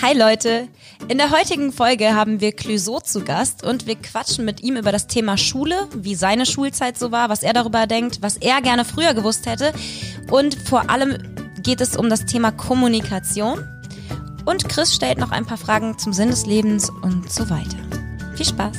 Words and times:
Hi 0.00 0.16
Leute! 0.16 0.68
In 1.08 1.18
der 1.18 1.32
heutigen 1.32 1.72
Folge 1.72 2.14
haben 2.14 2.40
wir 2.40 2.52
Clüso 2.52 3.00
zu 3.00 3.24
Gast 3.24 3.64
und 3.64 3.88
wir 3.88 3.96
quatschen 3.96 4.44
mit 4.44 4.62
ihm 4.62 4.76
über 4.76 4.92
das 4.92 5.08
Thema 5.08 5.36
Schule, 5.36 5.88
wie 5.92 6.14
seine 6.14 6.46
Schulzeit 6.46 6.96
so 6.96 7.10
war, 7.10 7.28
was 7.30 7.42
er 7.42 7.52
darüber 7.52 7.88
denkt, 7.88 8.22
was 8.22 8.36
er 8.36 8.62
gerne 8.62 8.84
früher 8.84 9.12
gewusst 9.12 9.46
hätte 9.46 9.72
und 10.30 10.54
vor 10.54 10.88
allem 10.88 11.18
geht 11.64 11.80
es 11.80 11.96
um 11.96 12.08
das 12.08 12.26
Thema 12.26 12.52
Kommunikation 12.52 13.66
und 14.44 14.68
Chris 14.68 14.94
stellt 14.94 15.18
noch 15.18 15.32
ein 15.32 15.46
paar 15.46 15.58
Fragen 15.58 15.98
zum 15.98 16.12
Sinn 16.12 16.30
des 16.30 16.46
Lebens 16.46 16.90
und 16.90 17.32
so 17.32 17.50
weiter. 17.50 17.78
Viel 18.36 18.46
Spaß! 18.46 18.76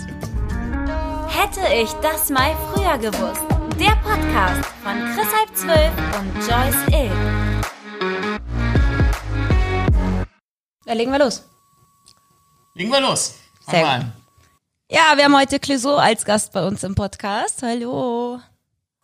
Hätte 1.27 1.73
ich 1.75 1.91
das 2.01 2.29
mal 2.29 2.55
früher 2.71 2.97
gewusst. 2.97 3.41
Der 3.77 3.97
Podcast 4.03 4.69
von 4.83 4.95
Chris 5.13 5.27
halb 5.37 5.53
zwölf 5.53 5.91
und 6.17 6.33
Joyce 6.47 6.97
Ill. 6.97 7.48
Da 10.89 10.95
legen 10.95 11.11
wir 11.11 11.19
los. 11.19 11.43
Legen 12.73 12.89
wir 12.89 12.99
los. 12.99 13.35
Fang 13.63 13.75
Sehr 13.75 13.85
mal 13.85 13.97
gut. 13.99 14.05
an. 14.07 14.13
Ja, 14.89 15.17
wir 15.17 15.25
haben 15.25 15.37
heute 15.37 15.59
Clüso 15.59 15.97
als 15.97 16.25
Gast 16.25 16.51
bei 16.51 16.65
uns 16.65 16.83
im 16.83 16.95
Podcast. 16.95 17.61
Hallo. 17.61 18.39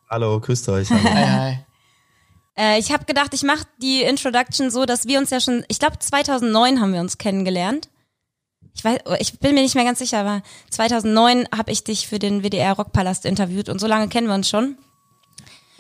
Hallo, 0.10 0.40
grüßt 0.40 0.68
euch. 0.70 0.90
Hallo. 0.90 1.04
Hi, 1.04 1.26
hi. 1.28 1.58
Äh, 2.58 2.80
ich 2.80 2.92
habe 2.92 3.06
gedacht, 3.06 3.36
ich 3.36 3.44
mache 3.44 3.68
die 3.84 4.02
Introduction 4.02 4.72
so, 4.72 4.88
dass 4.88 5.06
wir 5.06 5.20
uns 5.20 5.30
ja 5.30 5.40
schon, 5.40 5.64
ich 5.68 5.78
glaube 5.78 6.00
2009 6.00 6.82
haben 6.82 6.92
wir 6.92 7.02
uns 7.02 7.20
kennengelernt. 7.20 7.90
Ich 8.74 8.84
weiß, 8.84 9.02
ich 9.20 9.40
bin 9.40 9.54
mir 9.54 9.62
nicht 9.62 9.76
mehr 9.76 9.84
ganz 9.86 10.00
sicher, 10.00 10.22
aber 10.22 10.42
2009 10.72 11.50
habe 11.56 11.72
ich 11.72 11.84
dich 11.84 12.08
für 12.08 12.18
den 12.18 12.42
WDR 12.42 12.74
Rockpalast 12.74 13.26
interviewt 13.26 13.70
und 13.70 13.80
so 13.80 13.86
lange 13.86 14.08
kennen 14.08 14.26
wir 14.26 14.34
uns 14.34 14.50
schon. 14.50 14.80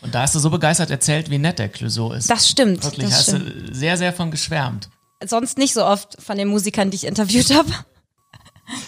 Und 0.02 0.14
da 0.14 0.22
hast 0.22 0.36
du 0.36 0.40
so 0.40 0.52
begeistert 0.52 0.92
erzählt, 0.92 1.32
wie 1.32 1.40
nett 1.40 1.58
der 1.58 1.70
Clouseau 1.70 2.12
ist. 2.12 2.30
Das 2.30 2.48
stimmt. 2.48 2.84
Wirklich, 2.84 3.10
das 3.10 3.18
hast 3.18 3.30
stimmt. 3.30 3.70
du 3.70 3.74
sehr, 3.74 3.98
sehr 3.98 4.14
von 4.14 4.30
geschwärmt. 4.30 4.90
Sonst 5.24 5.58
nicht 5.58 5.74
so 5.74 5.86
oft 5.86 6.22
von 6.22 6.38
den 6.38 6.48
Musikern, 6.48 6.92
die 6.92 6.96
ich 6.96 7.06
interviewt 7.06 7.54
habe. 7.54 7.70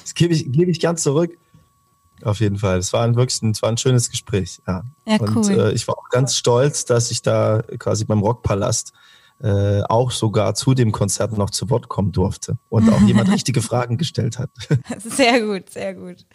Das 0.01 0.13
gebe 0.13 0.33
ich, 0.33 0.51
gebe 0.51 0.71
ich 0.71 0.79
ganz 0.79 1.03
zurück. 1.03 1.37
Auf 2.23 2.39
jeden 2.39 2.57
Fall. 2.57 2.79
Es 2.79 2.93
war 2.93 3.03
ein 3.03 3.15
wirklich 3.15 3.41
ein, 3.43 3.53
war 3.61 3.69
ein 3.69 3.77
schönes 3.77 4.09
Gespräch. 4.09 4.59
Ja. 4.67 4.83
Ja, 5.05 5.17
Und 5.17 5.35
cool. 5.35 5.59
äh, 5.59 5.71
ich 5.73 5.87
war 5.87 5.97
auch 5.97 6.09
ganz 6.09 6.35
stolz, 6.35 6.85
dass 6.85 7.11
ich 7.11 7.21
da 7.21 7.61
quasi 7.77 8.05
beim 8.05 8.21
Rockpalast 8.21 8.93
äh, 9.39 9.83
auch 9.83 10.09
sogar 10.09 10.55
zu 10.55 10.73
dem 10.73 10.91
Konzert 10.91 11.37
noch 11.37 11.51
zu 11.51 11.69
Wort 11.69 11.89
kommen 11.89 12.11
durfte 12.11 12.57
und 12.69 12.89
auch 12.91 13.01
jemand 13.01 13.29
richtige 13.31 13.61
Fragen 13.61 13.97
gestellt 13.97 14.39
hat. 14.39 14.49
Sehr 15.03 15.41
gut, 15.41 15.69
sehr 15.69 15.93
gut. 15.93 16.25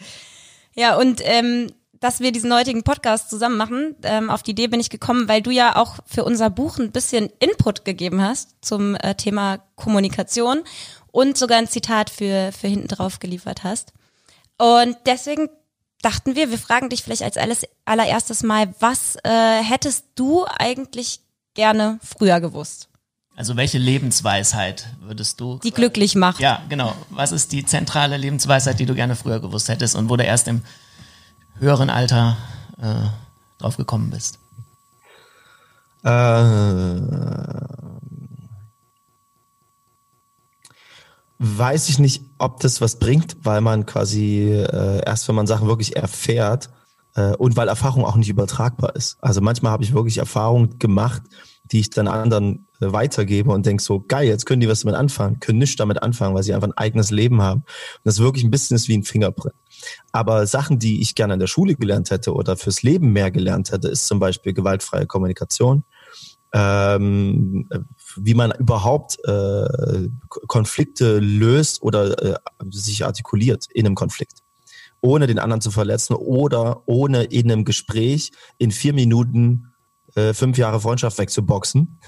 Ja, 0.75 0.97
und 0.97 1.21
ähm, 1.25 1.73
dass 2.03 2.19
wir 2.21 2.33
diesen 2.33 2.53
heutigen 2.53 2.83
Podcast 2.83 3.31
zusammen 3.31 3.57
machen, 3.57 3.95
ähm, 4.03 4.29
auf 4.29 4.43
die 4.43 4.51
Idee 4.51 4.67
bin 4.67 4.81
ich 4.81 4.91
gekommen, 4.91 5.29
weil 5.29 5.41
du 5.41 5.51
ja 5.51 5.77
auch 5.77 5.97
für 6.05 6.25
unser 6.25 6.51
Buch 6.51 6.79
ein 6.79 6.91
bisschen 6.91 7.31
Input 7.39 7.85
gegeben 7.85 8.21
hast 8.21 8.57
zum 8.61 8.97
äh, 8.97 9.15
Thema 9.15 9.59
Kommunikation 9.77 10.65
und 11.13 11.39
sogar 11.39 11.59
ein 11.59 11.69
Zitat 11.69 12.11
für, 12.11 12.51
für 12.53 12.67
hinten 12.67 12.89
drauf 12.89 13.21
geliefert 13.21 13.63
hast. 13.63 13.93
Und 14.59 14.97
deswegen 15.07 15.49
dachten 16.03 16.35
wir, 16.35 16.51
wir 16.51 16.59
fragen 16.59 16.89
dich 16.89 17.05
vielleicht 17.05 17.23
als 17.23 17.37
alles, 17.37 17.63
allererstes 17.85 18.43
mal, 18.43 18.75
was 18.81 19.17
äh, 19.23 19.63
hättest 19.63 20.07
du 20.17 20.45
eigentlich 20.59 21.21
gerne 21.55 22.01
früher 22.03 22.41
gewusst, 22.41 22.89
Also 23.37 23.57
welche 23.57 23.79
Lebensweisheit 23.79 24.89
würdest 25.01 25.39
du? 25.41 25.61
die 25.63 25.71
glücklich 25.71 26.17
macht? 26.17 26.41
Ja, 26.41 26.63
genau. 26.69 26.95
Was 27.11 27.31
ist 27.31 27.53
die 27.53 27.65
zentrale 27.65 28.17
Lebensweisheit, 28.17 28.81
die 28.81 28.87
du 28.87 28.95
gerne 28.97 29.15
früher 29.15 29.39
gewusst 29.39 29.69
hättest 29.69 29.95
und 29.95 30.09
wo 30.09 30.17
du 30.17 30.25
erst 30.25 30.49
im 30.49 30.63
höheren 31.59 31.91
Alter 31.91 32.37
äh, 32.79 33.09
drauf 33.59 33.77
gekommen 33.77 34.11
bist? 34.11 34.39
Äh, 36.05 37.01
weiß 41.39 41.89
ich 41.89 41.99
nicht, 41.99 42.25
ob 42.39 42.61
das 42.61 42.81
was 42.81 42.99
bringt, 42.99 43.37
weil 43.43 43.61
man 43.61 43.87
quasi 43.87 44.43
äh, 44.51 45.05
erst, 45.05 45.29
wenn 45.29 45.35
man 45.35 45.47
Sachen 45.47 45.69
wirklich 45.69 45.97
erfährt 45.97 46.71
äh, 47.15 47.35
und 47.35 47.57
weil 47.57 47.69
Erfahrung 47.69 48.05
auch 48.05 48.17
nicht 48.17 48.29
übertragbar 48.29 48.97
ist. 48.97 49.17
Also 49.21 49.41
manchmal 49.41 49.73
habe 49.73 49.85
ich 49.85 49.93
wirklich 49.93 50.19
Erfahrungen 50.19 50.79
gemacht, 50.79 51.23
die 51.65 51.81
ich 51.81 51.91
dann 51.91 52.09
anderen 52.09 52.67
äh, 52.81 52.93
weitergebe 52.93 53.51
und 53.51 53.65
denke 53.67 53.83
so, 53.83 54.01
geil, 54.01 54.27
jetzt 54.27 54.47
können 54.47 54.61
die 54.61 54.69
was 54.69 54.81
damit 54.81 54.97
anfangen, 54.97 55.41
können 55.41 55.59
nichts 55.59 55.77
damit 55.77 56.03
anfangen, 56.03 56.35
weil 56.35 56.43
sie 56.43 56.55
einfach 56.55 56.69
ein 56.69 56.77
eigenes 56.77 57.11
Leben 57.11 57.41
haben. 57.41 57.61
Und 57.61 58.05
das 58.05 58.19
wirklich 58.19 58.45
ein 58.45 58.51
bisschen 58.51 58.75
ist 58.75 58.89
wie 58.89 58.97
ein 58.97 59.05
Fingerprint. 59.05 59.55
Aber 60.13 60.47
Sachen, 60.47 60.79
die 60.79 61.01
ich 61.01 61.15
gerne 61.15 61.35
in 61.35 61.41
der 61.41 61.47
Schule 61.47 61.75
gelernt 61.75 62.11
hätte 62.11 62.35
oder 62.35 62.57
fürs 62.57 62.83
Leben 62.83 63.13
mehr 63.13 63.31
gelernt 63.31 63.73
hätte, 63.73 63.89
ist 63.89 64.07
zum 64.07 64.19
Beispiel 64.19 64.53
gewaltfreie 64.53 65.07
Kommunikation 65.07 65.85
ähm, 66.53 67.69
wie 68.17 68.35
man 68.35 68.53
überhaupt 68.53 69.19
äh, 69.25 70.09
Konflikte 70.29 71.19
löst 71.19 71.83
oder 71.83 72.23
äh, 72.23 72.37
sich 72.71 73.05
artikuliert 73.05 73.67
in 73.73 73.87
einem 73.87 73.95
Konflikt, 73.95 74.41
ohne 75.01 75.27
den 75.27 75.39
anderen 75.39 75.63
zu 75.63 75.71
verletzen 75.71 76.15
oder 76.15 76.83
ohne 76.87 77.25
in 77.25 77.51
einem 77.51 77.65
Gespräch 77.65 78.33
in 78.59 78.71
vier 78.71 78.93
Minuten 78.93 79.72
äh, 80.15 80.35
fünf 80.35 80.59
Jahre 80.59 80.81
Freundschaft 80.81 81.19
wegzuboxen. 81.19 81.99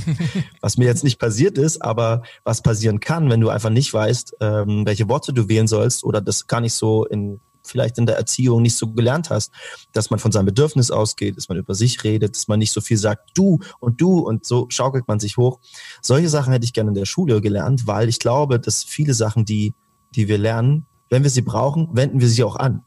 was 0.60 0.76
mir 0.76 0.86
jetzt 0.86 1.04
nicht 1.04 1.18
passiert 1.18 1.58
ist, 1.58 1.82
aber 1.82 2.22
was 2.44 2.62
passieren 2.62 3.00
kann, 3.00 3.30
wenn 3.30 3.40
du 3.40 3.48
einfach 3.48 3.70
nicht 3.70 3.92
weißt, 3.92 4.36
ähm, 4.40 4.86
welche 4.86 5.08
Worte 5.08 5.32
du 5.32 5.48
wählen 5.48 5.66
sollst 5.66 6.04
oder 6.04 6.20
das 6.20 6.46
gar 6.46 6.60
nicht 6.60 6.74
so 6.74 7.04
in 7.04 7.40
vielleicht 7.68 7.98
in 7.98 8.06
der 8.06 8.16
Erziehung 8.16 8.62
nicht 8.62 8.76
so 8.76 8.92
gelernt 8.92 9.30
hast, 9.30 9.52
dass 9.92 10.10
man 10.10 10.18
von 10.18 10.32
seinem 10.32 10.46
Bedürfnis 10.46 10.90
ausgeht, 10.90 11.36
dass 11.36 11.48
man 11.48 11.58
über 11.58 11.74
sich 11.74 12.02
redet, 12.02 12.34
dass 12.34 12.48
man 12.48 12.58
nicht 12.58 12.72
so 12.72 12.80
viel 12.80 12.96
sagt, 12.96 13.30
du 13.34 13.58
und 13.78 14.00
du 14.00 14.20
und 14.20 14.44
so 14.44 14.66
schaukelt 14.70 15.06
man 15.06 15.20
sich 15.20 15.36
hoch. 15.36 15.60
Solche 16.02 16.28
Sachen 16.28 16.52
hätte 16.52 16.64
ich 16.64 16.72
gerne 16.72 16.90
in 16.90 16.94
der 16.94 17.04
Schule 17.04 17.40
gelernt, 17.40 17.86
weil 17.86 18.08
ich 18.08 18.18
glaube, 18.18 18.58
dass 18.58 18.84
viele 18.84 19.14
Sachen, 19.14 19.44
die, 19.44 19.74
die 20.10 20.28
wir 20.28 20.38
lernen, 20.38 20.86
wenn 21.10 21.22
wir 21.22 21.30
sie 21.30 21.42
brauchen, 21.42 21.88
wenden 21.92 22.20
wir 22.20 22.28
sie 22.28 22.42
auch 22.42 22.56
an. 22.56 22.84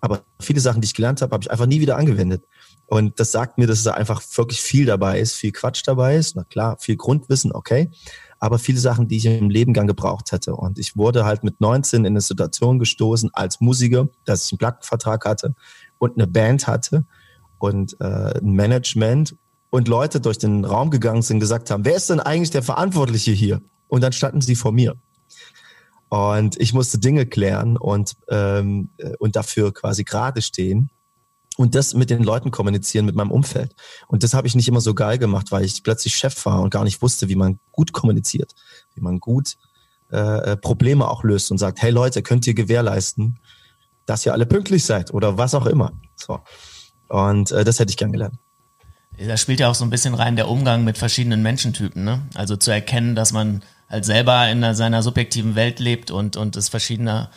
Aber 0.00 0.24
viele 0.40 0.60
Sachen, 0.60 0.80
die 0.80 0.86
ich 0.86 0.94
gelernt 0.94 1.22
habe, 1.22 1.32
habe 1.32 1.44
ich 1.44 1.50
einfach 1.50 1.66
nie 1.66 1.80
wieder 1.80 1.96
angewendet. 1.96 2.44
Und 2.92 3.18
das 3.18 3.32
sagt 3.32 3.56
mir, 3.56 3.66
dass 3.66 3.84
da 3.84 3.92
einfach 3.92 4.20
wirklich 4.36 4.60
viel 4.60 4.84
dabei 4.84 5.18
ist, 5.18 5.32
viel 5.32 5.52
Quatsch 5.52 5.82
dabei 5.86 6.14
ist. 6.16 6.36
Na 6.36 6.44
klar, 6.44 6.76
viel 6.78 6.96
Grundwissen, 6.96 7.50
okay. 7.50 7.88
Aber 8.38 8.58
viele 8.58 8.80
Sachen, 8.80 9.08
die 9.08 9.16
ich 9.16 9.24
im 9.24 9.48
Leben 9.48 9.72
gebraucht 9.72 10.30
hätte. 10.30 10.54
Und 10.54 10.78
ich 10.78 10.94
wurde 10.94 11.24
halt 11.24 11.42
mit 11.42 11.58
19 11.58 12.00
in 12.00 12.12
eine 12.12 12.20
Situation 12.20 12.78
gestoßen 12.78 13.30
als 13.32 13.62
Musiker, 13.62 14.08
dass 14.26 14.44
ich 14.44 14.52
einen 14.52 14.58
Plattenvertrag 14.58 15.24
hatte 15.24 15.54
und 15.96 16.18
eine 16.18 16.26
Band 16.26 16.66
hatte 16.66 17.06
und 17.56 17.98
äh, 17.98 18.38
ein 18.38 18.52
Management 18.52 19.36
und 19.70 19.88
Leute 19.88 20.20
durch 20.20 20.36
den 20.36 20.66
Raum 20.66 20.90
gegangen 20.90 21.22
sind 21.22 21.40
gesagt 21.40 21.70
haben, 21.70 21.86
wer 21.86 21.96
ist 21.96 22.10
denn 22.10 22.20
eigentlich 22.20 22.50
der 22.50 22.62
Verantwortliche 22.62 23.30
hier? 23.32 23.62
Und 23.88 24.02
dann 24.02 24.12
standen 24.12 24.42
sie 24.42 24.54
vor 24.54 24.72
mir. 24.72 24.96
Und 26.10 26.60
ich 26.60 26.74
musste 26.74 26.98
Dinge 26.98 27.24
klären 27.24 27.78
und, 27.78 28.16
ähm, 28.28 28.90
äh, 28.98 29.16
und 29.18 29.34
dafür 29.34 29.72
quasi 29.72 30.04
gerade 30.04 30.42
stehen 30.42 30.90
und 31.58 31.74
das 31.74 31.94
mit 31.94 32.10
den 32.10 32.22
Leuten 32.22 32.50
kommunizieren, 32.50 33.06
mit 33.06 33.14
meinem 33.14 33.30
Umfeld. 33.30 33.74
Und 34.08 34.22
das 34.22 34.34
habe 34.34 34.46
ich 34.46 34.54
nicht 34.54 34.68
immer 34.68 34.80
so 34.80 34.94
geil 34.94 35.18
gemacht, 35.18 35.52
weil 35.52 35.64
ich 35.64 35.82
plötzlich 35.82 36.14
Chef 36.14 36.44
war 36.46 36.60
und 36.60 36.70
gar 36.70 36.84
nicht 36.84 37.02
wusste, 37.02 37.28
wie 37.28 37.36
man 37.36 37.58
gut 37.70 37.92
kommuniziert, 37.92 38.52
wie 38.94 39.00
man 39.00 39.20
gut 39.20 39.56
äh, 40.10 40.52
äh, 40.52 40.56
Probleme 40.56 41.08
auch 41.08 41.24
löst 41.24 41.50
und 41.50 41.58
sagt, 41.58 41.82
hey 41.82 41.90
Leute, 41.90 42.22
könnt 42.22 42.46
ihr 42.46 42.54
gewährleisten, 42.54 43.38
dass 44.06 44.26
ihr 44.26 44.32
alle 44.32 44.46
pünktlich 44.46 44.84
seid 44.84 45.12
oder 45.14 45.38
was 45.38 45.54
auch 45.54 45.66
immer. 45.66 45.92
So. 46.16 46.40
Und 47.08 47.50
äh, 47.52 47.64
das 47.64 47.78
hätte 47.78 47.90
ich 47.90 47.96
gern 47.96 48.12
gelernt. 48.12 48.36
Da 49.18 49.36
spielt 49.36 49.60
ja 49.60 49.68
auch 49.68 49.74
so 49.74 49.84
ein 49.84 49.90
bisschen 49.90 50.14
rein 50.14 50.36
der 50.36 50.48
Umgang 50.48 50.84
mit 50.84 50.96
verschiedenen 50.96 51.42
Menschentypen, 51.42 52.02
ne? 52.02 52.22
Also 52.34 52.56
zu 52.56 52.70
erkennen, 52.70 53.14
dass 53.14 53.32
man 53.32 53.62
halt 53.88 54.06
selber 54.06 54.48
in 54.48 54.58
einer- 54.64 54.74
seiner 54.74 55.02
subjektiven 55.02 55.54
Welt 55.54 55.80
lebt 55.80 56.10
und, 56.10 56.36
und 56.38 56.56
es 56.56 56.70
verschiedene, 56.70 57.28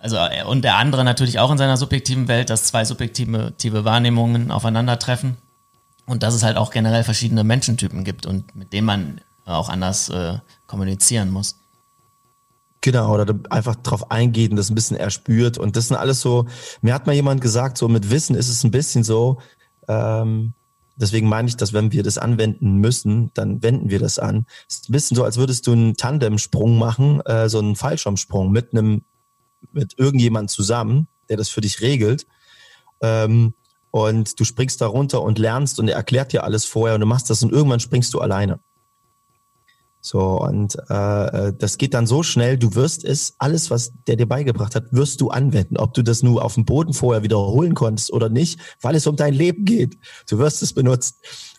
also 0.00 0.16
äh, 0.16 0.44
und 0.44 0.62
der 0.62 0.76
andere 0.76 1.04
natürlich 1.04 1.38
auch 1.38 1.50
in 1.50 1.58
seiner 1.58 1.76
subjektiven 1.76 2.28
Welt, 2.28 2.50
dass 2.50 2.64
zwei 2.64 2.84
subjektive 2.84 3.54
tive 3.56 3.84
Wahrnehmungen 3.84 4.50
aufeinandertreffen 4.50 5.36
und 6.06 6.22
dass 6.22 6.34
es 6.34 6.42
halt 6.42 6.56
auch 6.56 6.70
generell 6.70 7.04
verschiedene 7.04 7.44
Menschentypen 7.44 8.04
gibt 8.04 8.26
und 8.26 8.54
mit 8.56 8.72
denen 8.72 8.86
man 8.86 9.20
auch 9.44 9.68
anders 9.68 10.08
äh, 10.10 10.38
kommunizieren 10.66 11.30
muss. 11.30 11.56
Genau, 12.80 13.12
oder 13.12 13.34
einfach 13.50 13.74
drauf 13.76 14.10
eingeht 14.10 14.50
und 14.50 14.56
das 14.56 14.70
ein 14.70 14.74
bisschen 14.74 14.96
erspürt. 14.96 15.58
Und 15.58 15.76
das 15.76 15.88
sind 15.88 15.96
alles 15.96 16.20
so, 16.20 16.46
mir 16.80 16.94
hat 16.94 17.06
mal 17.06 17.14
jemand 17.14 17.40
gesagt, 17.40 17.76
so 17.76 17.88
mit 17.88 18.10
Wissen 18.10 18.36
ist 18.36 18.48
es 18.48 18.62
ein 18.62 18.70
bisschen 18.70 19.02
so, 19.02 19.40
ähm, 19.88 20.54
deswegen 20.96 21.28
meine 21.28 21.48
ich, 21.48 21.56
dass 21.56 21.72
wenn 21.72 21.90
wir 21.92 22.02
das 22.02 22.18
anwenden 22.18 22.76
müssen, 22.76 23.30
dann 23.34 23.62
wenden 23.62 23.90
wir 23.90 23.98
das 23.98 24.18
an. 24.18 24.46
Es 24.68 24.76
ist 24.76 24.90
ein 24.90 24.92
bisschen 24.92 25.16
so, 25.16 25.24
als 25.24 25.36
würdest 25.36 25.66
du 25.66 25.72
einen 25.72 25.96
Tandemsprung 25.96 26.78
machen, 26.78 27.20
äh, 27.22 27.48
so 27.48 27.58
einen 27.58 27.74
Fallschirmsprung 27.74 28.52
mit 28.52 28.72
einem, 28.72 29.02
mit 29.72 29.98
irgendjemand 29.98 30.50
zusammen, 30.50 31.08
der 31.28 31.36
das 31.36 31.48
für 31.48 31.60
dich 31.60 31.80
regelt. 31.80 32.26
Ähm, 33.00 33.54
und 33.90 34.38
du 34.38 34.44
springst 34.44 34.80
da 34.80 34.86
runter 34.86 35.22
und 35.22 35.38
lernst 35.38 35.78
und 35.78 35.88
er 35.88 35.96
erklärt 35.96 36.32
dir 36.32 36.44
alles 36.44 36.64
vorher 36.64 36.94
und 36.94 37.00
du 37.00 37.06
machst 37.06 37.30
das 37.30 37.42
und 37.42 37.52
irgendwann 37.52 37.80
springst 37.80 38.12
du 38.12 38.20
alleine. 38.20 38.60
So, 40.00 40.40
und 40.40 40.76
äh, 40.88 41.52
das 41.58 41.76
geht 41.76 41.92
dann 41.92 42.06
so 42.06 42.22
schnell, 42.22 42.56
du 42.56 42.74
wirst 42.74 43.04
es, 43.04 43.34
alles, 43.38 43.70
was 43.70 43.92
der 44.06 44.16
dir 44.16 44.28
beigebracht 44.28 44.74
hat, 44.74 44.92
wirst 44.92 45.20
du 45.20 45.30
anwenden. 45.30 45.76
Ob 45.76 45.92
du 45.94 46.02
das 46.02 46.22
nur 46.22 46.44
auf 46.44 46.54
dem 46.54 46.64
Boden 46.64 46.92
vorher 46.92 47.22
wiederholen 47.22 47.74
konntest 47.74 48.12
oder 48.12 48.28
nicht, 48.28 48.60
weil 48.80 48.94
es 48.94 49.06
um 49.06 49.16
dein 49.16 49.34
Leben 49.34 49.64
geht. 49.64 49.98
Du 50.28 50.38
wirst 50.38 50.62
es 50.62 50.72
benutzen. 50.72 51.16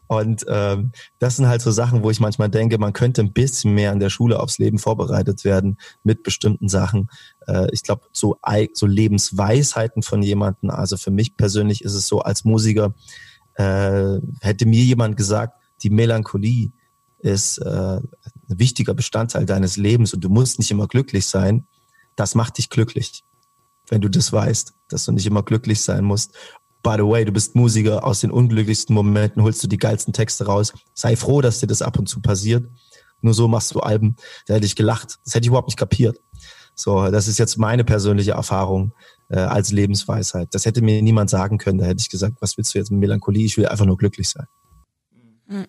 Und 0.07 0.43
ähm, 0.49 0.91
das 1.19 1.35
sind 1.35 1.47
halt 1.47 1.61
so 1.61 1.69
Sachen, 1.69 2.01
wo 2.01 2.09
ich 2.09 2.19
manchmal 2.19 2.49
denke, 2.49 2.79
man 2.79 2.93
könnte 2.93 3.21
ein 3.21 3.33
bisschen 3.33 3.75
mehr 3.75 3.91
in 3.91 3.99
der 3.99 4.09
Schule 4.09 4.39
aufs 4.39 4.57
Leben 4.57 4.79
vorbereitet 4.79 5.43
werden 5.43 5.77
mit 6.03 6.23
bestimmten 6.23 6.67
Sachen. 6.67 7.09
Äh, 7.49 7.67
ich 7.71 7.83
glaube, 7.83 8.03
so, 8.11 8.37
so 8.73 8.85
Lebensweisheiten 8.85 10.03
von 10.03 10.21
jemandem, 10.21 10.69
also 10.69 10.97
für 10.97 11.11
mich 11.11 11.35
persönlich 11.35 11.83
ist 11.83 11.93
es 11.93 12.07
so, 12.07 12.19
als 12.19 12.45
Musiker 12.45 12.93
äh, 13.55 14.19
hätte 14.41 14.65
mir 14.65 14.83
jemand 14.83 15.17
gesagt, 15.17 15.55
die 15.81 15.89
Melancholie 15.89 16.71
ist 17.19 17.57
äh, 17.59 17.97
ein 17.97 18.03
wichtiger 18.47 18.93
Bestandteil 18.93 19.45
deines 19.45 19.77
Lebens 19.77 20.13
und 20.13 20.23
du 20.23 20.29
musst 20.29 20.59
nicht 20.59 20.71
immer 20.71 20.87
glücklich 20.87 21.25
sein. 21.25 21.67
Das 22.15 22.35
macht 22.35 22.57
dich 22.57 22.69
glücklich, 22.69 23.23
wenn 23.87 24.01
du 24.01 24.09
das 24.09 24.31
weißt, 24.31 24.73
dass 24.89 25.05
du 25.05 25.11
nicht 25.11 25.25
immer 25.25 25.43
glücklich 25.43 25.81
sein 25.81 26.05
musst. 26.05 26.35
By 26.81 26.95
the 26.97 27.03
way, 27.03 27.25
du 27.25 27.33
bist 27.33 27.55
Musiker, 27.55 28.05
aus 28.05 28.21
den 28.21 28.31
unglücklichsten 28.31 28.95
Momenten 28.95 29.43
holst 29.43 29.61
du 29.61 29.67
die 29.67 29.77
geilsten 29.77 30.13
Texte 30.13 30.45
raus. 30.45 30.71
Sei 30.93 31.17
froh, 31.17 31.41
dass 31.41 31.59
dir 31.59 31.67
das 31.67 31.81
ab 31.81 31.99
und 31.99 32.07
zu 32.07 32.21
passiert. 32.21 32.69
Nur 33.21 33.33
so 33.33 33.49
machst 33.49 33.75
du 33.75 33.81
Alben. 33.81 34.15
Da 34.47 34.53
hätte 34.53 34.65
ich 34.65 34.77
gelacht. 34.77 35.19
Das 35.25 35.33
hätte 35.33 35.43
ich 35.43 35.49
überhaupt 35.49 35.67
nicht 35.67 35.77
kapiert. 35.77 36.19
So, 36.79 37.11
das 37.11 37.27
ist 37.27 37.37
jetzt 37.37 37.57
meine 37.57 37.83
persönliche 37.83 38.31
Erfahrung 38.31 38.93
äh, 39.29 39.39
als 39.39 39.71
Lebensweisheit. 39.71 40.47
Das 40.51 40.65
hätte 40.65 40.81
mir 40.81 41.01
niemand 41.01 41.29
sagen 41.29 41.57
können. 41.57 41.77
Da 41.77 41.85
hätte 41.85 41.99
ich 41.99 42.09
gesagt, 42.09 42.37
was 42.39 42.57
willst 42.57 42.73
du 42.73 42.79
jetzt 42.79 42.89
mit 42.89 43.01
Melancholie? 43.01 43.45
Ich 43.45 43.57
will 43.57 43.67
einfach 43.67 43.85
nur 43.85 43.97
glücklich 43.97 44.29
sein. 44.29 44.45
Mhm. 45.47 45.67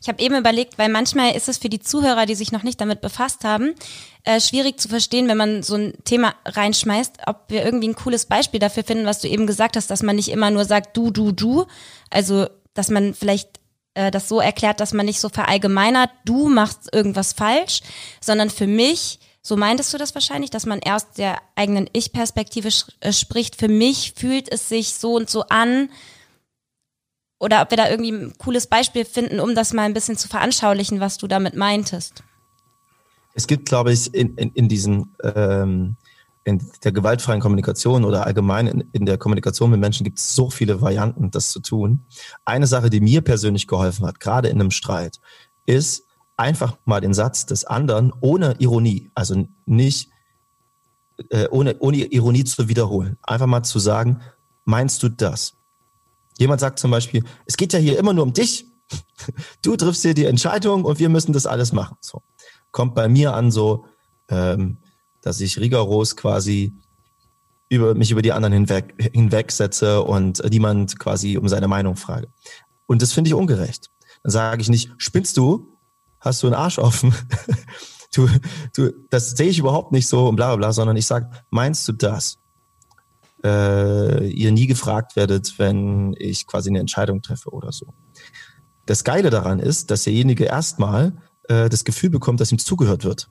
Ich 0.00 0.08
habe 0.08 0.22
eben 0.22 0.36
überlegt, 0.36 0.78
weil 0.78 0.88
manchmal 0.88 1.34
ist 1.34 1.48
es 1.48 1.58
für 1.58 1.68
die 1.68 1.80
Zuhörer, 1.80 2.26
die 2.26 2.36
sich 2.36 2.52
noch 2.52 2.62
nicht 2.62 2.80
damit 2.80 3.00
befasst 3.00 3.42
haben, 3.42 3.74
äh, 4.22 4.40
schwierig 4.40 4.78
zu 4.78 4.88
verstehen, 4.88 5.26
wenn 5.26 5.36
man 5.36 5.64
so 5.64 5.74
ein 5.74 5.94
Thema 6.04 6.34
reinschmeißt, 6.44 7.18
ob 7.26 7.46
wir 7.48 7.64
irgendwie 7.64 7.88
ein 7.88 7.96
cooles 7.96 8.26
Beispiel 8.26 8.60
dafür 8.60 8.84
finden, 8.84 9.04
was 9.04 9.20
du 9.20 9.28
eben 9.28 9.48
gesagt 9.48 9.76
hast, 9.76 9.90
dass 9.90 10.04
man 10.04 10.14
nicht 10.14 10.28
immer 10.28 10.52
nur 10.52 10.64
sagt 10.64 10.96
du, 10.96 11.10
du, 11.10 11.32
du. 11.32 11.66
Also, 12.08 12.46
dass 12.72 12.88
man 12.88 13.14
vielleicht 13.14 13.60
äh, 13.94 14.12
das 14.12 14.28
so 14.28 14.40
erklärt, 14.40 14.78
dass 14.78 14.92
man 14.92 15.06
nicht 15.06 15.20
so 15.20 15.28
verallgemeinert, 15.28 16.10
du 16.24 16.48
machst 16.48 16.88
irgendwas 16.94 17.32
falsch, 17.32 17.80
sondern 18.20 18.48
für 18.48 18.68
mich, 18.68 19.18
so 19.46 19.56
meintest 19.56 19.94
du 19.94 19.98
das 19.98 20.12
wahrscheinlich, 20.16 20.50
dass 20.50 20.66
man 20.66 20.80
erst 20.80 21.18
der 21.18 21.38
eigenen 21.54 21.88
Ich-Perspektive 21.92 22.68
äh, 22.98 23.12
spricht. 23.12 23.54
Für 23.54 23.68
mich 23.68 24.14
fühlt 24.16 24.50
es 24.50 24.68
sich 24.68 24.94
so 24.94 25.14
und 25.14 25.30
so 25.30 25.44
an, 25.48 25.88
oder 27.38 27.62
ob 27.62 27.70
wir 27.70 27.76
da 27.76 27.88
irgendwie 27.88 28.10
ein 28.10 28.32
cooles 28.38 28.66
Beispiel 28.66 29.04
finden, 29.04 29.38
um 29.38 29.54
das 29.54 29.72
mal 29.72 29.82
ein 29.82 29.94
bisschen 29.94 30.16
zu 30.16 30.26
veranschaulichen, 30.26 30.98
was 30.98 31.16
du 31.18 31.28
damit 31.28 31.54
meintest. 31.54 32.24
Es 33.34 33.46
gibt, 33.46 33.68
glaube 33.68 33.92
ich, 33.92 34.12
in, 34.12 34.34
in, 34.36 34.50
in 34.52 34.68
diesen 34.68 35.14
ähm, 35.22 35.96
in 36.42 36.60
der 36.82 36.90
gewaltfreien 36.90 37.40
Kommunikation 37.40 38.04
oder 38.04 38.26
allgemein 38.26 38.66
in, 38.66 38.84
in 38.92 39.06
der 39.06 39.16
Kommunikation 39.16 39.70
mit 39.70 39.78
Menschen 39.78 40.02
gibt 40.02 40.18
es 40.18 40.34
so 40.34 40.50
viele 40.50 40.80
Varianten, 40.80 41.30
das 41.30 41.50
zu 41.50 41.60
tun. 41.60 42.04
Eine 42.44 42.66
Sache, 42.66 42.90
die 42.90 43.00
mir 43.00 43.20
persönlich 43.20 43.68
geholfen 43.68 44.06
hat, 44.06 44.18
gerade 44.18 44.48
in 44.48 44.60
einem 44.60 44.72
Streit, 44.72 45.20
ist 45.66 46.05
einfach 46.36 46.76
mal 46.84 47.00
den 47.00 47.14
Satz 47.14 47.46
des 47.46 47.64
anderen 47.64 48.12
ohne 48.20 48.56
Ironie, 48.58 49.10
also 49.14 49.48
nicht 49.64 50.10
äh, 51.30 51.48
ohne, 51.50 51.76
ohne 51.78 51.96
Ironie 51.96 52.44
zu 52.44 52.68
wiederholen. 52.68 53.16
Einfach 53.22 53.46
mal 53.46 53.62
zu 53.62 53.78
sagen, 53.78 54.20
meinst 54.64 55.02
du 55.02 55.08
das? 55.08 55.54
Jemand 56.38 56.60
sagt 56.60 56.78
zum 56.78 56.90
Beispiel, 56.90 57.24
es 57.46 57.56
geht 57.56 57.72
ja 57.72 57.78
hier 57.78 57.98
immer 57.98 58.12
nur 58.12 58.24
um 58.24 58.32
dich. 58.32 58.66
Du 59.62 59.76
triffst 59.76 60.02
hier 60.02 60.14
die 60.14 60.26
Entscheidung 60.26 60.84
und 60.84 60.98
wir 60.98 61.08
müssen 61.08 61.32
das 61.32 61.46
alles 61.46 61.72
machen. 61.72 61.96
So. 62.00 62.22
Kommt 62.70 62.94
bei 62.94 63.08
mir 63.08 63.34
an 63.34 63.50
so, 63.50 63.86
ähm, 64.28 64.78
dass 65.22 65.40
ich 65.40 65.58
rigoros 65.58 66.16
quasi 66.16 66.76
über 67.68 67.94
mich 67.94 68.12
über 68.12 68.22
die 68.22 68.32
anderen 68.32 68.52
hinweg, 68.52 68.94
hinwegsetze 69.12 70.02
und 70.02 70.40
niemand 70.50 70.98
quasi 71.00 71.36
um 71.36 71.48
seine 71.48 71.66
Meinung 71.66 71.96
frage. 71.96 72.28
Und 72.86 73.02
das 73.02 73.12
finde 73.12 73.28
ich 73.28 73.34
ungerecht. 73.34 73.90
Dann 74.22 74.30
sage 74.30 74.62
ich 74.62 74.68
nicht, 74.68 74.92
spinnst 74.98 75.36
du? 75.36 75.75
Hast 76.20 76.42
du 76.42 76.46
einen 76.46 76.54
Arsch 76.54 76.78
offen? 76.78 77.14
du, 78.14 78.28
du, 78.74 78.92
das 79.10 79.32
sehe 79.32 79.48
ich 79.48 79.58
überhaupt 79.58 79.92
nicht 79.92 80.08
so 80.08 80.28
und 80.28 80.36
bla 80.36 80.48
bla 80.48 80.56
bla, 80.56 80.72
sondern 80.72 80.96
ich 80.96 81.06
sage, 81.06 81.30
meinst 81.50 81.86
du 81.88 81.92
das? 81.92 82.38
äh, 83.46 84.28
ihr 84.28 84.52
nie 84.52 84.66
gefragt 84.66 85.16
werdet, 85.16 85.58
wenn 85.58 86.14
ich 86.18 86.46
quasi 86.46 86.70
eine 86.70 86.80
Entscheidung 86.80 87.22
treffe 87.22 87.50
oder 87.50 87.72
so. 87.72 87.94
Das 88.86 89.04
Geile 89.04 89.30
daran 89.30 89.58
ist, 89.58 89.90
dass 89.90 90.04
derjenige 90.04 90.44
erstmal 90.44 91.16
äh, 91.44 91.68
das 91.68 91.84
Gefühl 91.84 92.10
bekommt, 92.10 92.40
dass 92.40 92.52
ihm 92.52 92.58
zugehört 92.58 93.04
wird. 93.04 93.28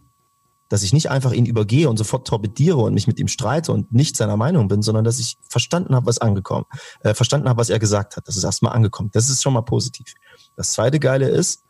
Dass 0.69 0.83
ich 0.83 0.93
nicht 0.93 1.11
einfach 1.11 1.31
ihn 1.31 1.45
übergehe 1.45 1.89
und 1.89 1.97
sofort 1.97 2.27
torpediere 2.27 2.77
und 2.77 2.93
mich 2.93 3.07
mit 3.07 3.19
ihm 3.19 3.27
streite 3.27 3.71
und 3.71 3.91
nicht 3.91 4.17
seiner 4.17 4.35
Meinung 4.35 4.67
bin, 4.67 4.81
sondern 4.81 5.03
dass 5.03 5.19
ich 5.19 5.37
verstanden 5.47 5.95
habe, 5.95 6.07
was 6.07 6.17
angekommen, 6.17 6.65
äh, 7.01 7.13
verstanden 7.13 7.47
habe, 7.47 7.59
was 7.59 7.69
er 7.69 7.79
gesagt 7.79 8.17
hat. 8.17 8.27
Das 8.27 8.35
ist 8.35 8.43
erstmal 8.43 8.73
angekommen. 8.73 9.09
Das 9.13 9.29
ist 9.29 9.43
schon 9.43 9.53
mal 9.53 9.61
positiv. 9.61 10.13
Das 10.55 10.71
zweite 10.71 10.99
Geile 10.99 11.29
ist, 11.29 11.64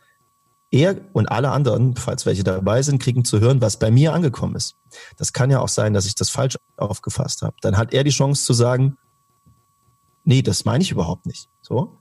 er 0.71 0.97
und 1.13 1.27
alle 1.27 1.51
anderen, 1.51 1.95
falls 1.95 2.25
welche 2.25 2.43
dabei 2.43 2.81
sind, 2.81 3.01
kriegen 3.01 3.23
zu 3.23 3.39
hören, 3.39 3.61
was 3.61 3.77
bei 3.77 3.91
mir 3.91 4.13
angekommen 4.13 4.55
ist. 4.55 4.75
Das 5.17 5.33
kann 5.33 5.51
ja 5.51 5.59
auch 5.59 5.69
sein, 5.69 5.93
dass 5.93 6.05
ich 6.05 6.15
das 6.15 6.29
falsch 6.29 6.57
aufgefasst 6.77 7.41
habe. 7.41 7.55
Dann 7.61 7.77
hat 7.77 7.93
er 7.93 8.03
die 8.03 8.11
Chance 8.11 8.43
zu 8.43 8.53
sagen, 8.53 8.97
nee, 10.23 10.41
das 10.41 10.65
meine 10.65 10.83
ich 10.83 10.91
überhaupt 10.91 11.25
nicht. 11.25 11.49
So. 11.61 11.99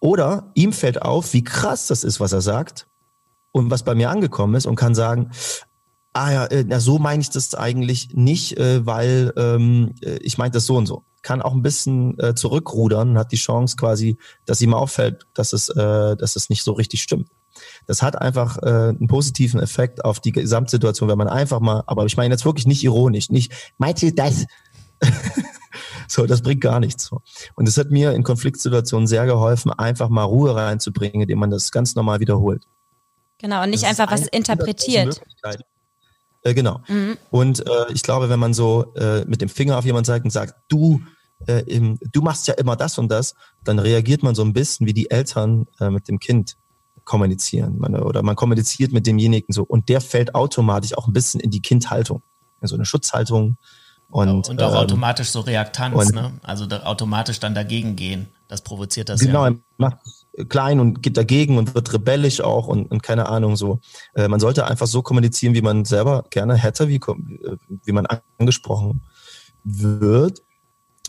Oder 0.00 0.50
ihm 0.54 0.72
fällt 0.72 1.02
auf, 1.02 1.32
wie 1.32 1.44
krass 1.44 1.86
das 1.86 2.04
ist, 2.04 2.20
was 2.20 2.32
er 2.32 2.42
sagt 2.42 2.86
und 3.52 3.70
was 3.70 3.82
bei 3.82 3.94
mir 3.94 4.10
angekommen 4.10 4.54
ist 4.54 4.66
und 4.66 4.76
kann 4.76 4.94
sagen, 4.94 5.30
ah 6.12 6.32
ja, 6.32 6.44
äh, 6.46 6.64
na, 6.66 6.80
so 6.80 6.98
meine 6.98 7.22
ich 7.22 7.30
das 7.30 7.54
eigentlich 7.54 8.10
nicht, 8.14 8.58
äh, 8.58 8.84
weil 8.84 9.32
ähm, 9.36 9.94
äh, 10.02 10.16
ich 10.18 10.38
meinte 10.38 10.56
das 10.56 10.66
so 10.66 10.76
und 10.76 10.86
so. 10.86 11.04
Kann 11.26 11.42
auch 11.42 11.54
ein 11.54 11.62
bisschen 11.62 12.16
äh, 12.20 12.36
zurückrudern, 12.36 13.18
hat 13.18 13.32
die 13.32 13.36
Chance 13.36 13.74
quasi, 13.76 14.16
dass 14.44 14.60
ihm 14.60 14.74
auffällt, 14.74 15.26
dass 15.34 15.52
es, 15.52 15.68
äh, 15.68 16.16
dass 16.16 16.36
es 16.36 16.50
nicht 16.50 16.62
so 16.62 16.72
richtig 16.72 17.02
stimmt. 17.02 17.28
Das 17.88 18.00
hat 18.00 18.22
einfach 18.22 18.58
äh, 18.62 18.90
einen 18.90 19.08
positiven 19.08 19.58
Effekt 19.58 20.04
auf 20.04 20.20
die 20.20 20.30
Gesamtsituation, 20.30 21.08
wenn 21.08 21.18
man 21.18 21.26
einfach 21.26 21.58
mal, 21.58 21.82
aber 21.88 22.06
ich 22.06 22.16
meine 22.16 22.32
jetzt 22.32 22.44
wirklich 22.44 22.68
nicht 22.68 22.84
ironisch, 22.84 23.28
nicht, 23.28 23.74
meint 23.76 24.00
ihr 24.04 24.14
das? 24.14 24.46
so, 26.08 26.26
das 26.26 26.42
bringt 26.42 26.60
gar 26.60 26.78
nichts. 26.78 27.10
Und 27.56 27.68
es 27.68 27.76
hat 27.76 27.90
mir 27.90 28.12
in 28.12 28.22
Konfliktsituationen 28.22 29.08
sehr 29.08 29.26
geholfen, 29.26 29.72
einfach 29.72 30.08
mal 30.08 30.22
Ruhe 30.22 30.54
reinzubringen, 30.54 31.22
indem 31.22 31.40
man 31.40 31.50
das 31.50 31.72
ganz 31.72 31.96
normal 31.96 32.20
wiederholt. 32.20 32.68
Genau, 33.38 33.64
und 33.64 33.70
nicht 33.70 33.82
das 33.82 33.90
einfach 33.90 34.12
was 34.12 34.28
interpretiert. 34.28 35.20
Äh, 36.46 36.54
genau. 36.54 36.80
Mhm. 36.86 37.18
Und 37.30 37.66
äh, 37.66 37.92
ich 37.92 38.04
glaube, 38.04 38.28
wenn 38.28 38.38
man 38.38 38.54
so 38.54 38.94
äh, 38.94 39.24
mit 39.24 39.40
dem 39.40 39.48
Finger 39.48 39.78
auf 39.78 39.84
jemanden 39.84 40.04
zeigt 40.04 40.24
und 40.24 40.30
sagt, 40.30 40.54
du, 40.68 41.00
äh, 41.46 41.62
im, 41.62 41.98
du 42.12 42.22
machst 42.22 42.46
ja 42.46 42.54
immer 42.54 42.76
das 42.76 42.98
und 42.98 43.08
das, 43.08 43.34
dann 43.64 43.78
reagiert 43.78 44.22
man 44.22 44.34
so 44.34 44.42
ein 44.42 44.52
bisschen 44.52 44.86
wie 44.86 44.94
die 44.94 45.10
Eltern 45.10 45.66
äh, 45.80 45.90
mit 45.90 46.08
dem 46.08 46.18
Kind 46.18 46.56
kommunizieren. 47.04 47.78
Man, 47.78 47.94
oder 47.96 48.22
man 48.22 48.36
kommuniziert 48.36 48.92
mit 48.92 49.06
demjenigen 49.06 49.52
so. 49.52 49.62
Und 49.62 49.88
der 49.88 50.00
fällt 50.00 50.34
automatisch 50.34 50.96
auch 50.96 51.06
ein 51.06 51.12
bisschen 51.12 51.40
in 51.40 51.50
die 51.50 51.62
Kindhaltung. 51.62 52.22
In 52.60 52.68
so 52.68 52.74
eine 52.74 52.84
Schutzhaltung. 52.84 53.56
Und, 54.08 54.48
und 54.48 54.62
auch 54.62 54.72
ähm, 54.72 54.76
automatisch 54.76 55.30
so 55.30 55.40
Reaktanz, 55.40 55.94
und, 55.94 56.14
ne? 56.14 56.32
Also 56.42 56.66
da, 56.66 56.84
automatisch 56.84 57.40
dann 57.40 57.54
dagegen 57.54 57.96
gehen. 57.96 58.28
Das 58.48 58.62
provoziert 58.62 59.08
das 59.08 59.20
genau, 59.20 59.44
ja. 59.44 59.50
Genau, 59.50 59.62
macht 59.78 59.98
klein 60.48 60.78
und 60.78 61.02
geht 61.02 61.16
dagegen 61.16 61.58
und 61.58 61.74
wird 61.74 61.92
rebellisch 61.92 62.40
auch 62.40 62.68
und, 62.68 62.90
und 62.90 63.02
keine 63.02 63.28
Ahnung 63.28 63.56
so. 63.56 63.80
Äh, 64.14 64.28
man 64.28 64.38
sollte 64.38 64.66
einfach 64.66 64.86
so 64.86 65.02
kommunizieren, 65.02 65.54
wie 65.54 65.62
man 65.62 65.84
selber 65.84 66.24
gerne 66.30 66.54
hätte, 66.54 66.88
wie, 66.88 67.00
wie 67.00 67.92
man 67.92 68.06
angesprochen 68.38 69.02
wird. 69.64 70.42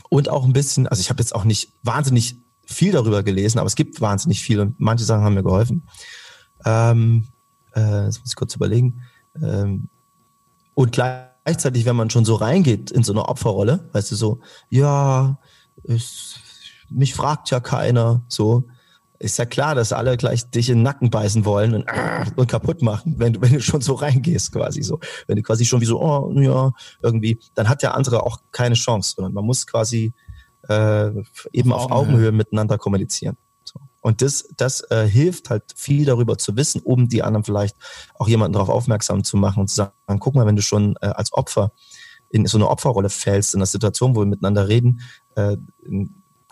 Und 0.10 0.30
auch 0.30 0.46
ein 0.46 0.54
bisschen, 0.54 0.88
also 0.88 1.02
ich 1.02 1.10
habe 1.10 1.22
jetzt 1.22 1.36
auch 1.36 1.44
nicht 1.44 1.74
wahnsinnig 1.84 2.38
viel 2.66 2.92
darüber 2.92 3.24
gelesen, 3.24 3.60
aber 3.60 3.68
es 3.68 3.76
gibt 3.76 4.02
wahnsinnig 4.02 4.42
viel 4.42 4.60
und 4.60 4.80
manche 4.80 5.06
Sachen 5.06 5.24
haben 5.24 5.36
mir 5.36 5.44
geholfen. 5.44 5.88
Ähm, 6.66 7.28
äh, 7.76 8.06
jetzt 8.06 8.20
muss 8.20 8.30
ich 8.30 8.36
kurz 8.36 8.56
überlegen. 8.56 9.02
Ähm, 9.42 9.90
und 10.74 10.92
gleichzeitig, 10.92 11.86
wenn 11.86 11.96
man 11.96 12.10
schon 12.10 12.26
so 12.26 12.36
reingeht 12.36 12.92
in 12.92 13.04
so 13.04 13.14
eine 13.14 13.28
Opferrolle, 13.28 13.90
weißt 13.94 14.12
du, 14.12 14.16
so, 14.16 14.40
ja, 14.70 15.40
es, 15.84 16.36
mich 16.90 17.14
fragt 17.14 17.50
ja 17.50 17.60
keiner, 17.60 18.24
so, 18.28 18.66
ist 19.20 19.38
ja 19.38 19.46
klar, 19.46 19.76
dass 19.76 19.94
alle 19.94 20.18
gleich 20.18 20.50
dich 20.50 20.70
in 20.70 20.78
den 20.78 20.84
Nacken 20.84 21.10
beißen 21.10 21.46
wollen 21.46 21.74
und, 21.74 21.86
und 22.36 22.48
kaputt 22.48 22.82
machen, 22.82 23.16
wenn 23.18 23.34
du, 23.34 23.42
wenn 23.42 23.54
du 23.54 23.62
schon 23.62 23.82
so 23.82 23.94
reingehst, 23.94 24.52
quasi 24.52 24.84
so. 24.84 25.00
Wenn 25.28 25.38
du 25.38 25.44
quasi 25.44 25.66
schon 25.66 25.82
wie 25.82 25.86
so, 25.86 26.02
oh, 26.02 26.32
ja, 26.40 26.72
irgendwie, 27.02 27.40
dann 27.56 27.70
hat 27.70 27.82
der 27.82 27.96
andere 27.96 28.24
auch 28.24 28.40
keine 28.52 28.76
Chance, 28.76 29.14
sondern 29.16 29.34
man 29.34 29.46
muss 29.46 29.66
quasi 29.66 30.14
äh, 30.70 31.12
eben 31.52 31.74
auf. 31.74 31.92
Augenhöhe 31.92 32.32
miteinander 32.32 32.78
kommunizieren. 32.78 33.38
So. 33.64 33.80
Und 34.02 34.22
das, 34.22 34.50
das 34.56 34.82
äh, 34.92 35.08
hilft 35.08 35.50
halt 35.50 35.64
viel 35.76 36.06
darüber 36.06 36.38
zu 36.38 36.56
wissen, 36.56 36.82
um 36.82 37.10
die 37.10 37.24
anderen 37.24 37.44
vielleicht 37.44 37.76
auch 38.16 38.28
jemanden 38.28 38.54
darauf 38.54 38.70
aufmerksam 38.70 39.24
zu 39.24 39.38
machen 39.38 39.62
und 39.62 39.68
zu 39.68 39.76
sagen, 39.76 40.20
guck 40.20 40.36
mal, 40.36 40.46
wenn 40.46 40.56
du 40.56 40.62
schon 40.62 40.96
äh, 41.02 41.08
als 41.08 41.34
Opfer 41.34 41.72
in 42.30 42.46
so 42.46 42.58
eine 42.58 42.70
Opferrolle 42.70 43.10
fällst, 43.10 43.54
in 43.54 43.60
einer 43.60 43.66
Situation, 43.66 44.16
wo 44.16 44.22
wir 44.22 44.26
miteinander 44.26 44.68
reden, 44.68 45.02
äh, 45.36 45.58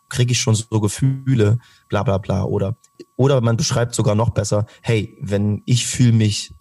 kriege 0.10 0.32
ich 0.32 0.40
schon 0.40 0.56
so 0.56 0.80
Gefühle, 0.80 1.60
bla 1.90 2.04
bla 2.04 2.18
bla. 2.18 2.44
Oder, 2.44 2.76
oder 3.16 3.42
man 3.42 3.58
beschreibt 3.58 3.96
sogar 3.96 4.16
noch 4.16 4.30
besser, 4.30 4.66
hey, 4.82 5.18
wenn 5.22 5.62
ich 5.66 5.88
fühle 5.88 6.14
mich, 6.14 6.54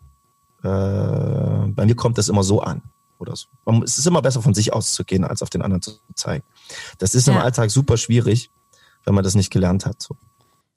äh, 0.63 0.69
bei 0.69 1.85
mir 1.87 1.95
kommt 1.95 2.19
das 2.19 2.29
immer 2.29 2.43
so 2.43 2.61
an 2.61 2.83
oder 3.19 3.37
so. 3.37 3.49
Man, 3.65 3.83
es 3.83 3.99
ist 3.99 4.07
immer 4.07 4.23
besser, 4.23 4.43
von 4.43 4.55
sich 4.55 4.73
auszugehen, 4.73 5.25
als 5.25 5.43
auf 5.43 5.51
den 5.51 5.63
anderen 5.63 5.83
zu 5.83 5.93
zeigen. 6.15 6.45
Das 6.99 7.15
ist 7.15 7.27
ja. 7.27 7.35
im 7.35 7.41
Alltag 7.41 7.71
super 7.71 7.97
schwierig, 7.97 8.51
wenn 9.05 9.15
man 9.15 9.25
das 9.25 9.35
nicht 9.35 9.51
gelernt 9.51 9.87
hat. 9.87 10.03
So. 10.03 10.17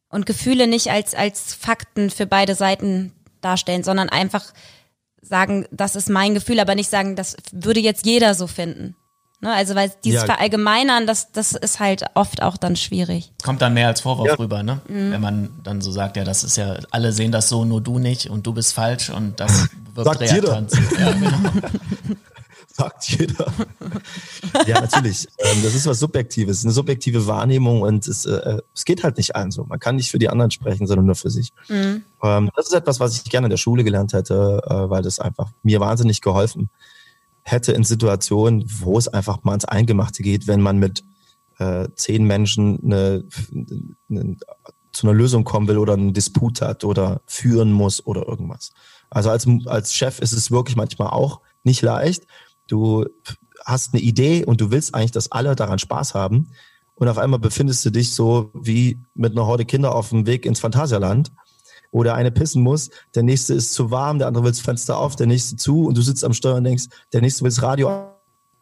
und 0.10 0.26
Gefühle 0.26 0.68
nicht 0.68 0.90
als, 0.92 1.14
als 1.14 1.54
Fakten 1.54 2.10
für 2.10 2.26
beide 2.26 2.56
Seiten 2.56 3.14
darstellen, 3.42 3.84
sondern 3.84 4.10
einfach 4.10 4.54
sagen, 5.22 5.66
das 5.72 5.96
ist 5.96 6.10
mein 6.10 6.34
Gefühl, 6.34 6.60
aber 6.60 6.76
nicht 6.76 6.90
sagen, 6.90 7.16
das 7.16 7.36
würde 7.52 7.80
jetzt 7.80 8.06
jeder 8.06 8.34
so 8.34 8.48
finden. 8.48 8.96
Ne? 9.40 9.54
Also 9.54 9.76
weil 9.76 9.92
dieses 10.04 10.22
Ja. 10.22 10.26
Verallgemeinern, 10.26 11.06
das, 11.06 11.32
das 11.32 11.52
ist 11.52 11.80
halt 11.80 12.04
oft 12.16 12.42
auch 12.42 12.58
dann 12.58 12.76
schwierig. 12.76 13.32
Kommt 13.44 13.62
dann 13.62 13.74
mehr 13.76 13.88
als 13.88 14.02
Vorwurf 14.02 14.28
Ja. 14.30 14.34
rüber, 14.36 14.64
ne? 14.64 14.82
Wenn 14.88 15.22
man 15.22 15.50
dann 15.64 15.80
so 15.82 15.92
sagt, 15.92 16.18
ja, 16.18 16.24
das 16.24 16.44
ist 16.44 16.58
ja, 16.58 16.78
alle 16.90 17.12
sehen 17.14 17.32
das 17.32 17.48
so, 17.48 17.64
nur 17.64 17.80
du 17.82 18.00
nicht 18.00 18.30
und 18.32 18.48
du 18.48 18.54
bist 18.54 18.74
falsch 18.74 19.10
und 19.12 19.40
das 19.40 19.68
wirkt 19.94 20.20
Sagt 20.20 20.32
jeder. 20.32 20.66
Ja, 21.00 21.12
genau. 21.12 21.38
sagt 22.74 23.10
jeder. 23.10 23.48
ja, 24.66 24.82
natürlich. 24.82 25.28
Ähm, 25.40 25.64
das 25.64 25.76
ist 25.76 25.86
was 25.86 26.00
Subjektives, 26.00 26.64
eine 26.64 26.72
subjektive 26.74 27.26
Wahrnehmung 27.28 27.82
und 27.82 28.08
es, 28.08 28.26
äh, 28.26 28.60
es 28.74 28.86
geht 28.86 29.04
halt 29.04 29.18
nicht 29.18 29.36
allen 29.36 29.52
so. 29.52 29.64
Man 29.66 29.80
kann 29.80 29.96
nicht 29.98 30.10
für 30.12 30.20
die 30.20 30.30
anderen 30.30 30.50
sprechen, 30.52 30.88
sondern 30.88 31.06
nur 31.06 31.16
für 31.16 31.30
sich. 31.30 31.52
Mhm. 31.70 32.04
Ähm, 32.24 32.50
das 32.56 32.68
ist 32.68 32.74
etwas, 32.74 33.00
was 33.00 33.16
ich 33.16 33.24
gerne 33.24 33.46
in 33.48 33.52
der 33.52 33.58
Schule 33.58 33.84
gelernt 33.84 34.14
hätte, 34.14 34.62
äh, 34.68 34.90
weil 34.90 35.04
das 35.04 35.20
einfach 35.20 35.52
mir 35.62 35.80
wahnsinnig 35.80 36.22
geholfen 36.22 36.70
hätte 37.50 37.72
in 37.72 37.84
Situationen, 37.84 38.66
wo 38.68 38.98
es 38.98 39.08
einfach 39.08 39.44
mal 39.44 39.54
ins 39.54 39.66
Eingemachte 39.66 40.22
geht, 40.22 40.48
wenn 40.48 40.62
man 40.62 40.78
mit 40.78 41.04
äh, 41.60 41.88
zehn 41.96 42.26
Menschen 42.26 42.80
eine, 42.84 43.24
eine, 44.10 44.38
zu 44.92 45.08
einer 45.08 45.18
Lösung 45.18 45.44
kommen 45.44 45.68
will 45.68 45.78
oder 45.78 45.94
einen 45.94 46.14
Disput 46.14 46.62
hat 46.62 46.84
oder 46.84 47.22
führen 47.26 47.72
muss 47.72 48.06
oder 48.06 48.28
irgendwas. 48.28 48.72
Also 49.10 49.30
als, 49.30 49.48
als 49.66 49.94
Chef 49.94 50.20
ist 50.20 50.34
es 50.34 50.52
wirklich 50.52 50.76
manchmal 50.76 51.10
auch 51.10 51.40
nicht 51.64 51.82
leicht. 51.82 52.28
Du 52.68 53.06
hast 53.66 53.94
eine 53.94 54.04
Idee 54.04 54.44
und 54.44 54.60
du 54.60 54.72
willst 54.72 54.94
eigentlich, 54.94 55.12
dass 55.12 55.32
alle 55.32 55.56
daran 55.56 55.80
Spaß 55.80 56.16
haben. 56.16 56.50
Und 56.96 57.08
auf 57.08 57.18
einmal 57.18 57.40
befindest 57.40 57.86
du 57.86 57.92
dich 57.92 58.14
so 58.14 58.52
wie 58.54 59.00
mit 59.14 59.32
einer 59.32 59.46
Horde 59.46 59.66
Kinder 59.66 59.96
auf 59.96 60.10
dem 60.10 60.26
Weg 60.26 60.46
ins 60.46 60.60
Phantasialand, 60.60 61.32
wo 61.92 62.04
der 62.04 62.16
eine 62.16 62.32
pissen 62.32 62.64
muss, 62.64 62.90
der 63.16 63.24
nächste 63.24 63.54
ist 63.54 63.74
zu 63.74 63.92
warm, 63.92 64.20
der 64.20 64.28
andere 64.28 64.44
will 64.44 64.52
das 64.52 64.60
Fenster 64.60 64.98
auf, 64.98 65.16
der 65.16 65.28
nächste 65.28 65.56
zu 65.56 65.86
und 65.86 65.98
du 65.98 66.02
sitzt 66.02 66.24
am 66.24 66.34
Steuer 66.34 66.56
und 66.56 66.64
denkst, 66.64 66.86
der 67.14 67.22
nächste 67.22 67.44
will 67.44 67.50
das 67.50 67.62
Radio 67.62 68.14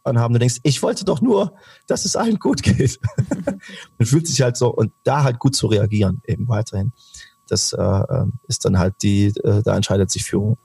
anhaben. 0.03 0.33
Du 0.33 0.39
denkst, 0.39 0.59
ich 0.63 0.81
wollte 0.83 1.05
doch 1.05 1.21
nur, 1.21 1.53
dass 1.87 2.05
es 2.05 2.15
allen 2.15 2.39
gut 2.39 2.63
geht. 2.63 2.99
Man 3.97 4.05
fühlt 4.05 4.27
sich 4.27 4.41
halt 4.41 4.57
so 4.57 4.73
und 4.73 4.91
da 5.03 5.23
halt 5.23 5.39
gut 5.39 5.55
zu 5.55 5.67
reagieren 5.67 6.21
eben 6.25 6.47
weiterhin. 6.47 6.93
Das 7.47 7.73
äh, 7.73 7.81
äh, 7.81 8.25
ist 8.47 8.65
dann 8.65 8.77
halt 8.77 8.95
die, 9.01 9.27
äh, 9.27 9.61
da 9.63 9.75
entscheidet 9.75 10.09
sich 10.11 10.23
Führung. 10.23 10.57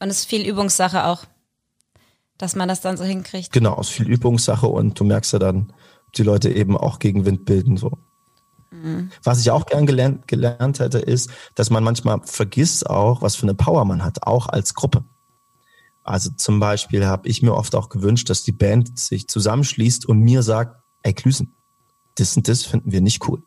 Und 0.00 0.10
es 0.10 0.20
ist 0.20 0.24
viel 0.26 0.46
Übungssache 0.46 1.04
auch, 1.04 1.24
dass 2.36 2.54
man 2.54 2.68
das 2.68 2.80
dann 2.80 2.96
so 2.96 3.04
hinkriegt. 3.04 3.52
Genau, 3.52 3.80
ist 3.80 3.90
viel 3.90 4.08
Übungssache 4.08 4.66
und 4.66 4.98
du 4.98 5.04
merkst 5.04 5.32
ja 5.32 5.38
dann, 5.38 5.72
die 6.16 6.22
Leute 6.22 6.50
eben 6.50 6.76
auch 6.76 6.98
Gegenwind 6.98 7.44
bilden 7.44 7.76
so. 7.76 7.98
Was 9.22 9.40
ich 9.40 9.50
auch 9.50 9.66
gern 9.66 9.86
gelernt, 9.86 10.28
gelernt 10.28 10.78
hätte, 10.78 10.98
ist, 10.98 11.30
dass 11.54 11.70
man 11.70 11.82
manchmal 11.82 12.20
vergisst 12.24 12.88
auch, 12.88 13.22
was 13.22 13.36
für 13.36 13.44
eine 13.44 13.54
Power 13.54 13.84
man 13.84 14.04
hat, 14.04 14.26
auch 14.26 14.48
als 14.48 14.74
Gruppe. 14.74 15.04
Also 16.02 16.30
zum 16.30 16.60
Beispiel 16.60 17.06
habe 17.06 17.28
ich 17.28 17.42
mir 17.42 17.54
oft 17.54 17.74
auch 17.74 17.88
gewünscht, 17.88 18.30
dass 18.30 18.42
die 18.42 18.52
Band 18.52 18.98
sich 18.98 19.28
zusammenschließt 19.28 20.06
und 20.06 20.20
mir 20.20 20.42
sagt, 20.42 20.82
ey 21.02 21.12
Klüsen, 21.12 21.54
das 22.14 22.36
und 22.36 22.48
das 22.48 22.64
finden 22.64 22.92
wir 22.92 23.00
nicht 23.00 23.28
cool. 23.28 23.42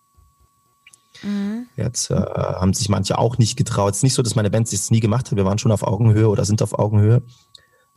Jetzt 1.76 2.10
äh, 2.10 2.16
haben 2.16 2.74
sich 2.74 2.90
manche 2.90 3.18
auch 3.18 3.38
nicht 3.38 3.56
getraut. 3.56 3.92
Es 3.92 3.98
ist 3.98 4.04
nicht 4.04 4.14
so, 4.14 4.24
dass 4.24 4.36
meine 4.36 4.50
Band 4.50 4.68
sich 4.68 4.90
nie 4.90 5.00
gemacht 5.00 5.30
hat. 5.30 5.38
Wir 5.38 5.46
waren 5.46 5.60
schon 5.60 5.72
auf 5.72 5.84
Augenhöhe 5.84 6.30
oder 6.30 6.46
sind 6.46 6.62
auf 6.62 6.78
Augenhöhe. 6.78 7.22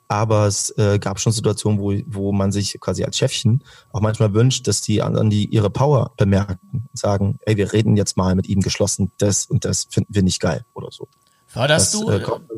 Aber 0.06 0.46
es 0.46 0.70
äh, 0.76 0.98
gab 0.98 1.18
schon 1.18 1.32
Situationen, 1.32 1.80
wo, 1.80 1.94
wo 2.06 2.32
man 2.32 2.52
sich 2.52 2.78
quasi 2.80 3.04
als 3.04 3.16
Chefchen 3.16 3.64
auch 3.92 4.00
manchmal 4.00 4.34
wünscht, 4.34 4.66
dass 4.68 4.80
die 4.82 5.00
anderen 5.02 5.30
die 5.30 5.46
ihre 5.46 5.70
Power 5.70 6.12
bemerken 6.16 6.58
und 6.72 6.98
sagen, 6.98 7.38
ey, 7.46 7.56
wir 7.56 7.72
reden 7.72 7.96
jetzt 7.96 8.16
mal 8.16 8.34
mit 8.34 8.46
ihm 8.46 8.60
geschlossen, 8.60 9.10
das 9.18 9.46
und 9.46 9.64
das 9.64 9.86
finden 9.90 10.14
wir 10.14 10.22
nicht 10.22 10.40
geil 10.40 10.64
oder 10.74 10.88
so. 10.90 11.08
Förderst 11.46 11.94
Das, 11.94 12.00
du, 12.00 12.10
äh, 12.10 12.20
kommt- 12.20 12.50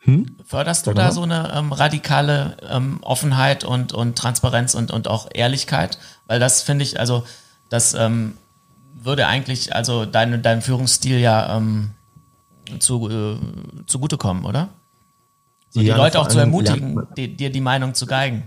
hm? 0.00 0.36
förderst 0.44 0.86
du 0.86 0.92
da 0.92 1.04
mal. 1.04 1.12
so 1.12 1.22
eine 1.22 1.52
ähm, 1.54 1.72
radikale 1.72 2.56
ähm, 2.68 2.98
Offenheit 3.02 3.64
und, 3.64 3.92
und 3.92 4.18
Transparenz 4.18 4.74
und, 4.74 4.90
und 4.90 5.08
auch 5.08 5.28
Ehrlichkeit? 5.32 5.98
Weil 6.26 6.40
das 6.40 6.60
finde 6.62 6.82
ich, 6.84 6.98
also 7.00 7.24
das 7.68 7.94
ähm, 7.94 8.34
würde 8.94 9.26
eigentlich 9.28 9.74
also 9.74 10.04
deine, 10.04 10.38
deinem 10.40 10.60
Führungsstil 10.60 11.18
ja 11.20 11.56
ähm, 11.56 11.92
zu, 12.80 13.08
äh, 13.08 13.36
zugutekommen, 13.86 14.44
oder? 14.44 14.68
So 15.72 15.80
die 15.80 15.86
Ja, 15.86 15.96
Leute 15.96 16.20
auch 16.20 16.28
zu 16.28 16.38
ermutigen, 16.38 17.06
die, 17.16 17.34
dir 17.34 17.50
die 17.50 17.62
Meinung 17.62 17.94
zu 17.94 18.04
geigen. 18.04 18.46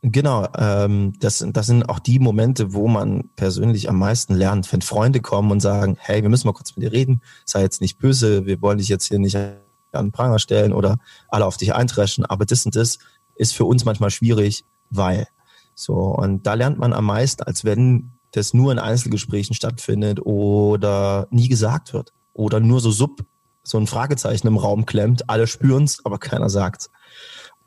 Genau, 0.00 0.46
ähm, 0.56 1.14
das, 1.18 1.44
das 1.48 1.66
sind 1.66 1.88
auch 1.88 1.98
die 1.98 2.20
Momente, 2.20 2.72
wo 2.72 2.86
man 2.86 3.30
persönlich 3.34 3.88
am 3.88 3.98
meisten 3.98 4.34
lernt, 4.34 4.72
wenn 4.72 4.80
Freunde 4.80 5.20
kommen 5.20 5.50
und 5.50 5.58
sagen, 5.58 5.96
hey, 5.98 6.22
wir 6.22 6.28
müssen 6.28 6.46
mal 6.46 6.52
kurz 6.52 6.76
mit 6.76 6.84
dir 6.84 6.92
reden, 6.92 7.20
sei 7.44 7.62
jetzt 7.62 7.80
nicht 7.80 7.98
böse, 7.98 8.46
wir 8.46 8.62
wollen 8.62 8.78
dich 8.78 8.88
jetzt 8.88 9.08
hier 9.08 9.18
nicht 9.18 9.34
an 9.34 9.56
den 9.92 10.12
Pranger 10.12 10.38
stellen 10.38 10.72
oder 10.72 10.98
alle 11.28 11.46
auf 11.46 11.56
dich 11.56 11.74
eintreschen, 11.74 12.24
aber 12.24 12.44
das 12.44 12.64
und 12.64 12.76
das 12.76 12.98
ist 13.34 13.54
für 13.56 13.64
uns 13.64 13.84
manchmal 13.84 14.10
schwierig, 14.10 14.64
weil. 14.90 15.26
So, 15.74 15.94
und 15.94 16.46
da 16.46 16.54
lernt 16.54 16.78
man 16.78 16.92
am 16.92 17.06
meisten, 17.06 17.42
als 17.42 17.64
wenn 17.64 18.12
das 18.30 18.54
nur 18.54 18.70
in 18.70 18.78
Einzelgesprächen 18.78 19.56
stattfindet 19.56 20.20
oder 20.24 21.26
nie 21.30 21.48
gesagt 21.48 21.92
wird 21.92 22.12
oder 22.34 22.60
nur 22.60 22.80
so 22.80 22.92
sub, 22.92 23.24
so 23.64 23.78
ein 23.78 23.86
Fragezeichen 23.86 24.46
im 24.46 24.58
Raum 24.58 24.86
klemmt, 24.86 25.28
alle 25.28 25.46
spüren's, 25.46 26.04
aber 26.04 26.18
keiner 26.18 26.48
sagt's. 26.48 26.90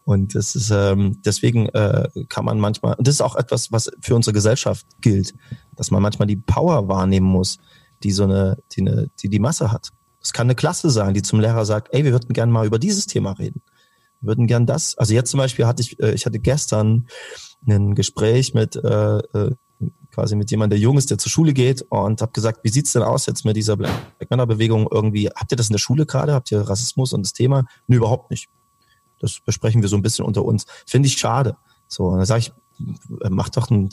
Und 0.06 0.36
das 0.36 0.56
ist 0.56 0.72
ähm, 0.72 1.22
deswegen 1.26 1.68
äh, 1.70 2.08
kann 2.30 2.46
man 2.46 2.60
manchmal, 2.62 2.96
und 2.96 3.06
das 3.06 3.16
ist 3.16 3.22
auch 3.22 3.36
etwas, 3.36 3.74
was 3.74 3.92
für 4.00 4.16
unsere 4.16 4.34
Gesellschaft 4.34 4.86
gilt, 5.02 5.34
dass 5.76 5.92
man 5.92 6.02
manchmal 6.02 6.28
die 6.28 6.38
Power 6.38 6.88
wahrnehmen 6.88 7.28
muss, 7.28 7.58
die 8.04 8.12
so 8.12 8.24
eine, 8.24 8.58
die 8.72 8.82
eine, 8.82 9.10
die 9.20 9.28
die 9.28 9.40
Masse 9.40 9.70
hat. 9.72 9.90
Es 10.22 10.32
kann 10.32 10.48
eine 10.48 10.56
Klasse 10.56 10.92
sein, 10.92 11.14
die 11.14 11.24
zum 11.24 11.42
Lehrer 11.42 11.66
sagt, 11.66 11.94
ey, 11.94 12.06
wir 12.06 12.14
würden 12.14 12.32
gerne 12.32 12.52
mal 12.52 12.66
über 12.66 12.80
dieses 12.80 13.08
Thema 13.08 13.34
reden. 13.34 13.62
Wir 14.22 14.30
würden 14.30 14.48
gern 14.48 14.66
das. 14.66 14.98
Also 14.98 15.14
jetzt 15.14 15.30
zum 15.30 15.40
Beispiel 15.40 15.66
hatte 15.66 15.82
ich, 15.82 16.00
äh, 16.00 16.14
ich 16.14 16.26
hatte 16.26 16.40
gestern 16.40 17.08
ein 17.68 17.96
Gespräch 17.96 18.54
mit 18.54 18.76
äh, 18.78 19.18
äh, 19.18 19.52
quasi 20.18 20.36
mit 20.36 20.50
jemandem, 20.50 20.78
der 20.78 20.80
jung 20.80 20.98
ist, 20.98 21.12
der 21.12 21.20
zur 21.20 21.30
Schule 21.30 21.54
geht 21.54 21.84
und 21.90 22.24
habe 22.24 22.32
gesagt, 22.32 22.64
wie 22.64 22.70
sieht's 22.70 22.92
denn 22.92 23.04
aus 23.04 23.28
jetzt 23.28 23.46
mit 23.46 23.56
dieser 23.56 23.78
Black 23.78 23.92
Männer 24.32 24.48
Bewegung 24.48 24.88
irgendwie? 24.90 25.30
Habt 25.30 25.52
ihr 25.52 25.58
das 25.58 25.70
in 25.70 25.74
der 25.74 25.80
Schule 25.80 26.08
gerade? 26.08 26.34
Habt 26.34 26.52
ihr 26.52 26.60
Rassismus 26.62 27.14
und 27.14 27.24
das 27.24 27.34
Thema? 27.34 27.66
Nö, 27.86 27.98
überhaupt 27.98 28.32
nicht. 28.32 28.50
Das 29.20 29.40
besprechen 29.46 29.84
wir 29.84 29.90
so 29.90 29.96
ein 29.96 30.02
bisschen 30.02 30.26
unter 30.26 30.44
uns. 30.44 30.66
Finde 30.88 31.06
ich 31.06 31.18
schade. 31.18 31.56
So, 31.88 32.08
und 32.08 32.18
dann 32.18 32.26
sage 32.26 32.40
ich, 32.40 32.52
macht 33.30 33.58
doch 33.58 33.70
ein, 33.70 33.92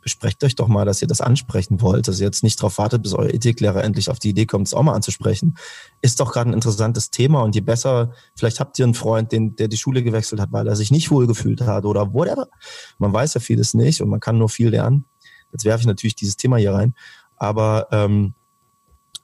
besprecht 0.00 0.42
euch 0.44 0.54
doch 0.54 0.68
mal, 0.68 0.86
dass 0.86 1.02
ihr 1.02 1.08
das 1.08 1.20
ansprechen 1.20 1.82
wollt, 1.82 2.08
dass 2.08 2.18
ihr 2.18 2.24
jetzt 2.24 2.42
nicht 2.42 2.58
darauf 2.58 2.78
wartet, 2.78 3.02
bis 3.02 3.12
euer 3.12 3.28
Ethiklehrer 3.28 3.84
endlich 3.84 4.08
auf 4.08 4.18
die 4.18 4.30
Idee 4.30 4.46
kommt, 4.46 4.66
es 4.66 4.72
auch 4.72 4.82
mal 4.82 4.94
anzusprechen. 4.94 5.58
Ist 6.00 6.20
doch 6.20 6.32
gerade 6.32 6.48
ein 6.48 6.54
interessantes 6.54 7.10
Thema 7.10 7.42
und 7.42 7.54
je 7.54 7.60
besser, 7.60 8.12
vielleicht 8.34 8.58
habt 8.58 8.78
ihr 8.78 8.86
einen 8.86 8.94
Freund, 8.94 9.32
den, 9.32 9.54
der 9.56 9.68
die 9.68 9.76
Schule 9.76 10.02
gewechselt 10.02 10.40
hat, 10.40 10.50
weil 10.50 10.66
er 10.66 10.76
sich 10.76 10.90
nicht 10.90 11.10
wohlgefühlt 11.10 11.60
hat 11.60 11.84
oder 11.84 12.14
whatever. 12.14 12.48
Man 12.96 13.12
weiß 13.12 13.34
ja 13.34 13.40
vieles 13.40 13.74
nicht 13.74 14.00
und 14.00 14.08
man 14.08 14.20
kann 14.20 14.38
nur 14.38 14.48
viel 14.48 14.70
lernen. 14.70 15.04
Jetzt 15.52 15.64
werfe 15.64 15.80
ich 15.82 15.86
natürlich 15.86 16.14
dieses 16.14 16.36
Thema 16.36 16.56
hier 16.56 16.72
rein, 16.72 16.94
aber 17.36 17.88
ähm, 17.90 18.34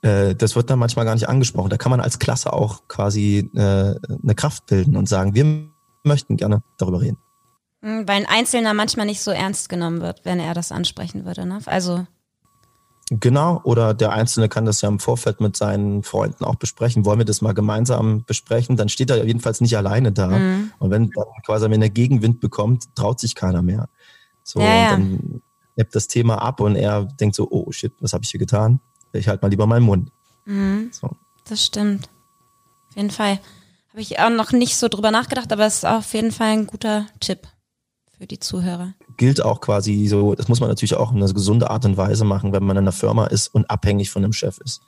äh, 0.02 0.34
das 0.34 0.56
wird 0.56 0.70
dann 0.70 0.78
manchmal 0.78 1.04
gar 1.04 1.14
nicht 1.14 1.28
angesprochen. 1.28 1.70
Da 1.70 1.76
kann 1.76 1.90
man 1.90 2.00
als 2.00 2.18
Klasse 2.18 2.52
auch 2.52 2.82
quasi 2.88 3.50
äh, 3.54 3.58
eine 3.58 4.34
Kraft 4.34 4.66
bilden 4.66 4.96
und 4.96 5.08
sagen, 5.08 5.34
wir 5.34 5.68
möchten 6.02 6.36
gerne 6.36 6.62
darüber 6.76 7.00
reden. 7.00 7.18
Mhm, 7.80 8.06
Weil 8.06 8.16
ein 8.16 8.26
Einzelner 8.26 8.74
manchmal 8.74 9.06
nicht 9.06 9.22
so 9.22 9.30
ernst 9.30 9.68
genommen 9.68 10.00
wird, 10.00 10.24
wenn 10.24 10.40
er 10.40 10.54
das 10.54 10.72
ansprechen 10.72 11.24
würde. 11.24 11.46
Ne? 11.46 11.58
Also, 11.66 12.06
Genau, 13.10 13.60
oder 13.64 13.92
der 13.92 14.12
Einzelne 14.12 14.48
kann 14.48 14.64
das 14.64 14.80
ja 14.80 14.88
im 14.88 14.98
Vorfeld 14.98 15.38
mit 15.40 15.56
seinen 15.56 16.02
Freunden 16.02 16.42
auch 16.42 16.54
besprechen. 16.54 17.04
Wollen 17.04 17.18
wir 17.18 17.26
das 17.26 17.42
mal 17.42 17.52
gemeinsam 17.52 18.24
besprechen? 18.24 18.78
Dann 18.78 18.88
steht 18.88 19.10
er 19.10 19.22
jedenfalls 19.26 19.60
nicht 19.60 19.76
alleine 19.76 20.10
da. 20.10 20.28
Mhm. 20.28 20.72
Und 20.78 20.90
wenn 20.90 21.10
dann 21.10 21.26
quasi 21.44 21.68
wenn 21.68 21.82
er 21.82 21.90
Gegenwind 21.90 22.40
bekommt, 22.40 22.94
traut 22.96 23.20
sich 23.20 23.34
keiner 23.34 23.60
mehr. 23.60 23.90
So, 24.42 24.60
Ja, 24.60 24.74
ja. 24.74 24.90
dann 24.92 25.42
ebbt 25.76 25.94
das 25.94 26.08
Thema 26.08 26.40
ab 26.42 26.60
und 26.60 26.76
er 26.76 27.04
denkt 27.04 27.36
so, 27.36 27.48
oh 27.50 27.70
shit, 27.72 27.92
was 28.00 28.12
habe 28.12 28.24
ich 28.24 28.30
hier 28.30 28.40
getan? 28.40 28.80
Ich 29.12 29.28
halte 29.28 29.44
mal 29.44 29.48
lieber 29.48 29.66
meinen 29.66 29.84
Mund. 29.84 30.10
mhm, 30.44 30.90
So. 30.92 31.10
das 31.44 31.64
stimmt. 31.64 32.08
Auf 32.90 32.96
jeden 32.96 33.10
Fall. 33.10 33.40
Habe 33.90 34.00
ich 34.00 34.18
auch 34.18 34.30
noch 34.30 34.50
nicht 34.52 34.76
so 34.76 34.88
drüber 34.88 35.10
nachgedacht, 35.12 35.52
aber 35.52 35.66
es 35.66 35.76
ist 35.76 35.86
auf 35.86 36.12
jeden 36.14 36.32
Fall 36.32 36.48
ein 36.48 36.66
guter 36.66 37.06
Tipp 37.20 37.46
für 38.18 38.26
die 38.26 38.40
Zuhörer. 38.40 38.94
Gilt 39.16 39.40
auch 39.40 39.60
quasi 39.60 40.06
so, 40.08 40.34
das 40.34 40.48
muss 40.48 40.60
man 40.60 40.68
natürlich 40.68 40.94
auch 40.94 41.12
in 41.12 41.18
einer 41.22 41.32
gesunde 41.32 41.70
Art 41.70 41.84
und 41.84 41.96
Weise 41.96 42.24
machen, 42.24 42.52
wenn 42.52 42.64
man 42.64 42.76
in 42.76 42.84
einer 42.84 42.92
Firma 42.92 43.26
ist 43.26 43.48
und 43.48 43.70
abhängig 43.70 44.10
von 44.10 44.24
einem 44.24 44.32
Chef 44.32 44.58
ist. 44.58 44.82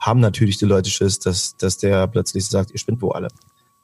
Haben 0.00 0.20
natürlich 0.20 0.58
die 0.58 0.64
Leute 0.64 0.90
Schiss, 0.90 1.18
dass, 1.20 1.56
dass 1.56 1.78
der 1.78 2.06
plötzlich 2.08 2.46
sagt, 2.46 2.70
ihr 2.72 2.78
spinnt 2.78 3.02
wo 3.02 3.10
alle. 3.10 3.28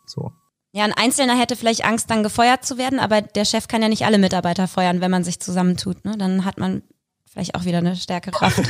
So. 0.06 0.32
Ja, 0.76 0.84
ein 0.84 0.92
Einzelner 0.92 1.38
hätte 1.38 1.56
vielleicht 1.56 1.86
Angst, 1.86 2.10
dann 2.10 2.22
gefeuert 2.22 2.66
zu 2.66 2.76
werden, 2.76 2.98
aber 2.98 3.22
der 3.22 3.46
Chef 3.46 3.66
kann 3.66 3.80
ja 3.80 3.88
nicht 3.88 4.04
alle 4.04 4.18
Mitarbeiter 4.18 4.68
feuern, 4.68 5.00
wenn 5.00 5.10
man 5.10 5.24
sich 5.24 5.40
zusammentut. 5.40 6.04
Ne? 6.04 6.18
Dann 6.18 6.44
hat 6.44 6.58
man 6.58 6.82
vielleicht 7.24 7.54
auch 7.54 7.64
wieder 7.64 7.78
eine 7.78 7.96
stärkere 7.96 8.32
Kraft. 8.32 8.60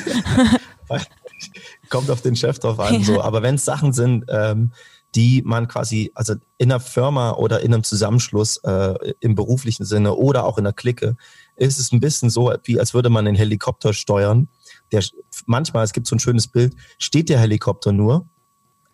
Kommt 1.91 2.09
auf 2.09 2.23
den 2.23 2.37
Chef 2.37 2.61
drauf 2.61 2.79
an, 2.79 3.03
so. 3.03 3.21
Aber 3.21 3.43
wenn 3.43 3.57
es 3.57 3.65
Sachen 3.65 3.93
sind, 3.93 4.25
ähm, 4.29 4.71
die 5.17 5.43
man 5.45 5.67
quasi, 5.67 6.13
also 6.15 6.35
in 6.59 6.71
einer 6.71 6.79
Firma 6.79 7.33
oder 7.33 7.63
in 7.63 7.75
einem 7.75 7.83
Zusammenschluss 7.83 8.59
äh, 8.59 8.95
im 9.19 9.35
beruflichen 9.35 9.85
Sinne 9.85 10.15
oder 10.15 10.45
auch 10.45 10.59
in 10.59 10.65
einer 10.65 10.73
Clique, 10.73 11.17
ist 11.57 11.81
es 11.81 11.91
ein 11.91 11.99
bisschen 11.99 12.31
so, 12.31 12.55
wie 12.63 12.79
als 12.79 12.95
würde 12.95 13.11
man 13.11 13.27
einen 13.27 13.35
Helikopter 13.35 13.93
steuern 13.93 14.47
Der, 14.93 15.03
manchmal, 15.47 15.83
es 15.83 15.93
gibt 15.93 16.07
so 16.07 16.15
ein 16.15 16.21
schönes 16.21 16.47
Bild, 16.47 16.77
steht 16.99 17.31
der 17.31 17.41
Helikopter 17.41 17.91
nur, 17.91 18.29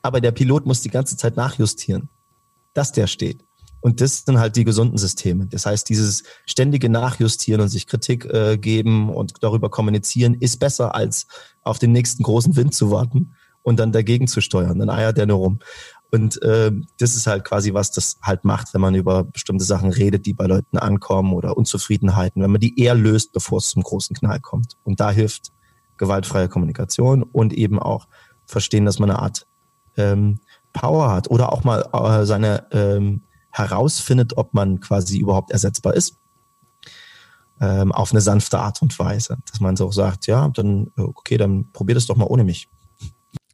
aber 0.00 0.22
der 0.22 0.32
Pilot 0.32 0.64
muss 0.64 0.80
die 0.80 0.88
ganze 0.88 1.18
Zeit 1.18 1.36
nachjustieren, 1.36 2.08
dass 2.74 2.92
der 2.92 3.06
steht. 3.06 3.44
Und 3.80 4.00
das 4.00 4.24
sind 4.24 4.38
halt 4.38 4.54
die 4.54 4.64
gesunden 4.64 4.96
Systeme. 4.96 5.46
Das 5.48 5.66
heißt, 5.66 5.88
dieses 5.88 6.22
ständige 6.46 6.88
Nachjustieren 6.88 7.60
und 7.60 7.68
sich 7.68 7.88
Kritik 7.88 8.24
äh, 8.26 8.56
geben 8.56 9.10
und 9.10 9.42
darüber 9.42 9.70
kommunizieren 9.70 10.34
ist 10.34 10.60
besser, 10.60 10.94
als 10.94 11.26
auf 11.62 11.80
den 11.80 11.90
nächsten 11.90 12.22
großen 12.22 12.54
Wind 12.54 12.74
zu 12.74 12.92
warten 12.92 13.34
und 13.62 13.80
dann 13.80 13.90
dagegen 13.90 14.28
zu 14.28 14.40
steuern. 14.40 14.78
Dann 14.78 14.88
eiert 14.88 15.18
der 15.18 15.26
nur 15.26 15.38
rum. 15.38 15.58
Und 16.12 16.40
äh, 16.42 16.70
das 16.98 17.16
ist 17.16 17.26
halt 17.26 17.42
quasi, 17.42 17.74
was 17.74 17.90
das 17.90 18.18
halt 18.22 18.44
macht, 18.44 18.72
wenn 18.72 18.80
man 18.80 18.94
über 18.94 19.24
bestimmte 19.24 19.64
Sachen 19.64 19.90
redet, 19.90 20.26
die 20.26 20.34
bei 20.34 20.46
Leuten 20.46 20.76
ankommen 20.76 21.32
oder 21.32 21.56
Unzufriedenheiten, 21.56 22.40
wenn 22.42 22.50
man 22.52 22.60
die 22.60 22.78
eher 22.78 22.94
löst, 22.94 23.32
bevor 23.32 23.58
es 23.58 23.70
zum 23.70 23.82
großen 23.82 24.14
Knall 24.14 24.38
kommt. 24.38 24.76
Und 24.84 25.00
da 25.00 25.10
hilft 25.10 25.52
gewaltfreie 25.96 26.48
Kommunikation 26.48 27.22
und 27.22 27.52
eben 27.52 27.78
auch 27.80 28.06
verstehen, 28.44 28.84
dass 28.84 28.98
man 28.98 29.10
eine 29.10 29.20
Art 29.20 29.46
ähm, 29.96 30.40
Power 30.72 31.10
hat 31.10 31.30
oder 31.30 31.52
auch 31.52 31.64
mal 31.64 31.88
äh, 31.92 32.24
seine 32.24 32.66
ähm, 32.72 33.22
herausfindet, 33.50 34.36
ob 34.36 34.54
man 34.54 34.80
quasi 34.80 35.18
überhaupt 35.18 35.50
ersetzbar 35.50 35.94
ist. 35.94 36.16
Ähm, 37.60 37.92
auf 37.92 38.10
eine 38.10 38.20
sanfte 38.20 38.58
Art 38.58 38.82
und 38.82 38.98
Weise. 38.98 39.38
Dass 39.50 39.60
man 39.60 39.76
so 39.76 39.90
sagt, 39.92 40.26
ja, 40.26 40.48
dann, 40.48 40.90
okay, 40.96 41.36
dann 41.36 41.70
probier 41.72 41.94
das 41.94 42.06
doch 42.06 42.16
mal 42.16 42.26
ohne 42.26 42.44
mich. 42.44 42.68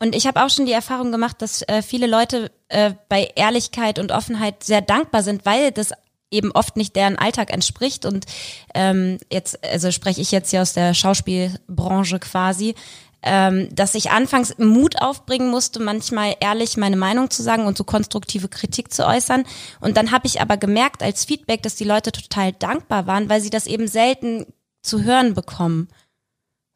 Und 0.00 0.14
ich 0.14 0.26
habe 0.26 0.44
auch 0.44 0.50
schon 0.50 0.66
die 0.66 0.72
Erfahrung 0.72 1.10
gemacht, 1.10 1.42
dass 1.42 1.62
äh, 1.62 1.82
viele 1.82 2.06
Leute 2.06 2.52
äh, 2.68 2.94
bei 3.08 3.30
Ehrlichkeit 3.34 3.98
und 3.98 4.12
Offenheit 4.12 4.62
sehr 4.62 4.80
dankbar 4.80 5.22
sind, 5.22 5.44
weil 5.44 5.72
das 5.72 5.92
eben 6.30 6.52
oft 6.52 6.76
nicht 6.76 6.94
deren 6.94 7.16
Alltag 7.16 7.52
entspricht. 7.52 8.04
Und 8.04 8.26
ähm, 8.74 9.18
jetzt, 9.32 9.64
also 9.64 9.90
spreche 9.90 10.20
ich 10.20 10.30
jetzt 10.30 10.50
hier 10.50 10.62
aus 10.62 10.72
der 10.72 10.94
Schauspielbranche 10.94 12.18
quasi, 12.18 12.74
ähm, 13.22 13.68
dass 13.74 13.94
ich 13.94 14.10
anfangs 14.10 14.56
Mut 14.58 15.02
aufbringen 15.02 15.50
musste, 15.50 15.80
manchmal 15.80 16.36
ehrlich 16.40 16.76
meine 16.76 16.96
Meinung 16.96 17.30
zu 17.30 17.42
sagen 17.42 17.66
und 17.66 17.76
so 17.76 17.84
konstruktive 17.84 18.48
Kritik 18.48 18.92
zu 18.92 19.06
äußern. 19.06 19.44
Und 19.80 19.96
dann 19.96 20.12
habe 20.12 20.26
ich 20.26 20.40
aber 20.40 20.56
gemerkt 20.56 21.02
als 21.02 21.24
Feedback, 21.24 21.62
dass 21.62 21.74
die 21.74 21.84
Leute 21.84 22.12
total 22.12 22.52
dankbar 22.52 23.06
waren, 23.06 23.28
weil 23.28 23.40
sie 23.40 23.50
das 23.50 23.66
eben 23.66 23.88
selten 23.88 24.46
zu 24.82 25.02
hören 25.02 25.34
bekommen. 25.34 25.88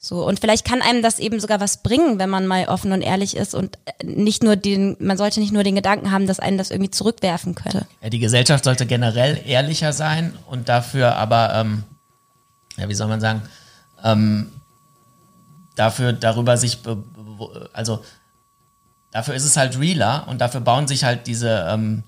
So, 0.04 0.26
und 0.26 0.40
vielleicht 0.40 0.66
kann 0.66 0.82
einem 0.82 1.00
das 1.00 1.20
eben 1.20 1.38
sogar 1.38 1.60
was 1.60 1.84
bringen, 1.84 2.18
wenn 2.18 2.28
man 2.28 2.48
mal 2.48 2.64
offen 2.66 2.90
und 2.90 3.02
ehrlich 3.02 3.36
ist 3.36 3.54
und 3.54 3.78
nicht 4.02 4.42
nur 4.42 4.56
den, 4.56 4.96
man 4.98 5.16
sollte 5.16 5.38
nicht 5.38 5.52
nur 5.52 5.62
den 5.62 5.76
Gedanken 5.76 6.10
haben, 6.10 6.26
dass 6.26 6.40
einen 6.40 6.58
das 6.58 6.72
irgendwie 6.72 6.90
zurückwerfen 6.90 7.54
könnte. 7.54 7.86
Ja, 8.02 8.10
die 8.10 8.18
Gesellschaft 8.18 8.64
sollte 8.64 8.84
generell 8.84 9.40
ehrlicher 9.46 9.92
sein 9.92 10.36
und 10.48 10.68
dafür 10.68 11.14
aber, 11.14 11.54
ähm, 11.54 11.84
ja, 12.76 12.88
wie 12.88 12.94
soll 12.94 13.06
man 13.06 13.20
sagen, 13.20 13.42
ähm, 14.02 14.50
dafür 15.74 16.12
darüber 16.12 16.56
sich, 16.56 16.78
also 17.72 18.02
dafür 19.10 19.34
ist 19.34 19.44
es 19.44 19.56
halt 19.56 19.78
realer 19.78 20.26
und 20.28 20.40
dafür 20.40 20.60
bauen 20.60 20.88
sich 20.88 21.04
halt 21.04 21.26
diese, 21.26 21.66
ähm, 21.68 22.04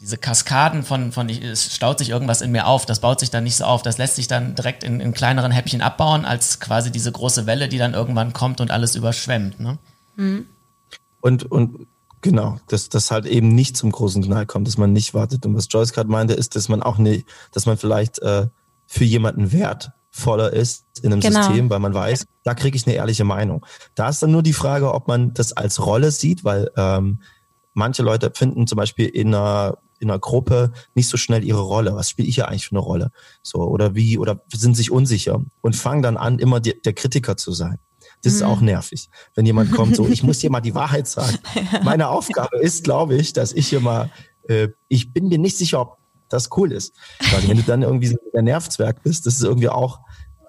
diese 0.00 0.18
Kaskaden 0.18 0.82
von, 0.82 1.12
von 1.12 1.28
es 1.28 1.74
staut 1.74 1.98
sich 1.98 2.10
irgendwas 2.10 2.42
in 2.42 2.52
mir 2.52 2.66
auf, 2.66 2.84
das 2.84 3.00
baut 3.00 3.20
sich 3.20 3.30
dann 3.30 3.44
nicht 3.44 3.56
so 3.56 3.64
auf, 3.64 3.82
das 3.82 3.98
lässt 3.98 4.16
sich 4.16 4.28
dann 4.28 4.54
direkt 4.54 4.84
in, 4.84 5.00
in 5.00 5.14
kleineren 5.14 5.52
Häppchen 5.52 5.80
abbauen, 5.80 6.24
als 6.24 6.60
quasi 6.60 6.92
diese 6.92 7.12
große 7.12 7.46
Welle, 7.46 7.68
die 7.68 7.78
dann 7.78 7.94
irgendwann 7.94 8.32
kommt 8.32 8.60
und 8.60 8.70
alles 8.70 8.94
überschwemmt. 8.94 9.58
Ne? 9.60 9.78
Mhm. 10.16 10.46
Und, 11.20 11.50
und 11.50 11.86
genau, 12.20 12.58
dass 12.68 12.88
das 12.88 13.10
halt 13.10 13.26
eben 13.26 13.48
nicht 13.48 13.76
zum 13.76 13.90
großen 13.90 14.22
Knall 14.22 14.46
kommt, 14.46 14.68
dass 14.68 14.78
man 14.78 14.92
nicht 14.92 15.14
wartet. 15.14 15.46
Und 15.46 15.56
was 15.56 15.68
Joyce 15.70 15.92
gerade 15.92 16.10
meinte, 16.10 16.34
ist, 16.34 16.56
dass 16.56 16.68
man 16.68 16.82
auch 16.82 16.98
nicht, 16.98 17.26
dass 17.52 17.66
man 17.66 17.78
vielleicht 17.78 18.18
äh, 18.20 18.48
für 18.86 19.04
jemanden 19.04 19.52
Wert 19.52 19.92
voller 20.16 20.52
ist 20.52 20.86
in 21.02 21.12
einem 21.12 21.20
genau. 21.20 21.42
System, 21.42 21.68
weil 21.68 21.78
man 21.78 21.92
weiß, 21.92 22.26
da 22.42 22.54
kriege 22.54 22.76
ich 22.76 22.86
eine 22.86 22.96
ehrliche 22.96 23.24
Meinung. 23.24 23.66
Da 23.94 24.08
ist 24.08 24.22
dann 24.22 24.32
nur 24.32 24.42
die 24.42 24.54
Frage, 24.54 24.94
ob 24.94 25.08
man 25.08 25.34
das 25.34 25.52
als 25.52 25.84
Rolle 25.84 26.10
sieht, 26.10 26.42
weil 26.42 26.70
ähm, 26.76 27.20
manche 27.74 28.02
Leute 28.02 28.32
finden 28.34 28.66
zum 28.66 28.76
Beispiel 28.76 29.06
in 29.06 29.34
einer 29.34 29.78
in 29.98 30.10
einer 30.10 30.18
Gruppe 30.18 30.72
nicht 30.94 31.08
so 31.08 31.16
schnell 31.16 31.42
ihre 31.42 31.60
Rolle. 31.60 31.94
Was 31.94 32.10
spiele 32.10 32.28
ich 32.28 32.34
hier 32.34 32.48
eigentlich 32.48 32.66
für 32.66 32.72
eine 32.72 32.80
Rolle? 32.80 33.12
So, 33.42 33.60
oder 33.60 33.94
wie, 33.94 34.18
oder 34.18 34.42
sind 34.52 34.76
sich 34.76 34.90
unsicher 34.90 35.42
und 35.62 35.74
fangen 35.74 36.02
dann 36.02 36.18
an, 36.18 36.38
immer 36.38 36.60
die, 36.60 36.80
der 36.82 36.92
Kritiker 36.92 37.38
zu 37.38 37.52
sein. 37.52 37.78
Das 38.22 38.34
ist 38.34 38.42
auch 38.42 38.60
mhm. 38.60 38.66
nervig. 38.66 39.08
Wenn 39.34 39.46
jemand 39.46 39.72
kommt, 39.72 39.96
so, 39.96 40.06
ich 40.06 40.22
muss 40.22 40.40
dir 40.40 40.50
mal 40.50 40.60
die 40.60 40.74
Wahrheit 40.74 41.06
sagen. 41.08 41.38
Meine 41.82 42.08
Aufgabe 42.08 42.58
ist, 42.58 42.84
glaube 42.84 43.16
ich, 43.16 43.32
dass 43.32 43.52
ich 43.54 43.68
hier 43.68 43.80
mal, 43.80 44.10
äh, 44.48 44.68
ich 44.88 45.14
bin 45.14 45.28
mir 45.28 45.38
nicht 45.38 45.56
sicher, 45.56 45.80
ob 45.80 45.98
das 46.28 46.50
cool 46.56 46.72
ist. 46.72 46.94
Weil 47.32 47.48
wenn 47.48 47.56
du 47.56 47.62
dann 47.62 47.82
irgendwie 47.82 48.08
so 48.08 48.16
der 48.32 48.42
Nervzwerg 48.42 49.02
bist, 49.02 49.26
das 49.26 49.34
ist 49.34 49.44
irgendwie 49.44 49.68
auch 49.68 50.00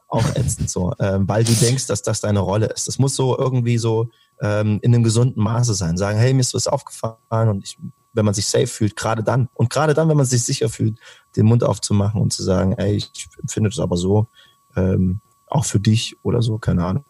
auch 0.09 0.35
ätzend 0.35 0.69
so, 0.69 0.93
ähm, 0.99 1.27
weil 1.27 1.43
du 1.43 1.51
denkst, 1.51 1.87
dass 1.87 2.01
das 2.01 2.21
deine 2.21 2.39
Rolle 2.39 2.67
ist. 2.67 2.87
Das 2.87 2.97
muss 2.97 3.15
so 3.15 3.37
irgendwie 3.37 3.77
so 3.77 4.09
ähm, 4.41 4.79
in 4.81 4.93
einem 4.93 5.03
gesunden 5.03 5.43
Maße 5.43 5.73
sein. 5.73 5.97
Sagen, 5.97 6.17
hey, 6.17 6.33
mir 6.33 6.41
ist 6.41 6.53
was 6.53 6.67
aufgefallen 6.67 7.49
und 7.49 7.63
ich, 7.63 7.77
wenn 8.13 8.25
man 8.25 8.33
sich 8.33 8.47
safe 8.47 8.67
fühlt, 8.67 8.95
gerade 8.95 9.23
dann 9.23 9.49
und 9.53 9.69
gerade 9.69 9.93
dann, 9.93 10.07
wenn 10.09 10.17
man 10.17 10.25
sich 10.25 10.43
sicher 10.43 10.69
fühlt, 10.69 10.97
den 11.35 11.45
Mund 11.45 11.63
aufzumachen 11.63 12.21
und 12.21 12.31
zu 12.31 12.43
sagen, 12.43 12.73
ey, 12.73 12.95
ich 12.95 13.27
finde 13.47 13.69
das 13.69 13.79
aber 13.79 13.97
so, 13.97 14.27
ähm, 14.75 15.19
auch 15.47 15.65
für 15.65 15.79
dich 15.79 16.15
oder 16.23 16.41
so, 16.41 16.57
keine 16.57 16.85
Ahnung. 16.85 17.05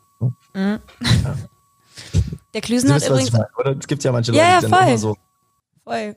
Mhm. 0.53 0.80
Ja. 1.01 1.36
Der 2.53 2.62
Klüsen 2.62 2.91
hat 2.91 3.08
übrigens. 3.08 3.32
Es 3.80 3.88
gibt 3.88 4.03
ja 4.03 4.12
manche 4.12 4.32
Leute, 4.32 4.43
ja, 4.43 4.49
ja, 4.49 4.60
die 4.62 4.69
dann 4.69 4.88
immer 4.88 4.97
so. 4.97 5.15
Voll 5.88 6.15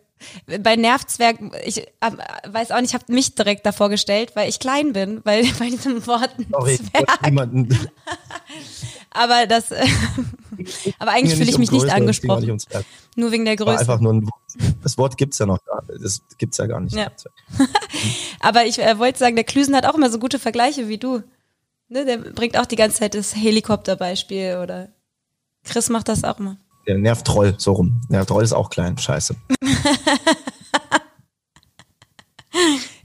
bei 0.59 0.76
Nervzwerg, 0.76 1.38
ich 1.64 1.78
äh, 1.78 2.11
weiß 2.46 2.72
auch 2.72 2.80
nicht, 2.80 2.90
ich 2.90 2.94
habe 2.94 3.12
mich 3.12 3.35
direkt 3.35 3.64
davor 3.64 3.88
gestellt, 3.88 4.33
weil 4.35 4.48
ich 4.48 4.59
klein 4.59 4.92
bin, 4.92 5.20
weil 5.24 5.44
bei 5.59 5.70
diesem 5.70 6.06
Wort 6.06 6.30
Sorry, 6.50 6.78
niemanden. 7.24 7.68
aber 9.11 9.46
das, 9.46 9.70
äh, 9.70 9.87
aber 10.98 11.12
eigentlich 11.12 11.37
fühle 11.37 11.50
ich 11.50 11.59
mich 11.59 11.70
um 11.70 11.76
nicht 11.76 11.85
Größe, 11.85 11.94
angesprochen. 11.94 12.46
Nicht 12.46 12.68
nur 13.16 13.33
wegen 13.33 13.44
der 13.44 13.56
Größe. 13.56 13.72
War 13.72 13.80
einfach 13.80 14.00
nur 14.00 14.12
ein, 14.12 14.28
das 14.83 14.98
Wort 14.98 15.16
gibt's 15.16 15.38
ja 15.38 15.46
noch, 15.46 15.59
das 16.00 16.20
gibt's 16.38 16.59
ja 16.59 16.66
gar 16.66 16.80
nicht. 16.80 16.94
Ja. 16.94 17.11
aber 18.40 18.66
ich 18.66 18.78
äh, 18.78 18.98
wollte 18.98 19.18
sagen, 19.18 19.37
der 19.37 19.44
Klüsen 19.44 19.74
hat 19.74 19.87
auch 19.87 19.94
immer 19.94 20.11
so 20.11 20.18
gute 20.18 20.38
Vergleiche 20.38 20.88
wie 20.88 20.98
du. 20.98 21.22
Ne, 21.88 22.04
der 22.04 22.18
bringt 22.18 22.56
auch 22.56 22.66
die 22.66 22.76
ganze 22.76 22.98
Zeit 22.98 23.14
das 23.14 23.35
Helikopterbeispiel 23.35 24.61
oder 24.62 24.90
Chris 25.64 25.88
macht 25.88 26.09
das 26.09 26.22
auch 26.22 26.38
immer. 26.38 26.56
Der 26.90 26.98
Nervtroll, 26.98 27.55
so 27.57 27.74
rum. 27.74 28.00
Nervtroll 28.09 28.42
ist 28.42 28.53
auch 28.53 28.68
klein, 28.68 28.98
scheiße. 28.98 29.37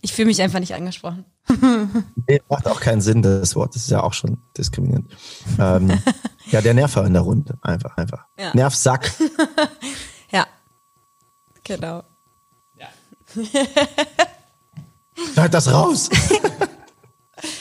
ich 0.02 0.12
fühle 0.12 0.26
mich 0.26 0.42
einfach 0.42 0.60
nicht 0.60 0.74
angesprochen. 0.74 1.24
nee, 2.28 2.42
macht 2.50 2.68
auch 2.68 2.80
keinen 2.80 3.02
Sinn, 3.02 3.22
das 3.22 3.56
Wort. 3.56 3.76
Das 3.76 3.84
ist 3.84 3.92
ja 3.92 4.02
auch 4.02 4.14
schon 4.14 4.40
diskriminierend. 4.58 5.16
Ähm, 5.60 6.02
ja, 6.52 6.62
der 6.62 6.74
Nerver 6.74 7.06
in 7.06 7.14
der 7.14 7.22
Runde. 7.22 7.60
Einfach, 7.62 7.96
einfach. 7.96 8.26
Ja. 8.40 8.56
Nervsack. 8.56 9.14
ja. 10.32 10.48
Genau. 11.64 12.02
Ja. 12.80 12.88
Schneid 15.32 15.54
das 15.54 15.72
raus. 15.72 16.10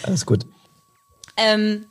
Alles 0.04 0.24
gut. 0.24 0.46
Ähm, 1.36 1.84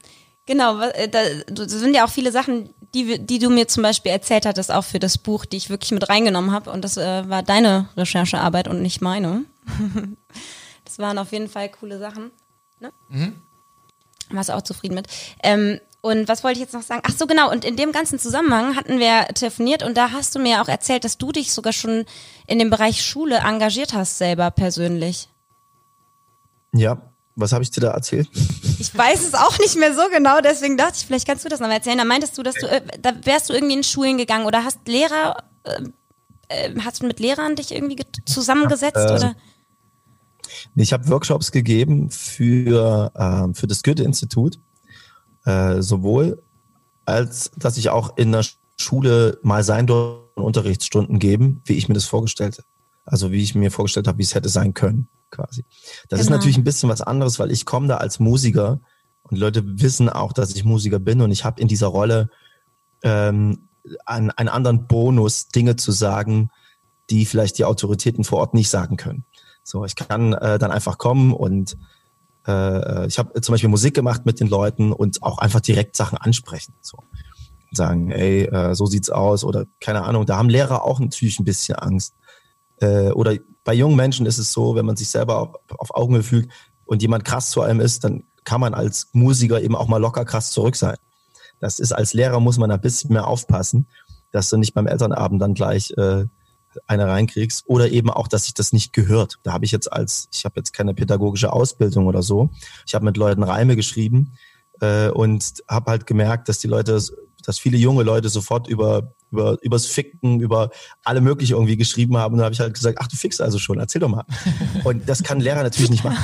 genau, 0.46 0.80
äh, 0.82 1.10
da, 1.10 1.22
sind 1.68 1.96
ja 1.96 2.06
auch 2.06 2.10
viele 2.10 2.32
Sachen, 2.32 2.74
die, 2.94 3.20
die 3.20 3.40
du 3.40 3.50
mir 3.50 3.68
zum 3.68 3.84
Beispiel 3.84 4.12
erzählt 4.12 4.46
hattest, 4.46 4.72
auch 4.72 4.84
für 4.84 5.00
das 5.00 5.18
Buch, 5.18 5.46
die 5.46 5.58
ich 5.58 5.70
wirklich 5.70 5.92
mit 5.92 6.10
reingenommen 6.10 6.52
habe. 6.52 6.72
Und 6.72 6.84
das 6.84 6.98
äh, 6.98 7.28
war 7.30 7.44
deine 7.44 7.90
Recherchearbeit 7.98 8.68
und 8.68 8.82
nicht 8.82 9.02
meine. 9.02 9.46
das 10.86 11.00
waren 11.00 11.18
auf 11.18 11.32
jeden 11.32 11.50
Fall 11.50 11.70
coole 11.70 12.00
Sachen. 12.00 12.32
Ne? 12.80 12.92
Mhm. 13.10 13.42
Warst 14.30 14.50
du 14.50 14.54
auch 14.54 14.62
zufrieden 14.62 14.96
mit. 14.96 15.08
Ähm, 15.42 15.80
und 16.02 16.28
was 16.28 16.44
wollte 16.44 16.58
ich 16.58 16.62
jetzt 16.66 16.74
noch 16.74 16.82
sagen? 16.82 17.02
Ach 17.06 17.16
so, 17.16 17.28
genau. 17.28 17.50
Und 17.50 17.64
in 17.64 17.78
dem 17.78 17.94
ganzen 17.94 18.20
Zusammenhang 18.20 18.76
hatten 18.76 19.00
wir 19.00 19.28
telefoniert 19.34 19.84
und 19.84 19.96
da 19.96 20.12
hast 20.12 20.36
du 20.36 20.40
mir 20.40 20.62
auch 20.62 20.68
erzählt, 20.68 21.06
dass 21.06 21.18
du 21.18 21.32
dich 21.32 21.54
sogar 21.54 21.72
schon 21.72 22.06
in 22.46 22.60
dem 22.60 22.70
Bereich 22.70 23.02
Schule 23.02 23.38
engagiert 23.38 23.94
hast, 23.94 24.18
selber 24.18 24.52
persönlich. 24.52 25.30
Ja, 26.74 27.13
was 27.36 27.52
habe 27.52 27.64
ich 27.64 27.72
dir 27.72 27.82
da 27.82 27.92
erzählt? 27.92 28.30
Ich 28.80 28.96
weiß 28.96 29.26
es 29.26 29.34
auch 29.34 29.58
nicht 29.60 29.76
mehr 29.78 29.94
so 29.94 30.02
genau, 30.12 30.40
deswegen 30.42 30.78
dachte 30.78 30.96
ich, 30.98 31.06
vielleicht 31.06 31.28
kannst 31.28 31.44
du 31.46 31.50
das 31.50 31.60
noch 31.60 31.68
mal 31.68 31.76
erzählen. 31.76 31.98
Da 31.98 32.06
meintest 32.06 32.38
du, 32.38 32.44
dass 32.44 32.56
du, 32.56 32.68
äh, 32.68 32.82
da 33.00 33.14
wärst 33.24 33.50
du 33.50 33.54
irgendwie 33.54 33.74
in 33.74 33.84
Schulen 33.84 34.18
gegangen 34.18 34.46
oder 34.46 34.64
hast 34.64 34.88
Lehrer, 34.88 35.44
äh, 35.64 35.84
äh 36.50 36.80
hast 36.80 37.02
du 37.02 37.08
mit 37.08 37.20
Lehrern 37.20 37.56
dich 37.56 37.74
irgendwie 37.74 37.98
zusammengesetzt 38.26 38.98
äh, 38.98 39.14
oder? 39.14 39.36
Ich 40.76 40.94
habe 40.94 41.08
Workshops 41.10 41.52
gegeben 41.52 42.12
für, 42.12 43.12
äh, 43.16 43.54
für 43.54 43.68
das 43.68 43.82
Goethe-Institut, 43.84 44.60
äh, 45.46 45.82
sowohl 45.82 46.42
als 47.06 47.52
dass 47.58 47.78
ich 47.78 47.90
auch 47.90 48.16
in 48.18 48.32
der 48.32 48.46
Schule 48.78 49.40
mal 49.42 49.64
sein 49.64 49.88
durfte 49.88 50.24
Unterrichtsstunden 50.42 51.20
geben, 51.20 51.62
wie 51.66 51.74
ich 51.74 51.88
mir 51.88 51.96
das 51.96 52.06
vorgestellt 52.06 52.58
habe. 52.58 52.68
Also 53.06 53.32
wie 53.32 53.44
ich 53.44 53.56
mir 53.56 53.72
vorgestellt 53.72 54.08
habe, 54.08 54.20
wie 54.20 54.24
es 54.24 54.34
hätte 54.34 54.50
sein 54.50 54.74
können 54.74 55.10
quasi. 55.34 55.66
Das 56.08 56.20
genau. 56.20 56.22
ist 56.22 56.30
natürlich 56.30 56.58
ein 56.58 56.64
bisschen 56.64 56.90
was 56.90 57.02
anderes, 57.02 57.40
weil 57.40 57.52
ich 57.52 57.66
komme 57.66 57.88
da 57.88 57.98
als 57.98 58.20
Musiker 58.20 58.80
und 59.24 59.38
Leute 59.38 59.64
wissen 59.66 60.10
auch, 60.10 60.32
dass 60.34 60.56
ich 60.56 60.64
Musiker 60.64 61.00
bin 61.00 61.22
und 61.22 61.32
ich 61.32 61.44
habe 61.44 61.62
in 61.62 61.68
dieser 61.68 61.88
Rolle 61.88 62.30
ähm, 63.04 63.68
einen, 64.06 64.32
einen 64.32 64.50
anderen 64.50 64.88
Bonus, 64.88 65.48
Dinge 65.48 65.76
zu 65.76 65.92
sagen, 65.92 66.50
die 67.10 67.26
vielleicht 67.26 67.58
die 67.58 67.66
Autoritäten 67.66 68.24
vor 68.24 68.40
Ort 68.40 68.54
nicht 68.54 68.70
sagen 68.70 68.96
können. 68.98 69.26
So, 69.64 69.86
ich 69.86 69.96
kann 69.96 70.34
äh, 70.34 70.60
dann 70.60 70.72
einfach 70.72 70.98
kommen 70.98 71.34
und 71.34 71.78
äh, 72.48 73.08
ich 73.08 73.18
habe 73.18 73.40
zum 73.42 73.54
Beispiel 73.54 73.70
Musik 73.70 73.94
gemacht 73.94 74.26
mit 74.26 74.40
den 74.40 74.48
Leuten 74.48 74.92
und 74.92 75.24
auch 75.24 75.38
einfach 75.38 75.62
direkt 75.62 75.96
Sachen 75.96 76.18
ansprechen. 76.18 76.74
So. 76.82 76.98
Sagen, 77.72 78.12
ey, 78.12 78.44
äh, 78.44 78.76
so 78.76 78.86
sieht's 78.86 79.10
aus 79.10 79.44
oder 79.44 79.66
keine 79.80 80.04
Ahnung, 80.04 80.26
da 80.26 80.38
haben 80.38 80.50
Lehrer 80.50 80.84
auch 80.84 81.00
natürlich 81.00 81.40
ein 81.40 81.46
bisschen 81.46 81.76
Angst. 81.76 82.14
Äh, 82.84 83.12
oder 83.12 83.36
bei 83.64 83.74
jungen 83.74 83.96
Menschen 83.96 84.26
ist 84.26 84.38
es 84.38 84.52
so, 84.52 84.76
wenn 84.76 84.86
man 84.86 84.98
sich 84.98 85.10
selber 85.10 85.38
auf, 85.40 85.80
auf 85.80 85.96
Augenhöhe 85.96 86.24
fühlt 86.24 86.50
und 86.86 87.02
jemand 87.02 87.24
krass 87.24 87.50
zu 87.50 87.62
einem 87.62 87.80
ist, 87.80 88.04
dann 88.04 88.24
kann 88.44 88.60
man 88.60 88.74
als 88.74 89.08
Musiker 89.14 89.62
eben 89.62 89.76
auch 89.76 89.88
mal 89.88 90.00
locker 90.00 90.26
krass 90.26 90.52
zurück 90.52 90.76
sein. 90.76 90.98
Das 91.62 91.80
ist 91.80 91.94
als 91.94 92.14
Lehrer 92.14 92.42
muss 92.42 92.58
man 92.58 92.72
ein 92.72 92.82
bisschen 92.82 93.14
mehr 93.14 93.26
aufpassen, 93.26 93.88
dass 94.32 94.50
du 94.50 94.58
nicht 94.58 94.74
beim 94.74 94.88
Elternabend 94.88 95.42
dann 95.42 95.54
gleich 95.54 95.92
äh, 95.92 96.26
eine 96.88 97.08
reinkriegst 97.08 97.64
oder 97.68 97.90
eben 97.90 98.10
auch, 98.10 98.28
dass 98.28 98.44
sich 98.44 98.54
das 98.54 98.74
nicht 98.74 98.92
gehört. 98.92 99.40
Da 99.44 99.54
habe 99.54 99.64
ich 99.64 99.72
jetzt 99.72 99.92
als, 99.94 100.28
ich 100.34 100.44
habe 100.44 100.56
jetzt 100.58 100.74
keine 100.74 100.94
pädagogische 100.94 101.54
Ausbildung 101.54 102.08
oder 102.08 102.22
so. 102.22 102.50
Ich 102.86 102.96
habe 102.96 103.06
mit 103.06 103.16
Leuten 103.16 103.44
Reime 103.44 103.78
geschrieben 103.78 104.34
äh, 104.82 105.10
und 105.10 105.64
habe 105.70 105.92
halt 105.92 106.06
gemerkt, 106.06 106.50
dass 106.50 106.60
die 106.60 106.68
Leute, 106.68 107.00
dass 107.46 107.60
viele 107.60 107.78
junge 107.78 108.04
Leute 108.04 108.28
sofort 108.28 108.68
über 108.68 109.14
über 109.34 109.58
übers 109.62 109.88
Ficken, 109.88 110.40
über 110.40 110.70
alle 111.04 111.20
mögliche 111.20 111.56
irgendwie 111.56 111.76
geschrieben 111.76 112.18
haben. 112.18 112.34
Und 112.34 112.40
da 112.40 112.46
habe 112.46 112.54
ich 112.54 112.60
halt 112.60 112.74
gesagt, 112.74 113.00
ach 113.02 113.08
du 113.08 113.16
fickst 113.16 113.42
also 113.42 113.58
schon, 113.58 113.80
erzähl 113.80 114.00
doch 114.00 114.10
mal. 114.10 114.26
Und 114.84 115.10
das 115.10 115.24
kann 115.24 115.40
ein 115.40 115.42
Lehrer 115.42 115.64
natürlich 115.64 115.90
nicht 115.90 116.04
machen. 116.04 116.18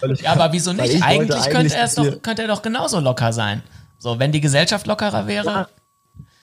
So. 0.00 0.06
ja, 0.22 0.32
aber 0.32 0.52
wieso 0.52 0.72
nicht? 0.72 1.02
Eigentlich, 1.02 1.40
eigentlich, 1.40 1.50
könnte, 1.50 1.74
er 1.76 1.88
doch, 1.88 2.22
könnte 2.22 2.42
er 2.42 2.48
doch 2.48 2.62
genauso 2.62 3.00
locker 3.00 3.32
sein. 3.32 3.62
So, 3.98 4.18
wenn 4.18 4.32
die 4.32 4.40
Gesellschaft 4.40 4.86
lockerer 4.86 5.26
wäre. 5.26 5.46
Ja. 5.46 5.68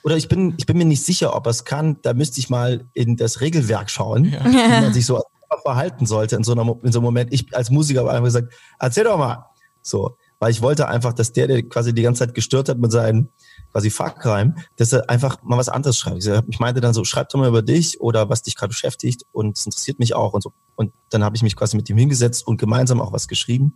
Oder 0.04 0.16
ich 0.16 0.28
bin, 0.28 0.54
ich 0.56 0.64
bin 0.64 0.78
mir 0.78 0.84
nicht 0.84 1.04
sicher, 1.04 1.36
ob 1.36 1.46
er 1.46 1.50
es 1.50 1.64
kann. 1.64 1.98
Da 2.02 2.14
müsste 2.14 2.40
ich 2.40 2.48
mal 2.48 2.86
in 2.94 3.16
das 3.16 3.40
Regelwerk 3.40 3.90
schauen, 3.90 4.26
ja. 4.26 4.44
wie 4.44 4.56
man 4.56 4.92
sich 4.94 5.04
so 5.04 5.22
verhalten 5.62 6.06
sollte 6.06 6.36
in 6.36 6.44
so, 6.44 6.52
einer, 6.52 6.62
in 6.82 6.92
so 6.92 7.00
einem 7.00 7.04
Moment. 7.04 7.32
Ich 7.32 7.54
als 7.54 7.70
Musiker 7.70 8.00
habe 8.00 8.12
einfach 8.12 8.24
gesagt, 8.24 8.52
erzähl 8.78 9.04
doch 9.04 9.18
mal. 9.18 9.46
So, 9.82 10.16
weil 10.38 10.50
ich 10.50 10.62
wollte 10.62 10.88
einfach, 10.88 11.12
dass 11.12 11.32
der, 11.32 11.46
der 11.46 11.62
quasi 11.62 11.94
die 11.94 12.02
ganze 12.02 12.20
Zeit 12.20 12.34
gestört 12.34 12.68
hat 12.68 12.78
mit 12.78 12.92
seinen 12.92 13.30
quasi 13.72 13.90
Fuckreim, 13.90 14.56
dass 14.76 14.92
er 14.92 15.08
einfach 15.10 15.42
mal 15.42 15.58
was 15.58 15.68
anderes 15.68 15.98
schreibt. 15.98 16.26
Ich 16.48 16.60
meinte 16.60 16.80
dann 16.80 16.94
so, 16.94 17.04
schreib 17.04 17.28
doch 17.28 17.38
mal 17.38 17.48
über 17.48 17.62
dich 17.62 18.00
oder 18.00 18.28
was 18.28 18.42
dich 18.42 18.56
gerade 18.56 18.70
beschäftigt 18.70 19.24
und 19.32 19.58
es 19.58 19.66
interessiert 19.66 19.98
mich 19.98 20.14
auch 20.14 20.32
und 20.32 20.42
so. 20.42 20.52
Und 20.74 20.92
dann 21.10 21.24
habe 21.24 21.36
ich 21.36 21.42
mich 21.42 21.56
quasi 21.56 21.76
mit 21.76 21.88
ihm 21.90 21.98
hingesetzt 21.98 22.46
und 22.46 22.58
gemeinsam 22.58 23.00
auch 23.00 23.12
was 23.12 23.28
geschrieben. 23.28 23.74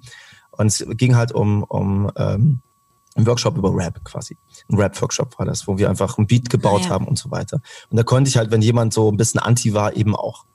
Und 0.50 0.66
es 0.66 0.85
ging 0.90 1.16
halt 1.16 1.33
um, 1.33 1.62
um 1.64 2.11
ähm, 2.16 2.61
ein 3.14 3.26
Workshop 3.26 3.57
über 3.57 3.74
Rap 3.74 4.02
quasi. 4.05 4.37
Ein 4.68 4.78
Rap-Workshop 4.78 5.38
war 5.38 5.46
das, 5.46 5.66
wo 5.66 5.76
wir 5.76 5.90
einfach 5.90 6.18
ein 6.18 6.26
Beat 6.26 6.48
gebaut 6.48 6.83
ah, 6.85 6.87
ja. 6.87 6.90
haben 6.90 7.07
und 7.07 7.18
so 7.18 7.31
weiter. 7.31 7.61
Und 7.90 7.96
da 7.96 8.02
konnte 8.02 8.28
ich 8.28 8.37
halt, 8.37 8.50
wenn 8.50 8.62
jemand 8.62 8.94
so 8.94 9.11
ein 9.11 9.16
bisschen 9.16 9.40
anti 9.40 9.74
war, 9.74 9.96
eben 9.96 10.16
auch 10.16 10.46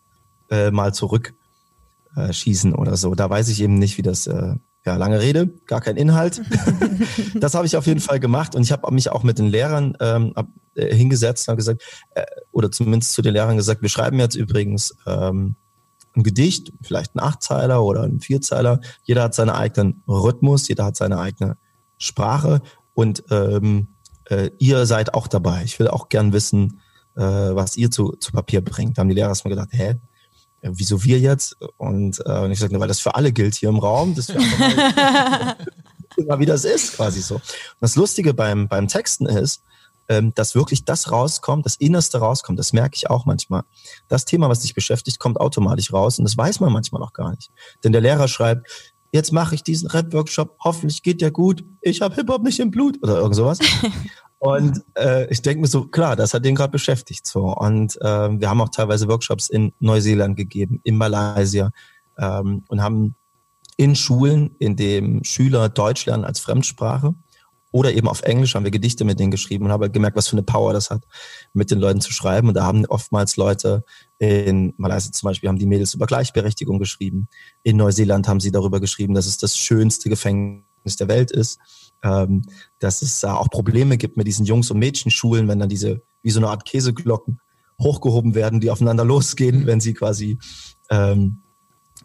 äh, 0.50 0.72
mal 0.72 0.94
zurück 0.94 1.34
äh, 2.16 2.34
schießen 2.34 2.74
oder 2.74 2.98
so. 2.98 3.14
Da 3.14 3.30
weiß 3.30 3.50
ich 3.50 3.62
eben 3.62 3.78
nicht, 3.78 3.98
wie 3.98 4.02
das, 4.02 4.28
äh, 4.28 4.56
ja, 4.88 4.96
lange 4.96 5.20
Rede, 5.20 5.48
gar 5.66 5.82
kein 5.82 5.98
Inhalt. 5.98 6.42
das 7.36 7.56
habe 7.56 7.66
ich 7.66 7.76
auf 7.76 7.86
jeden 7.88 8.00
Fall 8.00 8.22
gemacht 8.22 8.56
und 8.56 8.62
ich 8.62 8.72
habe 8.72 8.90
mich 8.94 9.12
auch 9.12 9.22
mit 9.22 9.38
den 9.38 9.48
Lehrern 9.48 9.98
ähm, 10.00 10.34
äh, 10.76 10.96
hingesetzt 10.96 11.50
und 11.50 11.58
gesagt, 11.58 11.84
äh, 12.16 12.24
oder 12.54 12.72
zumindest 12.72 13.12
zu 13.12 13.22
den 13.22 13.34
Lehrern 13.34 13.58
gesagt, 13.58 13.82
wir 13.82 13.90
schreiben 13.90 14.18
jetzt 14.18 14.36
übrigens 14.36 14.96
ähm, 15.06 15.58
ein 16.16 16.24
Gedicht, 16.24 16.72
vielleicht 16.82 17.16
ein 17.16 17.20
Achtzeiler 17.20 17.84
oder 17.84 18.04
ein 18.04 18.22
Vierzeiler. 18.22 18.80
Jeder 19.04 19.24
hat 19.24 19.36
seinen 19.36 19.50
eigenen 19.50 20.04
Rhythmus, 20.08 20.70
jeder 20.70 20.86
hat 20.86 20.96
seine 20.96 21.20
eigene 21.20 21.58
Sprache 21.98 22.62
und 22.94 23.26
ähm, 23.30 23.90
äh, 24.30 24.52
ihr 24.58 24.86
seid 24.86 25.14
auch 25.14 25.28
dabei. 25.28 25.64
Ich 25.66 25.78
will 25.80 25.90
auch 25.90 26.08
gern 26.08 26.32
wissen, 26.32 26.80
äh, 27.18 27.22
was 27.22 27.76
ihr 27.76 27.92
zu, 27.92 28.14
zu 28.14 28.32
Papier 28.32 28.62
bringt. 28.62 28.98
Da 28.98 29.02
haben 29.02 29.10
die 29.10 29.16
Lehrer 29.16 29.28
erstmal 29.28 29.54
gedacht, 29.54 29.70
hä, 29.74 29.96
wieso 30.62 31.04
wir 31.04 31.20
jetzt? 31.20 31.58
Und, 31.78 32.20
äh, 32.26 32.40
und 32.40 32.52
ich 32.52 32.60
sagte, 32.60 32.80
weil 32.80 32.88
das 32.88 33.00
für 33.00 33.16
alle 33.16 33.32
gilt 33.32 33.56
hier 33.56 33.70
im 33.70 33.80
Raum, 33.80 34.16
das 34.16 34.30
mal, 34.30 35.56
wie 36.40 36.46
das 36.46 36.66
ist, 36.66 36.96
quasi 36.96 37.22
so. 37.22 37.36
Und 37.36 37.44
das 37.80 37.96
Lustige 37.96 38.34
beim, 38.34 38.68
beim 38.68 38.88
Texten 38.88 39.26
ist, 39.26 39.62
ähm, 40.10 40.34
dass 40.36 40.56
wirklich 40.56 40.86
das 40.86 41.12
rauskommt, 41.12 41.66
das 41.66 41.76
Innerste 41.76 42.20
rauskommt. 42.20 42.58
Das 42.58 42.74
merke 42.74 42.96
ich 42.96 43.10
auch 43.10 43.26
manchmal. 43.26 43.64
Das 44.08 44.26
Thema, 44.26 44.50
was 44.50 44.62
dich 44.62 44.74
beschäftigt, 44.74 45.20
kommt 45.20 45.40
automatisch 45.40 45.92
raus 45.92 46.18
und 46.18 46.26
das 46.26 46.38
weiß 46.38 46.60
man 46.60 46.72
manchmal 46.72 47.02
noch 47.02 47.14
gar 47.14 47.32
nicht. 47.32 47.52
Denn 47.84 47.92
der 47.92 48.02
Lehrer 48.02 48.28
schreibt, 48.28 48.68
jetzt 49.12 49.32
mache 49.34 49.56
ich 49.56 49.64
diesen 49.64 49.90
Rap-Workshop, 49.90 50.58
hoffentlich 50.64 51.04
geht 51.04 51.22
der 51.22 51.32
gut, 51.32 51.64
ich 51.82 52.02
habe 52.02 52.16
Hip-Hop 52.16 52.44
nicht 52.44 52.60
im 52.60 52.72
Blut 52.72 53.02
oder 53.04 53.18
irgend 53.18 53.36
sowas. 53.36 53.60
Und 54.40 54.84
äh, 54.96 55.28
ich 55.32 55.42
denke 55.42 55.62
mir 55.62 55.68
so, 55.68 55.86
klar, 55.88 56.16
das 56.16 56.34
hat 56.34 56.46
den 56.46 56.56
gerade 56.56 56.72
beschäftigt. 56.72 57.26
So. 57.26 57.54
Und 57.56 58.00
äh, 58.02 58.40
wir 58.40 58.50
haben 58.50 58.62
auch 58.62 58.70
teilweise 58.70 59.08
Workshops 59.08 59.50
in 59.50 59.74
Neuseeland 59.80 60.38
gegeben, 60.38 60.80
in 60.84 60.98
Malaysia 60.98 61.72
ähm, 62.18 62.64
und 62.68 62.82
haben 62.82 63.16
in 63.78 63.96
Schulen, 63.96 64.56
in 64.60 64.76
dem 64.76 65.24
Schüler 65.24 65.70
Deutsch 65.70 66.06
lernen 66.06 66.26
als 66.26 66.40
Fremdsprache 66.40 67.16
oder 67.72 67.94
eben 67.94 68.08
auf 68.08 68.22
Englisch 68.22 68.56
haben 68.56 68.64
wir 68.64 68.72
Gedichte 68.72 69.04
mit 69.04 69.20
denen 69.20 69.32
geschrieben 69.32 69.66
und 69.66 69.72
haben 69.72 69.82
halt 69.82 69.94
gemerkt, 69.94 70.16
was 70.16 70.28
für 70.28 70.36
eine 70.36 70.44
Power 70.44 70.74
das 70.74 70.90
hat, 70.90 71.04
mit 71.54 71.70
den 71.70 71.80
Leuten 71.80 72.02
zu 72.02 72.14
schreiben. 72.14 72.48
Und 72.48 72.54
da 72.54 72.64
haben 72.64 72.86
oftmals 72.86 73.36
Leute 73.36 73.84
in 74.20 74.74
Malaysia 74.78 75.12
zum 75.12 75.28
Beispiel 75.28 75.50
haben 75.50 75.60
die 75.60 75.66
Mädels 75.66 75.94
über 75.94 76.06
Gleichberechtigung 76.06 76.80
geschrieben. 76.80 77.28
In 77.64 77.78
Neuseeland 77.78 78.28
haben 78.28 78.40
sie 78.40 78.52
darüber 78.52 78.80
geschrieben, 78.80 79.14
dass 79.14 79.28
es 79.28 79.38
das 79.38 79.58
schönste 79.58 80.10
Gefängnis 80.10 80.96
der 80.98 81.08
Welt 81.08 81.30
ist. 81.30 81.60
Ähm, 82.04 82.44
dass 82.80 83.02
es 83.02 83.20
da 83.20 83.36
auch 83.36 83.50
Probleme 83.50 83.98
gibt 83.98 84.18
mit 84.18 84.28
diesen 84.28 84.46
Jungs- 84.46 84.70
und 84.70 84.80
Mädchenschulen, 84.80 85.48
wenn 85.48 85.60
dann 85.60 85.70
diese, 85.70 86.02
wie 86.22 86.30
so 86.30 86.40
eine 86.40 86.50
Art 86.50 86.66
Käseglocken 86.66 87.40
hochgehoben 87.82 88.36
werden, 88.36 88.60
die 88.60 88.70
aufeinander 88.70 89.06
losgehen, 89.06 89.66
wenn 89.66 89.80
sie 89.80 89.94
quasi, 89.94 90.40
ähm, 90.90 91.42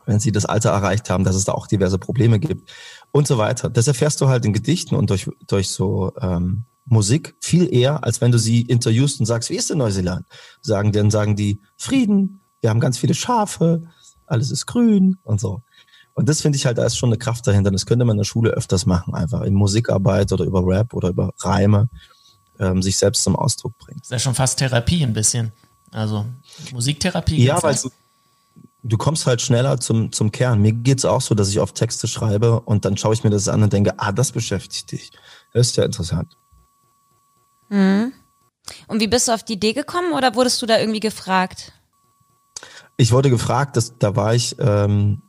wenn 0.06 0.18
sie 0.18 0.32
das 0.32 0.46
Alter 0.46 0.70
erreicht 0.70 1.10
haben, 1.10 1.24
dass 1.24 1.36
es 1.36 1.44
da 1.44 1.52
auch 1.52 1.66
diverse 1.66 1.98
Probleme 1.98 2.40
gibt 2.40 2.72
und 3.12 3.26
so 3.26 3.38
weiter. 3.38 3.70
Das 3.70 3.86
erfährst 3.86 4.20
du 4.20 4.28
halt 4.28 4.44
in 4.44 4.52
Gedichten 4.52 4.94
und 4.94 5.10
durch, 5.10 5.30
durch 5.46 5.68
so 5.68 6.12
ähm, 6.20 6.64
Musik 6.84 7.36
viel 7.40 7.72
eher, 7.72 8.02
als 8.04 8.20
wenn 8.20 8.32
du 8.32 8.38
sie 8.38 8.62
interviewst 8.62 9.20
und 9.20 9.26
sagst, 9.26 9.50
wie 9.50 9.56
ist 9.56 9.70
denn 9.70 9.78
Neuseeland? 9.78 10.26
Sagen, 10.60 10.92
dann 10.92 11.10
sagen 11.10 11.36
die 11.36 11.60
Frieden, 11.76 12.40
wir 12.60 12.70
haben 12.70 12.80
ganz 12.80 12.98
viele 12.98 13.14
Schafe, 13.14 13.84
alles 14.26 14.50
ist 14.50 14.66
grün 14.66 15.18
und 15.22 15.40
so. 15.40 15.62
Und 16.14 16.28
das 16.28 16.42
finde 16.42 16.56
ich 16.56 16.66
halt, 16.66 16.78
da 16.78 16.84
ist 16.84 16.96
schon 16.96 17.08
eine 17.08 17.18
Kraft 17.18 17.46
dahinter. 17.46 17.70
Das 17.70 17.86
könnte 17.86 18.04
man 18.04 18.14
in 18.14 18.18
der 18.18 18.24
Schule 18.24 18.50
öfters 18.50 18.86
machen, 18.86 19.14
einfach 19.14 19.42
in 19.42 19.54
Musikarbeit 19.54 20.30
oder 20.32 20.44
über 20.44 20.66
Rap 20.66 20.92
oder 20.92 21.08
über 21.08 21.32
Reime 21.38 21.88
ähm, 22.58 22.82
sich 22.82 22.98
selbst 22.98 23.24
zum 23.24 23.36
Ausdruck 23.36 23.76
bringen. 23.78 23.98
Das 24.00 24.08
ist 24.08 24.12
ja 24.12 24.18
schon 24.18 24.34
fast 24.34 24.58
Therapie 24.58 25.02
ein 25.02 25.12
bisschen. 25.12 25.52
Also 25.90 26.26
Musiktherapie. 26.72 27.42
Ja, 27.42 27.62
weil 27.62 27.74
du, 27.74 27.90
du 28.82 28.98
kommst 28.98 29.26
halt 29.26 29.40
schneller 29.40 29.78
zum, 29.80 30.12
zum 30.12 30.32
Kern. 30.32 30.60
Mir 30.60 30.72
geht's 30.72 31.04
auch 31.04 31.20
so, 31.20 31.34
dass 31.34 31.48
ich 31.48 31.60
oft 31.60 31.74
Texte 31.74 32.08
schreibe 32.08 32.60
und 32.60 32.84
dann 32.84 32.96
schaue 32.96 33.14
ich 33.14 33.24
mir 33.24 33.30
das 33.30 33.48
an 33.48 33.62
und 33.62 33.72
denke, 33.72 33.94
ah, 33.98 34.12
das 34.12 34.32
beschäftigt 34.32 34.92
dich. 34.92 35.12
Das 35.52 35.68
ist 35.68 35.76
ja 35.76 35.84
interessant. 35.84 36.36
Mhm. 37.68 38.12
Und 38.86 39.00
wie 39.00 39.08
bist 39.08 39.28
du 39.28 39.32
auf 39.32 39.42
die 39.42 39.54
Idee 39.54 39.72
gekommen 39.72 40.12
oder 40.12 40.34
wurdest 40.34 40.62
du 40.62 40.66
da 40.66 40.78
irgendwie 40.78 41.00
gefragt? 41.00 41.72
Ich 42.96 43.12
wurde 43.12 43.30
gefragt, 43.30 43.76
dass, 43.76 43.98
da 43.98 44.14
war 44.16 44.34
ich 44.34 44.56
ähm, 44.58 45.22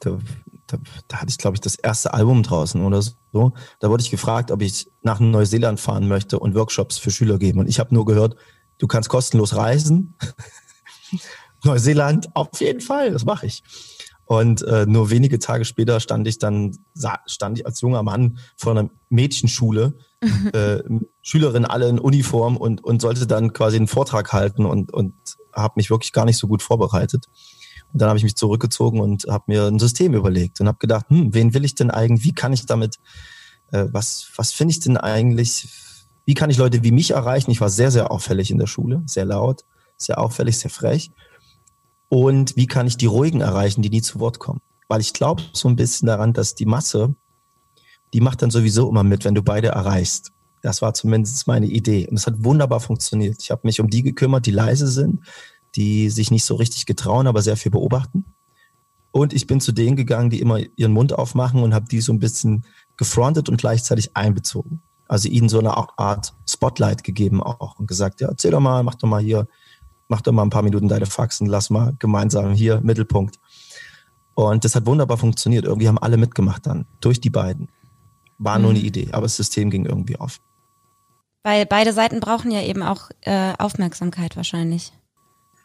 da, 0.00 0.18
da, 0.66 0.78
da 1.08 1.16
hatte 1.18 1.30
ich, 1.30 1.38
glaube 1.38 1.56
ich, 1.56 1.60
das 1.60 1.76
erste 1.76 2.12
Album 2.12 2.42
draußen 2.42 2.82
oder 2.82 3.02
so. 3.02 3.52
Da 3.78 3.90
wurde 3.90 4.02
ich 4.02 4.10
gefragt, 4.10 4.50
ob 4.50 4.62
ich 4.62 4.90
nach 5.02 5.20
Neuseeland 5.20 5.78
fahren 5.78 6.08
möchte 6.08 6.38
und 6.38 6.54
Workshops 6.54 6.98
für 6.98 7.10
Schüler 7.10 7.38
geben. 7.38 7.60
Und 7.60 7.68
ich 7.68 7.78
habe 7.78 7.94
nur 7.94 8.04
gehört, 8.04 8.36
du 8.78 8.86
kannst 8.86 9.08
kostenlos 9.08 9.54
reisen. 9.54 10.16
Neuseeland, 11.64 12.34
auf 12.34 12.60
jeden 12.60 12.80
Fall, 12.80 13.10
das 13.10 13.24
mache 13.24 13.46
ich. 13.46 13.62
Und 14.24 14.62
äh, 14.62 14.86
nur 14.86 15.10
wenige 15.10 15.40
Tage 15.40 15.64
später 15.64 15.98
stand 15.98 16.26
ich 16.28 16.38
dann, 16.38 16.78
stand 17.26 17.58
ich 17.58 17.66
als 17.66 17.80
junger 17.80 18.04
Mann 18.04 18.38
vor 18.56 18.72
einer 18.72 18.88
Mädchenschule, 19.08 19.98
äh, 20.52 20.78
Schülerin 21.20 21.64
alle 21.64 21.88
in 21.88 21.98
Uniform 21.98 22.56
und, 22.56 22.82
und 22.84 23.02
sollte 23.02 23.26
dann 23.26 23.52
quasi 23.52 23.76
einen 23.76 23.88
Vortrag 23.88 24.32
halten 24.32 24.64
und, 24.66 24.92
und 24.94 25.14
habe 25.52 25.74
mich 25.76 25.90
wirklich 25.90 26.12
gar 26.12 26.24
nicht 26.26 26.36
so 26.36 26.46
gut 26.46 26.62
vorbereitet. 26.62 27.26
Und 27.92 28.00
dann 28.00 28.08
habe 28.08 28.18
ich 28.18 28.24
mich 28.24 28.36
zurückgezogen 28.36 29.00
und 29.00 29.24
habe 29.28 29.44
mir 29.46 29.66
ein 29.66 29.78
System 29.78 30.14
überlegt 30.14 30.60
und 30.60 30.68
habe 30.68 30.78
gedacht, 30.78 31.06
hm, 31.08 31.34
wen 31.34 31.54
will 31.54 31.64
ich 31.64 31.74
denn 31.74 31.90
eigentlich, 31.90 32.24
wie 32.24 32.34
kann 32.34 32.52
ich 32.52 32.66
damit, 32.66 32.98
äh, 33.72 33.86
was, 33.90 34.30
was 34.36 34.52
finde 34.52 34.72
ich 34.72 34.80
denn 34.80 34.96
eigentlich, 34.96 35.68
wie 36.24 36.34
kann 36.34 36.50
ich 36.50 36.58
Leute 36.58 36.84
wie 36.84 36.92
mich 36.92 37.10
erreichen? 37.10 37.50
Ich 37.50 37.60
war 37.60 37.70
sehr, 37.70 37.90
sehr 37.90 38.10
auffällig 38.10 38.50
in 38.50 38.58
der 38.58 38.66
Schule, 38.66 39.02
sehr 39.06 39.24
laut, 39.24 39.64
sehr 39.96 40.18
auffällig, 40.18 40.58
sehr 40.58 40.70
frech. 40.70 41.10
Und 42.08 42.56
wie 42.56 42.66
kann 42.66 42.86
ich 42.86 42.96
die 42.96 43.06
Ruhigen 43.06 43.40
erreichen, 43.40 43.82
die 43.82 43.90
nie 43.90 44.02
zu 44.02 44.20
Wort 44.20 44.38
kommen? 44.38 44.60
Weil 44.88 45.00
ich 45.00 45.12
glaube 45.12 45.42
so 45.52 45.68
ein 45.68 45.76
bisschen 45.76 46.06
daran, 46.06 46.32
dass 46.32 46.54
die 46.54 46.66
Masse, 46.66 47.14
die 48.12 48.20
macht 48.20 48.42
dann 48.42 48.50
sowieso 48.50 48.88
immer 48.88 49.04
mit, 49.04 49.24
wenn 49.24 49.34
du 49.34 49.42
beide 49.42 49.68
erreichst. 49.68 50.32
Das 50.62 50.82
war 50.82 50.94
zumindest 50.94 51.46
meine 51.46 51.66
Idee. 51.66 52.08
Und 52.08 52.16
es 52.16 52.26
hat 52.26 52.44
wunderbar 52.44 52.80
funktioniert. 52.80 53.40
Ich 53.40 53.50
habe 53.50 53.62
mich 53.64 53.80
um 53.80 53.88
die 53.88 54.02
gekümmert, 54.02 54.46
die 54.46 54.50
leise 54.50 54.88
sind, 54.88 55.20
die 55.76 56.10
sich 56.10 56.30
nicht 56.30 56.44
so 56.44 56.54
richtig 56.54 56.86
getrauen, 56.86 57.26
aber 57.26 57.42
sehr 57.42 57.56
viel 57.56 57.70
beobachten. 57.70 58.24
Und 59.12 59.32
ich 59.32 59.46
bin 59.46 59.60
zu 59.60 59.72
denen 59.72 59.96
gegangen, 59.96 60.30
die 60.30 60.40
immer 60.40 60.60
ihren 60.76 60.92
Mund 60.92 61.12
aufmachen 61.12 61.62
und 61.62 61.74
habe 61.74 61.86
die 61.86 62.00
so 62.00 62.12
ein 62.12 62.20
bisschen 62.20 62.64
gefrontet 62.96 63.48
und 63.48 63.58
gleichzeitig 63.58 64.16
einbezogen. 64.16 64.82
Also 65.08 65.28
ihnen 65.28 65.48
so 65.48 65.58
eine 65.58 65.76
Art 65.76 66.34
Spotlight 66.48 67.02
gegeben 67.02 67.42
auch 67.42 67.80
und 67.80 67.88
gesagt, 67.88 68.20
ja, 68.20 68.28
erzähl 68.28 68.52
doch 68.52 68.60
mal, 68.60 68.84
mach 68.84 68.94
doch 68.94 69.08
mal 69.08 69.20
hier, 69.20 69.48
mach 70.06 70.20
doch 70.20 70.32
mal 70.32 70.42
ein 70.42 70.50
paar 70.50 70.62
Minuten 70.62 70.86
deine 70.86 71.06
Faxen, 71.06 71.48
lass 71.48 71.70
mal 71.70 71.94
gemeinsam 71.98 72.52
hier 72.52 72.80
Mittelpunkt. 72.80 73.40
Und 74.34 74.64
das 74.64 74.76
hat 74.76 74.86
wunderbar 74.86 75.18
funktioniert. 75.18 75.64
Irgendwie 75.64 75.88
haben 75.88 75.98
alle 75.98 76.16
mitgemacht 76.16 76.66
dann, 76.66 76.86
durch 77.00 77.20
die 77.20 77.30
beiden. 77.30 77.68
War 78.38 78.58
nur 78.58 78.70
eine 78.70 78.78
Idee, 78.78 79.08
aber 79.12 79.22
das 79.22 79.36
System 79.36 79.68
ging 79.70 79.84
irgendwie 79.84 80.16
auf. 80.16 80.40
Weil 81.42 81.66
beide 81.66 81.92
Seiten 81.92 82.20
brauchen 82.20 82.50
ja 82.50 82.62
eben 82.62 82.82
auch 82.82 83.10
äh, 83.22 83.52
Aufmerksamkeit 83.58 84.36
wahrscheinlich. 84.36 84.92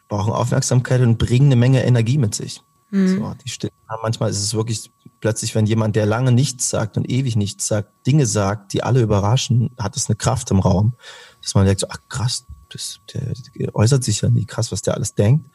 Brauchen 0.08 0.32
Aufmerksamkeit 0.32 1.00
und 1.00 1.18
bringen 1.18 1.46
eine 1.46 1.56
Menge 1.56 1.84
Energie 1.84 2.18
mit 2.18 2.34
sich. 2.34 2.62
So, 2.90 3.34
die 3.44 3.48
Stimmen, 3.48 3.72
manchmal 4.02 4.30
ist 4.30 4.40
es 4.40 4.54
wirklich 4.54 4.92
plötzlich, 5.20 5.54
wenn 5.54 5.66
jemand, 5.66 5.96
der 5.96 6.06
lange 6.06 6.30
nichts 6.30 6.70
sagt 6.70 6.96
und 6.96 7.10
ewig 7.10 7.34
nichts 7.36 7.66
sagt, 7.66 8.06
Dinge 8.06 8.26
sagt, 8.26 8.72
die 8.72 8.82
alle 8.82 9.00
überraschen, 9.00 9.70
hat 9.78 9.96
es 9.96 10.08
eine 10.08 10.16
Kraft 10.16 10.50
im 10.50 10.60
Raum, 10.60 10.94
dass 11.42 11.54
man 11.54 11.66
denkt, 11.66 11.80
so, 11.80 11.88
ach 11.90 11.98
krass, 12.08 12.46
das, 12.68 13.00
der, 13.12 13.32
der 13.56 13.74
äußert 13.74 14.04
sich 14.04 14.20
ja 14.20 14.30
nie 14.30 14.44
krass, 14.44 14.70
was 14.70 14.82
der 14.82 14.94
alles 14.94 15.14
denkt. 15.14 15.50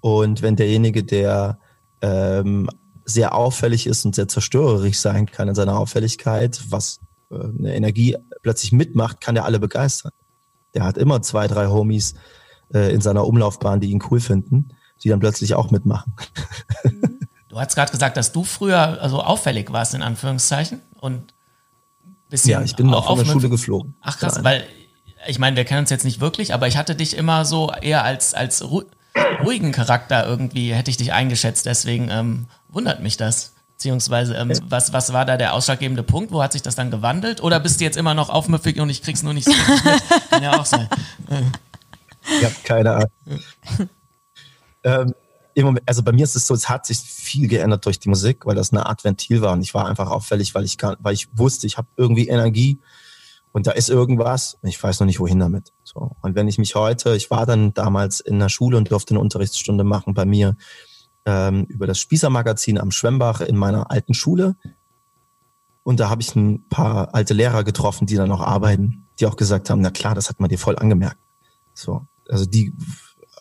Und 0.00 0.42
wenn 0.42 0.56
derjenige, 0.56 1.04
der 1.04 1.58
ähm, 2.00 2.68
sehr 3.04 3.34
auffällig 3.34 3.86
ist 3.86 4.04
und 4.04 4.14
sehr 4.14 4.28
zerstörerisch 4.28 4.98
sein 4.98 5.26
kann 5.26 5.48
in 5.48 5.54
seiner 5.54 5.78
Auffälligkeit, 5.78 6.60
was 6.68 7.00
äh, 7.30 7.36
eine 7.36 7.74
Energie 7.74 8.16
plötzlich 8.42 8.72
mitmacht, 8.72 9.20
kann 9.20 9.34
der 9.34 9.44
alle 9.44 9.60
begeistern. 9.60 10.12
Der 10.74 10.84
hat 10.84 10.98
immer 10.98 11.22
zwei, 11.22 11.46
drei 11.46 11.68
Homies 11.68 12.14
äh, 12.74 12.92
in 12.92 13.00
seiner 13.00 13.26
Umlaufbahn, 13.26 13.80
die 13.80 13.90
ihn 13.90 14.02
cool 14.10 14.20
finden, 14.20 14.70
die 15.02 15.08
dann 15.08 15.20
plötzlich 15.20 15.54
auch 15.54 15.70
mitmachen. 15.70 16.12
Du 17.54 17.60
hast 17.60 17.76
gerade 17.76 17.92
gesagt, 17.92 18.16
dass 18.16 18.32
du 18.32 18.42
früher 18.42 19.00
also 19.00 19.22
auffällig 19.22 19.70
warst, 19.72 19.94
in 19.94 20.02
Anführungszeichen. 20.02 20.80
Und 20.98 21.34
bisschen 22.28 22.50
Ja, 22.50 22.62
ich 22.62 22.74
bin 22.74 22.92
auch 22.92 23.06
von 23.06 23.16
der 23.16 23.26
Schule 23.26 23.48
geflogen. 23.48 23.94
Ach 24.00 24.18
krass, 24.18 24.42
weil 24.42 24.64
ich 25.28 25.38
meine, 25.38 25.56
wir 25.56 25.64
kennen 25.64 25.82
uns 25.82 25.90
jetzt 25.90 26.04
nicht 26.04 26.20
wirklich, 26.20 26.52
aber 26.52 26.66
ich 26.66 26.76
hatte 26.76 26.96
dich 26.96 27.16
immer 27.16 27.44
so 27.44 27.70
eher 27.80 28.02
als, 28.02 28.34
als 28.34 28.68
ru 28.68 28.82
ruhigen 29.44 29.70
Charakter 29.70 30.26
irgendwie, 30.26 30.74
hätte 30.74 30.90
ich 30.90 30.96
dich 30.96 31.12
eingeschätzt. 31.12 31.66
Deswegen 31.66 32.10
ähm, 32.10 32.46
wundert 32.68 33.00
mich 33.00 33.16
das. 33.16 33.54
Beziehungsweise, 33.76 34.34
ähm, 34.34 34.52
was, 34.68 34.92
was 34.92 35.12
war 35.12 35.24
da 35.24 35.36
der 35.36 35.54
ausschlaggebende 35.54 36.02
Punkt? 36.02 36.32
Wo 36.32 36.42
hat 36.42 36.52
sich 36.52 36.62
das 36.62 36.74
dann 36.74 36.90
gewandelt? 36.90 37.40
Oder 37.40 37.60
bist 37.60 37.80
du 37.80 37.84
jetzt 37.84 37.96
immer 37.96 38.14
noch 38.14 38.30
aufmüffig 38.30 38.80
und 38.80 38.90
ich 38.90 39.02
krieg's 39.02 39.22
nur 39.22 39.32
nicht 39.32 39.44
so 39.44 39.52
richtig 39.52 39.84
mit? 40.10 40.30
Kann 40.30 40.42
ja 40.42 40.58
auch 40.58 40.64
sein. 40.64 40.88
Ich 42.38 42.44
habe 42.44 42.54
keine 42.64 42.92
Ahnung. 42.92 43.10
ähm, 44.84 45.14
Moment, 45.56 45.88
also 45.88 46.02
bei 46.02 46.12
mir 46.12 46.24
ist 46.24 46.34
es 46.34 46.46
so, 46.46 46.54
es 46.54 46.68
hat 46.68 46.86
sich 46.86 46.98
viel 46.98 47.46
geändert 47.46 47.86
durch 47.86 48.00
die 48.00 48.08
Musik, 48.08 48.44
weil 48.46 48.56
das 48.56 48.72
eine 48.72 48.86
Art 48.86 49.04
Ventil 49.04 49.40
war 49.40 49.52
und 49.52 49.62
ich 49.62 49.72
war 49.74 49.86
einfach 49.86 50.10
auffällig, 50.10 50.54
weil 50.54 50.64
ich 50.64 50.78
kann, 50.78 50.96
weil 50.98 51.14
ich 51.14 51.28
wusste, 51.36 51.66
ich 51.66 51.78
habe 51.78 51.86
irgendwie 51.96 52.28
Energie 52.28 52.80
und 53.52 53.68
da 53.68 53.70
ist 53.70 53.88
irgendwas 53.88 54.58
und 54.60 54.68
ich 54.68 54.82
weiß 54.82 54.98
noch 54.98 55.06
nicht 55.06 55.20
wohin 55.20 55.38
damit. 55.38 55.72
So 55.84 56.16
und 56.22 56.34
wenn 56.34 56.48
ich 56.48 56.58
mich 56.58 56.74
heute, 56.74 57.14
ich 57.14 57.30
war 57.30 57.46
dann 57.46 57.72
damals 57.72 58.18
in 58.18 58.40
der 58.40 58.48
Schule 58.48 58.76
und 58.76 58.90
durfte 58.90 59.14
eine 59.14 59.20
Unterrichtsstunde 59.20 59.84
machen 59.84 60.14
bei 60.14 60.24
mir 60.24 60.56
ähm, 61.24 61.64
über 61.68 61.86
das 61.86 62.00
Spießer-Magazin 62.00 62.78
am 62.78 62.90
Schwemmbach 62.90 63.40
in 63.40 63.56
meiner 63.56 63.92
alten 63.92 64.14
Schule 64.14 64.56
und 65.84 66.00
da 66.00 66.08
habe 66.10 66.22
ich 66.22 66.34
ein 66.34 66.68
paar 66.68 67.14
alte 67.14 67.34
Lehrer 67.34 67.62
getroffen, 67.62 68.06
die 68.06 68.16
da 68.16 68.26
noch 68.26 68.40
arbeiten, 68.40 69.06
die 69.20 69.26
auch 69.26 69.36
gesagt 69.36 69.70
haben, 69.70 69.82
na 69.82 69.90
klar, 69.90 70.14
das 70.14 70.28
hat 70.28 70.40
man 70.40 70.48
dir 70.48 70.58
voll 70.58 70.76
angemerkt. 70.76 71.18
So, 71.74 72.06
also 72.28 72.46
die 72.46 72.74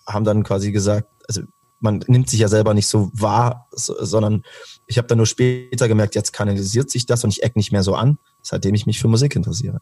haben 0.07 0.25
dann 0.25 0.43
quasi 0.43 0.71
gesagt, 0.71 1.09
also 1.27 1.41
man 1.79 2.03
nimmt 2.07 2.29
sich 2.29 2.39
ja 2.39 2.47
selber 2.47 2.73
nicht 2.73 2.87
so 2.87 3.11
wahr, 3.13 3.67
so, 3.71 3.95
sondern 4.03 4.43
ich 4.87 4.97
habe 4.97 5.07
dann 5.07 5.17
nur 5.17 5.27
später 5.27 5.87
gemerkt, 5.87 6.15
jetzt 6.15 6.31
kanalisiert 6.31 6.89
sich 6.89 7.05
das 7.05 7.23
und 7.23 7.31
ich 7.31 7.43
eck 7.43 7.55
nicht 7.55 7.71
mehr 7.71 7.83
so 7.83 7.93
an, 7.95 8.17
seitdem 8.41 8.73
ich 8.73 8.85
mich 8.85 8.99
für 8.99 9.09
Musik 9.09 9.35
interessiere. 9.35 9.81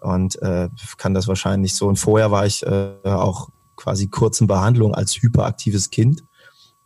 Und 0.00 0.40
äh, 0.42 0.68
kann 0.98 1.14
das 1.14 1.26
wahrscheinlich 1.26 1.74
so. 1.74 1.88
Und 1.88 1.96
vorher 1.96 2.30
war 2.30 2.44
ich 2.44 2.62
äh, 2.64 2.96
auch 3.04 3.48
quasi 3.74 4.08
kurz 4.08 4.40
in 4.40 4.46
Behandlung 4.46 4.94
als 4.94 5.14
hyperaktives 5.14 5.88
Kind, 5.88 6.24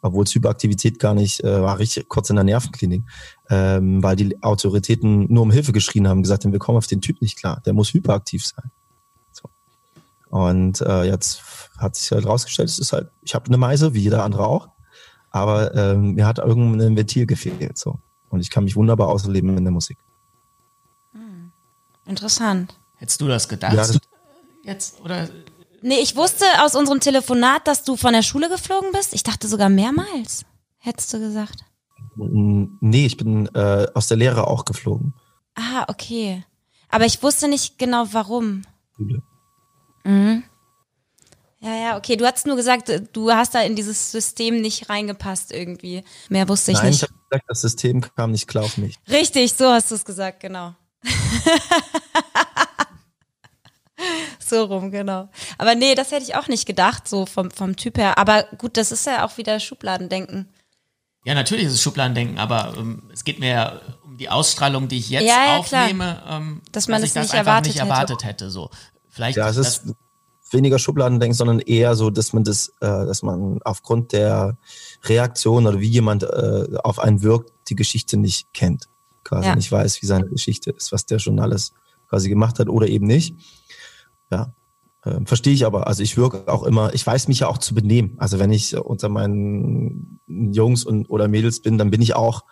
obwohl 0.03 0.25
es 0.25 0.35
Hyperaktivität 0.35 1.01
gar 1.01 1.15
nicht 1.15 1.43
äh, 1.43 1.61
war, 1.61 1.81
richtig 1.81 2.09
kurz 2.09 2.31
in 2.31 2.37
der 2.37 2.45
Nervenklinik, 2.45 3.05
ähm, 3.51 4.03
weil 4.05 4.15
die 4.15 4.41
Autoritäten 4.43 5.27
nur 5.33 5.43
um 5.43 5.51
Hilfe 5.51 5.73
geschrien 5.73 6.07
haben, 6.07 6.23
gesagt 6.23 6.45
haben, 6.45 6.53
wir 6.53 6.61
kommen 6.61 6.79
auf 6.79 6.87
den 6.87 7.01
Typ 7.01 7.21
nicht 7.21 7.39
klar, 7.39 7.61
der 7.67 7.73
muss 7.73 7.93
hyperaktiv 7.93 8.47
sein. 8.47 8.71
Und 10.31 10.81
äh, 10.83 11.05
jetzt 11.05 11.43
hat 11.79 11.97
sich 11.97 12.11
halt 12.11 12.27
rausgestellt, 12.27 12.69
es 12.69 12.79
ist 12.79 12.93
halt, 12.93 13.11
ich 13.23 13.35
habe 13.35 13.47
eine 13.47 13.57
Meise, 13.57 13.95
wie 13.95 14.01
jeder 14.01 14.25
andere 14.25 14.47
auch, 14.47 14.69
aber 15.31 15.75
ähm, 15.75 16.15
mir 16.15 16.27
hat 16.27 16.39
irgendein 16.39 16.97
Ventil 16.97 17.27
gefehlt. 17.27 17.79
so 17.79 17.99
Und 18.31 18.41
ich 18.41 18.51
kann 18.51 18.65
mich 18.65 18.77
wunderbar 18.77 19.09
ausleben 19.09 19.57
in 19.57 19.65
der 19.65 19.73
Musik. 19.73 19.99
Interessant. 22.07 22.79
Hättest 22.97 23.21
du 23.21 23.29
das 23.29 23.49
gedacht? 23.49 23.73
Ja, 23.73 23.79
das- 23.87 23.99
jetzt? 24.65 25.01
Oder 25.03 25.29
Nee, 25.81 26.01
ich 26.01 26.17
wusste 26.17 26.45
aus 26.61 26.75
unserem 26.75 26.99
Telefonat, 26.99 27.69
dass 27.69 27.85
du 27.85 27.97
von 27.97 28.13
der 28.13 28.23
Schule 28.23 28.49
geflogen 28.49 28.91
bist. 28.93 29.15
Ich 29.15 29.23
dachte 29.23 29.47
sogar 29.47 29.69
mehrmals, 29.69 30.45
hättest 30.79 31.13
du 31.13 31.21
gesagt. 31.21 31.65
Nee, 32.17 33.07
ich 33.07 33.17
bin 33.17 33.47
äh, 33.55 33.87
aus 33.95 34.09
der 34.09 34.17
Lehre 34.17 34.49
auch 34.49 34.65
geflogen. 34.65 35.15
Ah, 35.55 35.85
okay. 35.87 36.45
Aber 36.89 37.05
ich 37.05 37.23
wusste 37.23 37.47
nicht 37.47 37.79
genau 37.79 38.07
warum. 38.11 38.63
Schule. 38.97 39.15
Ja, 39.15 39.23
ja, 41.61 41.97
okay. 41.97 42.17
Du 42.17 42.25
hast 42.27 42.47
nur 42.47 42.57
gesagt, 42.57 42.91
du 43.13 43.31
hast 43.33 43.55
da 43.55 43.61
in 43.63 43.77
dieses 43.77 44.11
System 44.13 44.61
nicht 44.61 44.89
reingepasst 44.89 45.53
irgendwie. 45.53 46.05
Mehr 46.29 46.49
wusste 46.49 46.73
ich 46.73 46.79
Nein, 46.79 46.91
ich 46.91 47.03
nicht. 47.03 47.11
habe 47.11 47.21
gesagt, 47.29 47.45
das 47.49 47.61
System 47.61 48.01
kam 48.15 48.31
nicht 48.31 48.47
klar 48.49 48.65
auf 48.65 48.77
mich. 48.79 48.97
Richtig, 49.09 49.53
so 49.55 49.69
hast 49.71 49.91
du 49.91 49.95
es 49.97 50.05
gesagt, 50.05 50.41
genau. 50.41 50.75
so 54.39 54.65
rum, 54.65 54.91
genau. 54.91 55.29
Aber 55.59 55.75
nee, 55.75 55.95
das 55.95 56.11
hätte 56.13 56.23
ich 56.25 56.35
auch 56.37 56.49
nicht 56.49 56.67
gedacht, 56.67 57.09
so 57.09 57.27
vom, 57.27 57.51
vom 57.51 57.77
Typ 57.77 57.99
her. 57.99 58.19
Aber 58.19 58.45
gut, 58.57 58.77
das 58.77 58.93
ist 58.93 59.07
ja 59.07 59.27
auch 59.27 59.37
wieder 59.37 59.59
Schubladendenken. 59.61 60.49
Ja, 61.25 61.35
natürlich 61.35 61.67
ist 61.67 61.73
es 61.75 61.83
Schubladendenken, 61.83 62.39
aber 62.39 62.75
ähm, 62.79 63.03
es 63.13 63.25
geht 63.25 63.41
mir 63.41 63.49
ja 63.51 63.81
um 64.05 64.17
die 64.17 64.29
Ausstrahlung, 64.31 64.89
die 64.89 64.99
ich 64.99 65.11
jetzt 65.11 65.25
Ja, 65.27 65.57
ja, 65.57 65.63
klar. 65.65 65.83
aufnehme, 65.85 66.23
ähm, 66.29 66.63
Dass 66.73 66.87
man 66.89 67.03
ich 67.03 67.09
es 67.09 67.15
das 67.15 67.25
nicht 67.25 67.35
einfach 67.35 67.47
erwartet 67.53 67.73
nicht 67.75 67.83
hätte. 67.83 67.91
erwartet 67.91 68.25
hätte. 68.25 68.51
So. 68.51 68.71
Vielleicht 69.19 69.37
Ja, 69.37 69.49
es 69.49 69.57
das, 69.57 69.79
ist 69.79 69.97
weniger 70.53 70.79
Schubladendenken, 70.79 71.35
sondern 71.37 71.59
eher 71.59 71.97
so, 71.97 72.09
dass 72.09 72.33
man 72.33 72.45
das, 72.45 72.69
äh, 72.81 72.87
dass 72.87 73.25
man 73.25 73.59
aufgrund 73.65 74.13
der 74.13 74.57
Reaktion 75.03 75.67
oder 75.67 75.81
wie 75.81 75.89
jemand 75.89 76.23
äh, 76.23 76.67
auf 76.85 77.01
einen 77.01 77.23
wirkt, 77.23 77.51
die 77.69 77.75
Geschichte 77.75 78.17
nicht 78.17 78.53
kennt. 78.55 78.85
Quasi 79.25 79.49
Ja. 79.49 79.57
nicht 79.57 79.73
weiß, 79.73 80.01
wie 80.03 80.07
seine 80.07 80.29
Geschichte 80.29 80.71
ist, 80.71 80.93
was 80.93 81.05
der 81.05 81.19
schon 81.19 81.41
alles 81.41 81.73
quasi 82.09 82.29
gemacht 82.29 82.61
hat 82.61 82.69
oder 82.69 82.87
eben 82.87 83.09
nicht. 83.09 83.35
Ja. 84.31 84.55
Ähm, 85.05 85.27
Verstehe 85.27 85.53
ich 85.53 85.67
aber. 85.67 85.89
Also 85.89 86.05
ich 86.05 86.17
wirke 86.17 86.47
auch 86.47 86.63
immer, 86.63 86.95
ich 86.95 87.05
weiß 87.05 87.27
mich 87.27 87.41
ja 87.41 87.49
auch 87.49 87.59
zu 87.59 87.75
benehmen. 87.75 88.15
Also 88.19 88.39
wenn 88.39 88.53
ich 88.53 88.77
unter 88.77 89.09
meinen 89.09 90.21
Jungs 90.29 90.85
und 90.85 91.11
oder 91.11 91.27
Mädels 91.27 91.61
bin, 91.61 91.77
dann 91.77 91.91
bin 91.91 92.03
ich 92.03 92.15
auch 92.15 92.45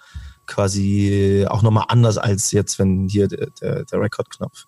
quasi 0.46 1.46
auch 1.48 1.62
nochmal 1.62 1.84
anders 1.88 2.18
als 2.18 2.50
jetzt, 2.50 2.80
wenn 2.80 3.06
hier 3.08 3.28
der, 3.28 3.50
der, 3.50 3.84
der 3.84 4.00
Rekordknopf 4.00 4.66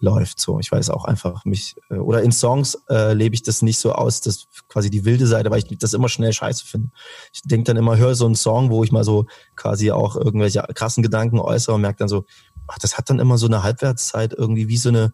läuft. 0.00 0.40
So, 0.40 0.58
ich 0.58 0.72
weiß 0.72 0.90
auch 0.90 1.04
einfach 1.04 1.44
mich 1.44 1.76
äh, 1.90 1.96
oder 1.96 2.22
in 2.22 2.32
Songs 2.32 2.78
äh, 2.88 3.12
lebe 3.12 3.34
ich 3.34 3.42
das 3.42 3.62
nicht 3.62 3.78
so 3.78 3.92
aus, 3.92 4.20
das 4.20 4.46
quasi 4.68 4.90
die 4.90 5.04
wilde 5.04 5.26
Seite, 5.26 5.50
weil 5.50 5.58
ich 5.58 5.78
das 5.78 5.92
immer 5.92 6.08
schnell 6.08 6.32
scheiße 6.32 6.66
finde. 6.66 6.90
Ich 7.32 7.42
denke 7.42 7.64
dann 7.64 7.76
immer, 7.76 7.96
höre 7.96 8.14
so 8.14 8.26
einen 8.26 8.34
Song, 8.34 8.70
wo 8.70 8.82
ich 8.82 8.92
mal 8.92 9.04
so 9.04 9.26
quasi 9.56 9.90
auch 9.90 10.16
irgendwelche 10.16 10.64
krassen 10.74 11.02
Gedanken 11.02 11.38
äußere 11.38 11.74
und 11.74 11.82
merke 11.82 11.98
dann 11.98 12.08
so, 12.08 12.24
ach, 12.66 12.78
das 12.78 12.96
hat 12.96 13.10
dann 13.10 13.18
immer 13.18 13.38
so 13.38 13.46
eine 13.46 13.62
Halbwertszeit 13.62 14.32
irgendwie 14.32 14.68
wie 14.68 14.78
so 14.78 14.88
eine 14.88 15.12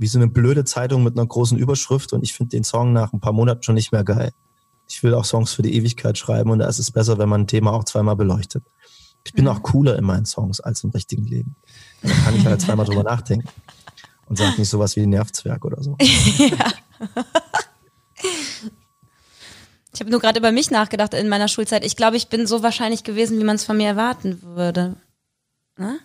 wie 0.00 0.06
so 0.06 0.18
eine 0.18 0.28
blöde 0.28 0.64
Zeitung 0.64 1.02
mit 1.02 1.18
einer 1.18 1.26
großen 1.26 1.58
Überschrift 1.58 2.12
und 2.12 2.22
ich 2.22 2.32
finde 2.32 2.50
den 2.50 2.62
Song 2.62 2.92
nach 2.92 3.12
ein 3.12 3.18
paar 3.18 3.32
Monaten 3.32 3.64
schon 3.64 3.74
nicht 3.74 3.90
mehr 3.90 4.04
geil. 4.04 4.32
Ich 4.86 5.02
will 5.02 5.12
auch 5.12 5.24
Songs 5.24 5.52
für 5.52 5.62
die 5.62 5.74
Ewigkeit 5.74 6.16
schreiben 6.16 6.50
und 6.50 6.60
da 6.60 6.68
ist 6.68 6.78
es 6.78 6.92
besser, 6.92 7.18
wenn 7.18 7.28
man 7.28 7.42
ein 7.42 7.46
Thema 7.48 7.72
auch 7.72 7.82
zweimal 7.82 8.14
beleuchtet. 8.14 8.64
Ich 9.24 9.32
bin 9.32 9.48
auch 9.48 9.60
cooler 9.62 9.98
in 9.98 10.04
meinen 10.04 10.24
Songs 10.24 10.60
als 10.60 10.84
im 10.84 10.90
richtigen 10.90 11.24
Leben. 11.24 11.56
Da 12.02 12.10
kann 12.24 12.36
ich 12.36 12.46
halt 12.46 12.60
zweimal 12.60 12.86
drüber 12.86 13.02
nachdenken 13.02 13.48
und 14.28 14.36
sage 14.36 14.58
nicht 14.58 14.68
sowas 14.68 14.96
wie 14.96 15.06
Nervzwerg 15.06 15.64
oder 15.64 15.82
so. 15.82 15.96
Ich 19.94 20.00
habe 20.00 20.12
nur 20.12 20.20
gerade 20.20 20.38
über 20.38 20.52
mich 20.52 20.70
nachgedacht 20.70 21.12
in 21.12 21.28
meiner 21.28 21.48
Schulzeit. 21.48 21.84
Ich 21.84 21.96
glaube, 21.96 22.16
ich 22.16 22.28
bin 22.28 22.46
so 22.46 22.62
wahrscheinlich 22.62 23.02
gewesen, 23.02 23.40
wie 23.40 23.44
man 23.44 23.56
es 23.56 23.64
von 23.64 23.76
mir 23.76 23.88
erwarten 23.88 24.40
würde. 24.42 24.94
Ne? 25.76 25.98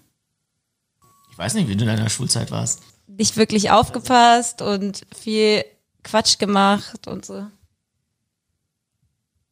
ich 1.30 1.38
weiß 1.38 1.54
nicht, 1.56 1.68
wie 1.68 1.76
du 1.76 1.84
in 1.84 1.96
deiner 1.96 2.10
Schulzeit 2.10 2.50
warst. 2.50 2.82
Nicht 3.08 3.38
wirklich 3.38 3.72
aufgepasst 3.72 4.64
und 4.64 5.02
viel 5.16 5.64
Quatsch 6.04 6.40
gemacht 6.40 7.08
und 7.08 7.26
so. 7.26 7.48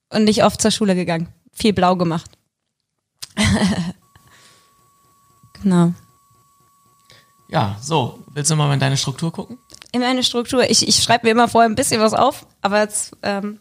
Und 0.10 0.24
nicht 0.24 0.44
oft 0.44 0.62
zur 0.62 0.72
Schule 0.72 0.96
gegangen. 0.96 1.28
Viel 1.54 1.74
blau 1.74 1.96
gemacht. 1.96 2.32
genau. 5.62 5.94
Ja, 7.52 7.76
so, 7.82 8.24
willst 8.34 8.50
du 8.50 8.56
mal 8.56 8.74
in 8.74 8.80
deine 8.80 8.96
Struktur 8.98 9.32
gucken? 9.32 9.58
In 9.92 10.00
meine 10.00 10.24
Struktur. 10.24 10.70
Ich, 10.70 10.88
ich 10.88 11.04
schreibe 11.04 11.28
mir 11.28 11.32
immer 11.32 11.50
vorher 11.50 11.70
ein 11.70 11.76
bisschen 11.76 12.00
was 12.02 12.14
auf, 12.14 12.48
aber 12.62 12.80
jetzt 12.80 13.16
ähm, 13.24 13.60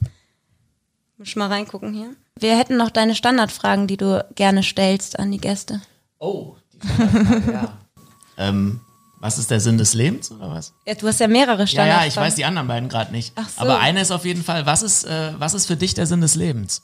muss 1.18 1.29
ich 1.29 1.37
mal 1.37 1.48
reingucken 1.48 1.92
hier. 1.92 2.14
Wir 2.38 2.57
hätten 2.57 2.76
noch 2.76 2.90
deine 2.90 3.16
Standardfragen, 3.16 3.88
die 3.88 3.96
du 3.96 4.24
gerne 4.37 4.62
stellst 4.62 5.18
an 5.18 5.33
die 5.33 5.38
Gäste. 5.40 5.83
Oh, 6.18 6.57
die 6.72 6.87
Standardfrage, 6.87 7.53
ja. 7.53 7.79
ähm, 8.38 8.81
was 9.18 9.38
ist 9.38 9.50
der 9.50 9.59
Sinn 9.61 9.76
des 9.76 9.92
Lebens 9.94 10.31
oder 10.31 10.50
was? 10.50 10.72
Ja, 10.87 10.94
du 10.94 11.09
hast 11.09 11.18
ja 11.18 11.26
mehrere 11.26 11.62
Ja, 11.62 11.66
Standardfragen. 11.66 12.03
ja, 12.03 12.09
ich 12.09 12.16
weiß 12.16 12.37
die 12.37 12.44
anderen 12.44 12.68
beiden 12.68 12.88
gerade 12.88 13.11
nicht. 13.11 13.33
Ach 13.35 13.48
so. 13.48 13.61
Aber 13.61 13.81
eine 13.81 14.00
ist 14.00 14.12
auf 14.12 14.24
jeden 14.24 14.44
Fall, 14.44 14.66
was 14.66 14.83
ist, 14.83 15.03
äh, 15.05 15.33
was 15.38 15.53
ist 15.53 15.66
für 15.66 15.76
dich 15.76 15.94
der 15.94 16.07
Sinn 16.07 16.20
des 16.20 16.37
Lebens? 16.37 16.83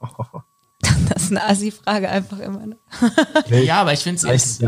Das 1.18 1.24
ist 1.24 1.30
eine 1.32 1.44
Assi-Frage 1.44 2.08
einfach 2.08 2.38
immer. 2.38 2.64
Ne? 2.64 2.78
Ja, 3.64 3.80
aber 3.80 3.92
ich 3.92 3.98
finde 3.98 4.20
es. 4.28 4.60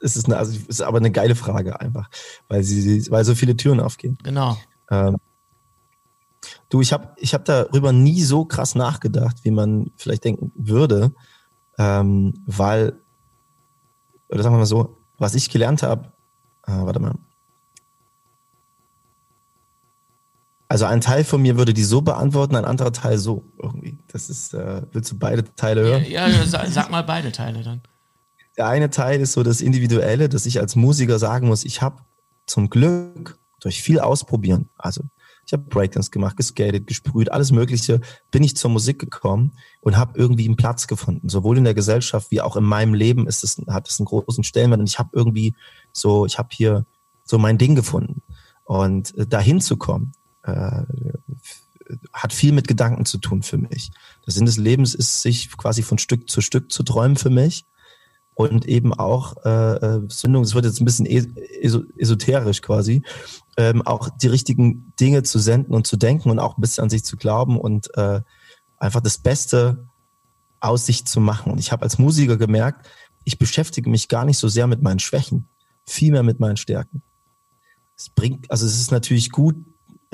es 0.00 0.16
ist, 0.16 0.26
eine, 0.26 0.36
also, 0.36 0.58
ist 0.66 0.82
aber 0.82 0.98
eine 0.98 1.12
geile 1.12 1.36
Frage 1.36 1.80
einfach, 1.80 2.10
weil 2.48 2.64
sie, 2.64 3.08
weil 3.12 3.24
so 3.24 3.36
viele 3.36 3.56
Türen 3.56 3.78
aufgehen. 3.78 4.18
Genau. 4.24 4.58
Ähm, 4.90 5.18
du, 6.68 6.80
ich 6.80 6.92
habe 6.92 7.12
ich 7.16 7.32
hab 7.32 7.44
darüber 7.44 7.92
nie 7.92 8.24
so 8.24 8.44
krass 8.44 8.74
nachgedacht, 8.74 9.44
wie 9.44 9.52
man 9.52 9.92
vielleicht 9.94 10.24
denken 10.24 10.50
würde, 10.56 11.14
ähm, 11.78 12.42
weil, 12.44 13.00
oder 14.28 14.42
sagen 14.42 14.56
wir 14.56 14.58
mal 14.58 14.66
so, 14.66 15.00
was 15.16 15.36
ich 15.36 15.48
gelernt 15.48 15.84
habe, 15.84 16.12
äh, 16.66 16.72
warte 16.72 16.98
mal. 16.98 17.14
Also 20.74 20.86
ein 20.86 21.00
Teil 21.00 21.22
von 21.22 21.40
mir 21.40 21.56
würde 21.56 21.72
die 21.72 21.84
so 21.84 22.00
beantworten, 22.00 22.56
ein 22.56 22.64
anderer 22.64 22.92
Teil 22.92 23.16
so 23.16 23.44
irgendwie. 23.62 23.96
Das 24.08 24.28
ist, 24.28 24.54
äh, 24.54 24.82
willst 24.90 25.12
du 25.12 25.16
beide 25.16 25.44
Teile 25.54 25.82
hören? 25.82 26.04
Ja, 26.08 26.26
ja 26.26 26.44
sag, 26.46 26.66
sag 26.66 26.90
mal 26.90 27.02
beide 27.02 27.30
Teile 27.30 27.62
dann. 27.62 27.80
Der 28.56 28.66
eine 28.66 28.90
Teil 28.90 29.20
ist 29.20 29.34
so 29.34 29.44
das 29.44 29.60
Individuelle, 29.60 30.28
dass 30.28 30.46
ich 30.46 30.58
als 30.58 30.74
Musiker 30.74 31.20
sagen 31.20 31.46
muss, 31.46 31.64
ich 31.64 31.80
habe 31.80 32.02
zum 32.46 32.70
Glück 32.70 33.38
durch 33.60 33.84
viel 33.84 34.00
Ausprobieren, 34.00 34.68
also 34.76 35.04
ich 35.46 35.52
habe 35.52 35.62
Breakdance 35.62 36.10
gemacht, 36.10 36.36
geskatet, 36.36 36.88
gesprüht, 36.88 37.30
alles 37.30 37.52
Mögliche, 37.52 38.00
bin 38.32 38.42
ich 38.42 38.56
zur 38.56 38.72
Musik 38.72 38.98
gekommen 38.98 39.52
und 39.80 39.96
habe 39.96 40.18
irgendwie 40.18 40.46
einen 40.46 40.56
Platz 40.56 40.88
gefunden. 40.88 41.28
Sowohl 41.28 41.56
in 41.56 41.62
der 41.62 41.74
Gesellschaft 41.74 42.32
wie 42.32 42.40
auch 42.40 42.56
in 42.56 42.64
meinem 42.64 42.94
Leben 42.94 43.28
ist 43.28 43.44
es, 43.44 43.62
hat 43.68 43.88
es 43.88 44.00
einen 44.00 44.06
großen 44.06 44.42
Stellenwert. 44.42 44.80
Und 44.80 44.88
ich 44.88 44.98
habe 44.98 45.10
irgendwie 45.12 45.54
so, 45.92 46.26
ich 46.26 46.36
habe 46.36 46.48
hier 46.50 46.84
so 47.22 47.38
mein 47.38 47.58
Ding 47.58 47.76
gefunden. 47.76 48.22
Und 48.64 49.16
äh, 49.16 49.24
dahin 49.24 49.60
zu 49.60 49.76
kommen, 49.76 50.14
äh, 50.44 50.82
hat 52.12 52.32
viel 52.32 52.52
mit 52.52 52.68
Gedanken 52.68 53.04
zu 53.04 53.18
tun 53.18 53.42
für 53.42 53.58
mich. 53.58 53.90
Der 54.26 54.32
Sinn 54.32 54.46
des 54.46 54.56
Lebens 54.56 54.94
ist, 54.94 55.20
sich 55.20 55.54
quasi 55.56 55.82
von 55.82 55.98
Stück 55.98 56.30
zu 56.30 56.40
Stück 56.40 56.72
zu 56.72 56.82
träumen 56.82 57.16
für 57.16 57.30
mich 57.30 57.66
und 58.34 58.66
eben 58.66 58.94
auch 58.94 59.36
äh, 59.44 59.76
äh 59.76 60.00
Sündung, 60.08 60.42
das 60.42 60.54
wird 60.54 60.64
jetzt 60.64 60.80
ein 60.80 60.84
bisschen 60.84 61.06
esoterisch 61.06 62.62
quasi, 62.62 63.02
ähm, 63.56 63.82
auch 63.82 64.08
die 64.08 64.28
richtigen 64.28 64.92
Dinge 64.98 65.22
zu 65.22 65.38
senden 65.38 65.74
und 65.74 65.86
zu 65.86 65.96
denken 65.96 66.30
und 66.30 66.38
auch 66.38 66.56
ein 66.56 66.60
bisschen 66.60 66.84
an 66.84 66.90
sich 66.90 67.04
zu 67.04 67.16
glauben 67.16 67.58
und 67.58 67.96
äh, 67.96 68.22
einfach 68.78 69.00
das 69.00 69.18
Beste 69.18 69.86
aus 70.60 70.86
sich 70.86 71.04
zu 71.04 71.20
machen. 71.20 71.52
Und 71.52 71.58
ich 71.58 71.70
habe 71.70 71.82
als 71.82 71.98
Musiker 71.98 72.36
gemerkt, 72.36 72.88
ich 73.24 73.38
beschäftige 73.38 73.88
mich 73.88 74.08
gar 74.08 74.24
nicht 74.24 74.38
so 74.38 74.48
sehr 74.48 74.66
mit 74.66 74.82
meinen 74.82 74.98
Schwächen, 74.98 75.48
vielmehr 75.86 76.22
mit 76.22 76.40
meinen 76.40 76.56
Stärken. 76.56 77.02
Es 77.96 78.08
bringt, 78.08 78.50
also 78.50 78.66
es 78.66 78.80
ist 78.80 78.90
natürlich 78.90 79.30
gut, 79.30 79.56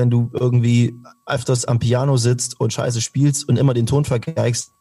wenn 0.00 0.10
du 0.10 0.30
irgendwie 0.32 0.98
öfters 1.26 1.66
am 1.66 1.78
Piano 1.78 2.16
sitzt 2.16 2.58
und 2.58 2.72
Scheiße 2.72 3.02
spielst 3.02 3.46
und 3.46 3.58
immer 3.58 3.74
den 3.74 3.84
Ton 3.84 4.06
vergeigst, 4.06 4.72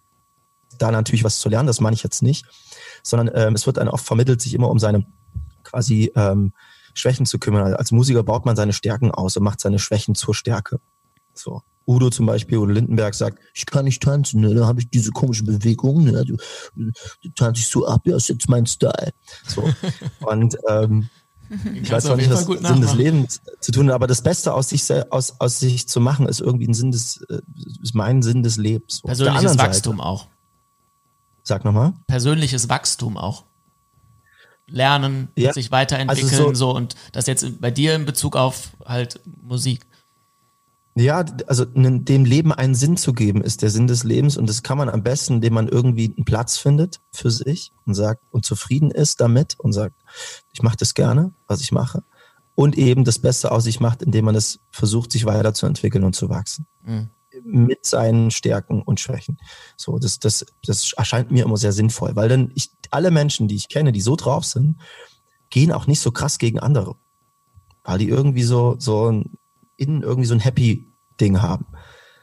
da 0.78 0.92
natürlich 0.92 1.26
was 1.26 1.42
zu 1.42 1.50
lernen, 1.50 1.68
das 1.68 1.82
meine 1.82 1.94
ich 1.94 2.04
jetzt 2.04 2.24
nicht, 2.24 2.46
sondern 3.04 3.30
ähm, 3.36 3.54
es 3.54 3.68
wird 3.68 3.78
einem 3.78 3.92
oft 3.92 4.06
vermittelt, 4.06 4.42
sich 4.42 4.54
immer 4.54 4.70
um 4.70 4.80
seine 4.80 5.06
quasi 5.64 6.12
ähm, 6.16 6.54
Schwächen 6.94 7.26
zu 7.26 7.38
kümmern. 7.38 7.74
Als 7.74 7.92
Musiker 7.92 8.24
baut 8.24 8.46
man 8.46 8.56
seine 8.56 8.72
Stärken 8.72 9.12
aus 9.12 9.36
und 9.36 9.44
macht 9.44 9.60
seine 9.60 9.78
Schwächen 9.78 10.16
zur 10.16 10.34
Stärke. 10.34 10.80
So. 11.34 11.62
Udo 11.86 12.10
zum 12.12 12.26
Beispiel 12.26 12.60
oder 12.60 12.74
Lindenberg 12.74 13.14
sagt, 13.14 13.40
ich 13.54 13.66
kann 13.66 13.86
nicht 13.86 14.02
tanzen, 14.02 14.42
ne? 14.42 14.54
da 14.54 14.68
habe 14.68 14.80
ich 14.80 14.90
diese 14.90 15.12
komische 15.12 15.44
Bewegung, 15.44 16.04
ne? 16.04 16.24
du, 16.24 16.38
du 16.76 17.30
tanze 17.36 17.62
ich 17.62 17.68
so 17.68 17.86
ab, 17.88 18.02
ja, 18.06 18.16
ist 18.16 18.30
jetzt 18.30 18.48
mein 18.48 18.68
Style. 18.68 19.12
So. 19.48 19.68
Und 20.20 20.56
ähm, 20.70 21.10
ich 21.74 21.92
weiß 21.92 22.04
zwar 22.04 22.16
nicht, 22.16 22.30
was 22.30 22.46
Sinn 22.46 22.82
des 22.82 22.94
Lebens 22.94 23.42
zu 23.60 23.72
tun 23.72 23.88
hat, 23.88 23.96
aber 23.96 24.08
das 24.08 24.22
Beste 24.22 24.54
aus 24.54 24.70
sich, 24.70 24.84
aus, 25.12 25.36
aus 25.40 25.60
sich 25.60 25.88
zu 25.88 26.00
machen, 26.00 26.28
ist 26.28 26.42
irgendwie 26.42 26.68
ein 26.68 26.74
Sinn 26.74 26.92
des, 26.92 27.22
äh, 27.30 27.42
ist 27.82 27.96
mein 27.96 28.22
Sinn 28.22 28.44
des 28.44 28.58
Lebens. 28.58 29.02
Persönliches 29.02 29.58
Wachstum 29.58 29.98
Seite, 29.98 30.08
auch. 30.08 30.28
Sag 31.44 31.66
nochmal. 31.66 31.94
Persönliches 32.08 32.70
Wachstum 32.70 33.18
auch 33.18 33.46
lernen, 34.72 35.30
ja. 35.36 35.54
sich 35.54 35.72
weiterentwickeln, 35.72 36.30
also 36.30 36.50
so, 36.50 36.54
so, 36.54 36.76
und 36.76 36.96
das 37.12 37.28
jetzt 37.28 37.60
bei 37.60 37.72
dir 37.72 37.96
in 37.96 38.06
Bezug 38.06 38.36
auf 38.36 38.72
halt 38.86 39.20
Musik. 39.42 39.86
Ja, 40.96 41.24
also 41.48 41.66
dem 41.66 42.26
Leben 42.26 42.52
einen 42.52 42.76
Sinn 42.76 42.98
zu 42.98 43.14
geben, 43.14 43.42
ist 43.42 43.62
der 43.62 43.70
Sinn 43.70 43.88
des 43.88 44.04
Lebens 44.04 44.38
und 44.38 44.50
das 44.50 44.64
kann 44.64 44.78
man 44.78 44.90
am 44.90 45.04
besten, 45.04 45.36
indem 45.36 45.54
man 45.54 45.68
irgendwie 45.68 46.14
einen 46.16 46.26
Platz 46.26 46.58
findet 46.58 47.00
für 47.12 47.32
sich 47.32 47.72
und 47.86 47.94
sagt 47.94 48.24
und 48.32 48.44
zufrieden 48.44 48.92
ist 48.92 49.22
damit 49.22 49.58
und 49.60 49.72
sagt, 49.72 49.96
ich 50.52 50.62
mache 50.62 50.78
das 50.78 50.96
gerne, 50.96 51.34
was 51.48 51.62
ich 51.62 51.72
mache 51.72 52.04
und 52.60 52.78
eben 52.78 53.06
das 53.06 53.20
Beste 53.20 53.54
aus 53.54 53.64
sich 53.64 53.80
macht, 53.80 54.02
indem 54.02 54.26
man 54.26 54.36
es 54.36 54.60
versucht, 54.72 55.14
sich 55.14 55.26
weiterzuentwickeln 55.26 56.04
und 56.04 56.14
zu 56.14 56.28
wachsen. 56.28 56.68
Mhm. 56.84 57.10
Mit 57.42 57.86
seinen 57.86 58.32
Stärken 58.32 58.82
und 58.82 59.00
Schwächen. 59.00 59.38
So, 59.78 59.98
das, 60.00 60.20
das, 60.20 60.46
das 60.66 60.92
erscheint 60.92 61.32
mir 61.32 61.46
immer 61.46 61.56
sehr 61.56 61.72
sinnvoll, 61.72 62.18
weil 62.18 62.28
dann 62.28 62.52
ich, 62.56 62.72
alle 62.92 63.12
Menschen, 63.12 63.48
die 63.48 63.56
ich 63.56 63.70
kenne, 63.70 63.94
die 63.94 64.02
so 64.02 64.18
drauf 64.18 64.44
sind, 64.44 64.76
gehen 65.50 65.72
auch 65.72 65.88
nicht 65.88 66.02
so 66.02 66.12
krass 66.12 66.38
gegen 66.38 66.60
andere. 66.60 66.98
Weil 67.86 68.00
die 68.00 68.10
irgendwie 68.10 68.44
so, 68.44 68.76
so 68.78 69.24
innen 69.80 70.04
irgendwie 70.04 70.28
so 70.28 70.34
ein 70.34 70.40
Happy 70.40 70.94
Ding 71.20 71.42
haben. 71.42 71.66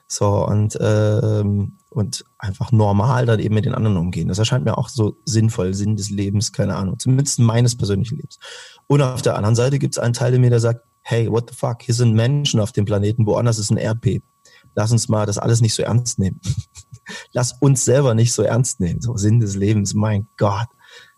So, 0.08 0.46
und, 0.46 0.78
ähm, 0.80 1.78
und 1.90 2.24
einfach 2.38 2.70
normal 2.70 3.26
dann 3.26 3.40
eben 3.40 3.54
mit 3.54 3.64
den 3.64 3.74
anderen 3.74 3.96
umgehen. 3.96 4.28
Das 4.28 4.38
erscheint 4.38 4.64
mir 4.64 4.78
auch 4.78 4.88
so 4.88 5.16
sinnvoll, 5.24 5.74
Sinn 5.74 5.96
des 5.96 6.10
Lebens, 6.10 6.52
keine 6.52 6.76
Ahnung, 6.76 6.98
zumindest 6.98 7.40
meines 7.40 7.76
persönlichen 7.76 8.16
Lebens. 8.16 8.38
Und 8.86 9.02
auf 9.02 9.22
der 9.22 9.36
anderen 9.36 9.56
Seite 9.56 9.78
gibt 9.78 9.94
es 9.94 9.98
einen 9.98 10.14
Teil 10.14 10.34
in 10.34 10.42
mir, 10.42 10.50
der 10.50 10.60
sagt, 10.60 10.82
hey, 11.02 11.30
what 11.30 11.50
the 11.50 11.56
fuck, 11.56 11.82
hier 11.82 11.94
sind 11.94 12.14
Menschen 12.14 12.60
auf 12.60 12.72
dem 12.72 12.84
Planeten, 12.84 13.26
woanders 13.26 13.58
ist 13.58 13.70
ein 13.70 13.76
Erdbeben. 13.76 14.28
Lass 14.74 14.92
uns 14.92 15.08
mal 15.08 15.26
das 15.26 15.38
alles 15.38 15.60
nicht 15.60 15.74
so 15.74 15.82
ernst 15.82 16.18
nehmen. 16.18 16.40
Lass 17.32 17.52
uns 17.60 17.84
selber 17.84 18.14
nicht 18.14 18.32
so 18.32 18.42
ernst 18.42 18.78
nehmen. 18.78 19.00
So, 19.00 19.16
Sinn 19.16 19.40
des 19.40 19.56
Lebens, 19.56 19.94
mein 19.94 20.28
Gott. 20.36 20.68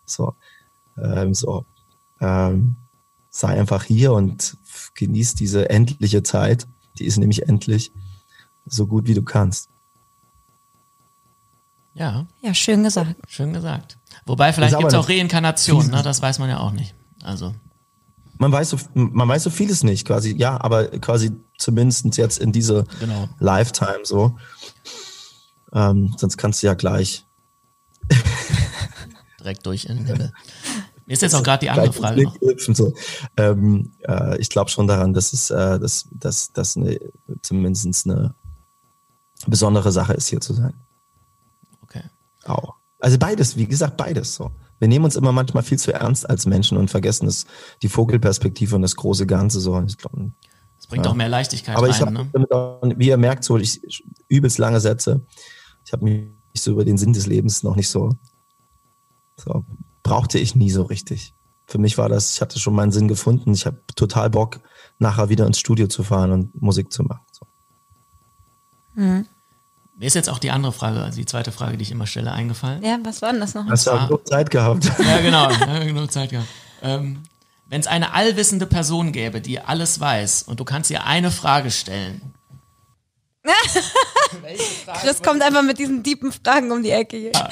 So, 0.05 0.35
ähm, 0.97 1.33
so, 1.33 1.65
ähm, 2.21 2.77
sei 3.39 3.59
einfach 3.59 3.83
hier 3.83 4.13
und 4.13 4.57
genieß 4.95 5.35
diese 5.35 5.69
endliche 5.69 6.23
Zeit 6.23 6.67
die 6.99 7.05
ist 7.05 7.17
nämlich 7.17 7.47
endlich 7.47 7.91
so 8.65 8.85
gut 8.85 9.07
wie 9.07 9.13
du 9.13 9.23
kannst. 9.23 9.69
Ja. 11.93 12.27
Ja, 12.41 12.53
schön 12.53 12.83
gesagt. 12.83 13.15
Schön 13.27 13.53
gesagt. 13.53 13.97
Wobei 14.25 14.53
vielleicht 14.53 14.77
gibt 14.77 14.89
es 14.89 14.93
auch 14.93 15.09
Reinkarnation, 15.09 15.87
ne? 15.87 16.03
das 16.03 16.21
weiß 16.21 16.39
man 16.39 16.49
ja 16.49 16.59
auch 16.59 16.71
nicht. 16.71 16.93
Also. 17.23 17.55
Man 18.37 18.51
weiß, 18.51 18.69
so, 18.69 18.77
man 18.93 19.27
weiß 19.27 19.43
so 19.43 19.49
vieles 19.49 19.83
nicht, 19.83 20.07
quasi, 20.07 20.33
ja, 20.37 20.61
aber 20.61 20.87
quasi 20.99 21.31
zumindest 21.57 22.15
jetzt 22.17 22.37
in 22.37 22.53
dieser 22.53 22.83
genau. 22.99 23.27
Lifetime 23.39 23.99
so. 24.03 24.37
Ähm, 25.73 26.15
sonst 26.17 26.37
kannst 26.37 26.63
du 26.63 26.67
ja 26.67 26.73
gleich 26.73 27.25
direkt 29.39 29.65
durch 29.65 29.85
in 29.85 29.97
den 29.97 30.05
Himmel. 30.05 30.33
Mir 31.09 31.13
ist 31.13 31.23
jetzt 31.23 31.33
auch 31.33 31.41
gerade 31.41 31.61
die 31.61 31.71
andere 31.71 31.91
Frage 31.91 32.21
noch. 32.21 32.37
So. 32.57 32.93
Ähm, 33.35 33.93
äh, 34.07 34.39
ich 34.39 34.47
glaube 34.47 34.69
schon 34.69 34.85
daran, 34.85 35.11
dass 35.11 35.33
es 35.33 35.49
äh, 35.49 35.79
dass, 35.79 36.07
dass, 36.11 36.53
dass 36.53 36.77
eine, 36.77 36.99
zumindest 37.41 38.05
eine 38.07 38.35
besondere 39.47 39.91
Sache 39.91 40.13
ist, 40.13 40.27
hier 40.27 40.39
zu 40.39 40.53
sein. 40.53 40.75
Okay. 41.81 42.03
Auch. 42.45 42.75
Also 42.99 43.17
beides, 43.17 43.57
wie 43.57 43.65
gesagt, 43.65 43.97
beides 43.97 44.35
so. 44.35 44.51
Wir 44.77 44.87
nehmen 44.87 45.03
uns 45.03 45.15
immer 45.15 45.31
manchmal 45.31 45.63
viel 45.63 45.79
zu 45.79 45.91
ernst 45.91 46.29
als 46.29 46.45
Menschen 46.45 46.77
und 46.77 46.91
vergessen 46.91 47.25
das, 47.25 47.47
die 47.81 47.89
Vogelperspektive 47.89 48.75
und 48.75 48.83
das 48.83 48.95
große 48.95 49.25
Ganze 49.25 49.59
so. 49.59 49.81
Ich 49.81 49.97
glaub, 49.97 50.13
das 50.77 50.85
bringt 50.85 51.05
ja. 51.05 51.11
auch 51.11 51.15
mehr 51.15 51.27
Leichtigkeit 51.27 51.75
Aber 51.75 51.87
rein, 51.87 51.95
ich 51.95 52.01
habe, 52.01 52.13
ne? 52.13 52.93
wie 52.99 53.07
ihr 53.07 53.17
merkt, 53.17 53.43
so 53.43 53.57
ich, 53.57 54.03
übelst 54.27 54.59
lange 54.59 54.79
Sätze. 54.79 55.25
Ich 55.83 55.91
habe 55.91 56.03
mich 56.05 56.29
so 56.55 56.69
über 56.69 56.85
den 56.85 56.99
Sinn 56.99 57.13
des 57.13 57.25
Lebens 57.25 57.63
noch 57.63 57.75
nicht 57.75 57.89
so, 57.89 58.11
so 59.37 59.65
brauchte 60.09 60.39
ich 60.39 60.55
nie 60.55 60.71
so 60.71 60.81
richtig. 60.81 61.35
Für 61.67 61.77
mich 61.77 61.99
war 61.99 62.09
das, 62.09 62.33
ich 62.33 62.41
hatte 62.41 62.59
schon 62.59 62.73
meinen 62.73 62.91
Sinn 62.91 63.07
gefunden. 63.07 63.53
Ich 63.53 63.67
habe 63.67 63.79
total 63.95 64.31
Bock, 64.31 64.59
nachher 64.97 65.29
wieder 65.29 65.45
ins 65.45 65.59
Studio 65.59 65.85
zu 65.85 66.01
fahren 66.03 66.31
und 66.31 66.59
Musik 66.59 66.91
zu 66.91 67.03
machen. 67.03 67.21
So. 67.31 67.45
Mhm. 68.95 69.27
Mir 69.95 70.05
ist 70.07 70.15
jetzt 70.15 70.29
auch 70.29 70.39
die 70.39 70.49
andere 70.49 70.71
Frage, 70.71 71.03
also 71.03 71.17
die 71.17 71.27
zweite 71.27 71.51
Frage, 71.51 71.77
die 71.77 71.83
ich 71.83 71.91
immer 71.91 72.07
stelle, 72.07 72.31
eingefallen. 72.31 72.81
Ja, 72.83 72.97
was 73.03 73.21
war 73.21 73.31
denn 73.31 73.41
das 73.41 73.53
noch? 73.53 73.67
Hast 73.67 73.85
du 73.85 73.91
auch 73.91 74.07
genug 74.07 74.27
Zeit 74.27 74.49
gehabt? 74.49 74.91
Ja, 74.99 75.21
genau, 75.21 75.51
ja, 75.51 75.83
genug 75.83 76.11
Zeit 76.11 76.31
gehabt. 76.31 76.47
Ähm, 76.81 77.21
Wenn 77.67 77.81
es 77.81 77.87
eine 77.87 78.13
allwissende 78.13 78.65
Person 78.65 79.11
gäbe, 79.11 79.41
die 79.41 79.59
alles 79.59 79.99
weiß 79.99 80.43
und 80.43 80.59
du 80.59 80.65
kannst 80.65 80.89
ihr 80.89 81.05
eine 81.05 81.29
Frage 81.29 81.69
stellen, 81.69 82.33
Chris 85.01 85.21
kommt 85.21 85.41
einfach 85.41 85.63
mit 85.63 85.79
diesen 85.79 86.03
tiefen 86.03 86.31
Fragen 86.31 86.71
um 86.71 86.83
die 86.83 86.91
Ecke 86.91 87.17
hier. 87.17 87.31
Ja. 87.33 87.49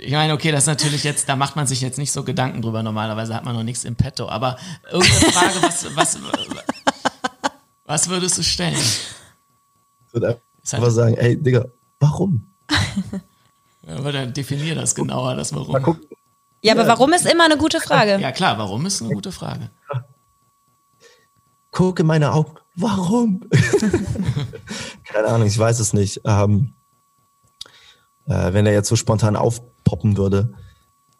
Ich 0.00 0.12
meine, 0.12 0.32
okay, 0.32 0.52
das 0.52 0.64
ist 0.64 0.68
natürlich 0.68 1.04
jetzt, 1.04 1.28
da 1.28 1.36
macht 1.36 1.56
man 1.56 1.66
sich 1.66 1.80
jetzt 1.80 1.98
nicht 1.98 2.12
so 2.12 2.22
Gedanken 2.22 2.62
drüber. 2.62 2.82
Normalerweise 2.82 3.34
hat 3.34 3.44
man 3.44 3.54
noch 3.54 3.62
nichts 3.62 3.84
im 3.84 3.96
Petto. 3.96 4.28
Aber 4.28 4.56
irgendeine 4.90 5.32
Frage, 5.32 5.62
was, 5.62 5.96
was, 5.96 6.18
was 7.84 8.08
würdest 8.08 8.38
du 8.38 8.42
stellen? 8.42 8.74
Ich 8.74 10.12
würde 10.14 10.40
einfach 10.70 10.82
halt 10.82 10.92
sagen, 10.92 11.14
ey, 11.16 11.36
Digga, 11.36 11.66
warum? 12.00 12.46
Ja, 13.86 13.96
aber 13.96 14.12
dann 14.12 14.32
definier 14.32 14.74
das 14.74 14.94
genauer, 14.94 15.34
das 15.34 15.52
Warum. 15.52 15.72
Mal 15.72 15.82
gucken. 15.82 16.06
Ja, 16.62 16.74
aber 16.74 16.86
warum 16.86 17.12
ist 17.12 17.26
immer 17.26 17.44
eine 17.44 17.56
gute 17.56 17.80
Frage? 17.80 18.18
Ja, 18.20 18.30
klar, 18.30 18.56
warum 18.56 18.86
ist 18.86 19.02
eine 19.02 19.12
gute 19.12 19.32
Frage. 19.32 19.70
Guck 21.72 21.98
in 21.98 22.06
meine 22.06 22.32
Augen. 22.32 22.54
Warum? 22.76 23.42
Keine 25.12 25.28
Ahnung, 25.28 25.46
ich 25.46 25.58
weiß 25.58 25.78
es 25.80 25.92
nicht. 25.92 26.20
Ähm, 26.24 26.74
Äh, 28.26 28.52
wenn 28.52 28.66
er 28.66 28.72
jetzt 28.72 28.88
so 28.88 28.94
spontan 28.94 29.34
aufpoppen 29.34 30.16
würde 30.16 30.54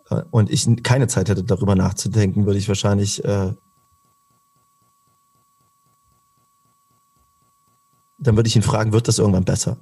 äh, 0.09 0.23
und 0.31 0.51
ich 0.51 0.69
keine 0.85 1.09
Zeit 1.09 1.29
hätte, 1.29 1.43
darüber 1.43 1.75
nachzudenken, 1.75 2.47
würde 2.47 2.61
ich 2.61 2.69
wahrscheinlich 2.69 3.25
äh, 3.25 3.53
dann 8.19 8.37
würde 8.37 8.49
ich 8.49 8.57
ihn 8.57 8.63
fragen, 8.63 8.93
wird 8.93 9.09
das 9.09 9.19
irgendwann 9.19 9.45
besser? 9.45 9.79